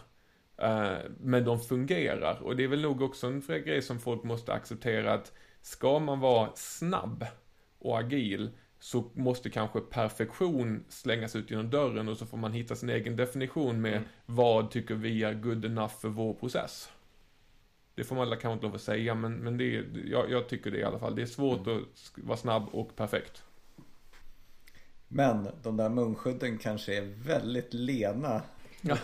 Eh, 0.57 0.97
men 1.19 1.45
de 1.45 1.59
fungerar 1.59 2.39
och 2.43 2.55
det 2.55 2.63
är 2.63 2.67
väl 2.67 2.81
nog 2.81 3.01
också 3.01 3.27
en 3.27 3.41
grej 3.47 3.81
som 3.81 3.99
folk 3.99 4.23
måste 4.23 4.53
acceptera 4.53 5.13
att 5.13 5.31
ska 5.61 5.99
man 5.99 6.19
vara 6.19 6.51
snabb 6.55 7.25
och 7.79 7.99
agil 7.99 8.49
så 8.79 9.11
måste 9.13 9.49
kanske 9.49 9.79
perfektion 9.79 10.85
slängas 10.89 11.35
ut 11.35 11.51
genom 11.51 11.69
dörren 11.69 12.09
och 12.09 12.17
så 12.17 12.25
får 12.25 12.37
man 12.37 12.53
hitta 12.53 12.75
sin 12.75 12.89
egen 12.89 13.15
definition 13.15 13.81
med 13.81 14.01
vad 14.25 14.71
tycker 14.71 14.95
vi 14.95 15.23
är 15.23 15.33
good 15.33 15.65
enough 15.65 15.93
för 15.99 16.09
vår 16.09 16.33
process. 16.33 16.91
Det 17.95 18.03
får 18.03 18.15
man 18.15 18.27
kanske 18.29 18.51
inte 18.51 18.65
lov 18.65 18.75
att 18.75 18.81
säga, 18.81 19.15
men, 19.15 19.35
men 19.35 19.57
det 19.57 19.75
är, 19.75 19.85
jag, 20.05 20.31
jag 20.31 20.49
tycker 20.49 20.71
det 20.71 20.77
i 20.77 20.83
alla 20.83 20.99
fall. 20.99 21.15
Det 21.15 21.21
är 21.21 21.25
svårt 21.25 21.59
att 21.59 21.81
sk- 21.95 22.25
vara 22.27 22.37
snabb 22.37 22.69
och 22.71 22.95
perfekt. 22.95 23.43
Men 25.07 25.47
de 25.63 25.77
där 25.77 25.89
munskydden 25.89 26.57
kanske 26.57 26.97
är 26.97 27.01
väldigt 27.01 27.73
lena. 27.73 28.41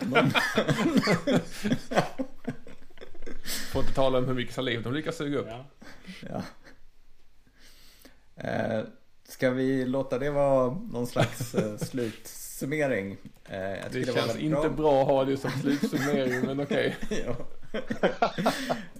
Får 3.71 3.81
inte 3.81 3.93
tala 3.93 4.17
om 4.17 4.25
hur 4.25 4.33
mycket 4.33 4.55
saliv 4.55 4.83
de 4.83 4.93
lyckas 4.93 5.17
suga 5.17 5.39
upp. 5.39 5.47
Ja. 5.49 5.65
Ja. 6.29 6.43
Eh, 8.35 8.83
ska 9.27 9.49
vi 9.49 9.85
låta 9.85 10.19
det 10.19 10.29
vara 10.29 10.73
någon 10.91 11.07
slags 11.07 11.55
eh, 11.55 11.77
slutsummering? 12.63 13.17
Eh, 13.45 13.57
jag 13.59 13.91
Det 13.91 14.11
var 14.11 14.27
känns 14.27 14.37
inte 14.37 14.69
bra 14.69 15.01
att 15.01 15.07
ha 15.07 15.25
det 15.25 15.37
som 15.37 15.51
slutsummering, 15.51 16.41
men 16.45 16.59
okej. 16.59 16.95
ja. 17.25 17.35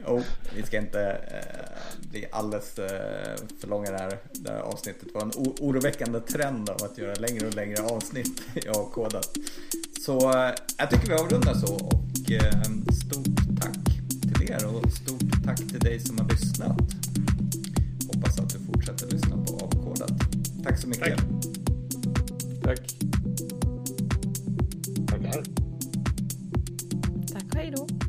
oh, 0.05 0.21
vi 0.55 0.63
ska 0.63 0.77
inte 0.77 1.01
eh, 1.01 2.09
bli 2.11 2.25
alldeles 2.31 2.79
eh, 2.79 3.35
för 3.59 3.67
långa 3.67 3.91
det 3.91 3.97
här, 3.97 4.17
det 4.31 4.51
här 4.51 4.59
avsnittet. 4.59 5.01
Det 5.07 5.13
var 5.13 5.21
en 5.21 5.31
oroväckande 5.35 6.19
trend 6.19 6.69
av 6.69 6.83
att 6.83 6.97
göra 6.97 7.15
längre 7.15 7.47
och 7.47 7.55
längre 7.55 7.83
avsnitt 7.83 8.41
i 8.55 8.67
avkodat. 8.67 9.37
Så 10.05 10.31
eh, 10.33 10.51
jag 10.77 10.89
tycker 10.89 11.07
vi 11.07 11.13
avrundar 11.13 11.53
så 11.53 11.73
och 11.75 12.31
eh, 12.31 12.61
stort 13.05 13.61
tack 13.61 13.83
till 14.21 14.51
er 14.51 14.65
och 14.65 14.91
stort 14.91 15.43
tack 15.45 15.57
till 15.57 15.79
dig 15.79 15.99
som 15.99 16.17
har 16.17 16.29
lyssnat. 16.29 16.77
Hoppas 18.07 18.39
att 18.39 18.49
du 18.49 18.59
fortsätter 18.59 19.07
lyssna 19.07 19.45
på 19.45 19.65
avkodat. 19.65 20.11
Tack 20.63 20.79
så 20.79 20.87
mycket. 20.87 21.17
Tack. 21.17 21.25
Tack. 22.63 23.12
Hello 27.73 28.02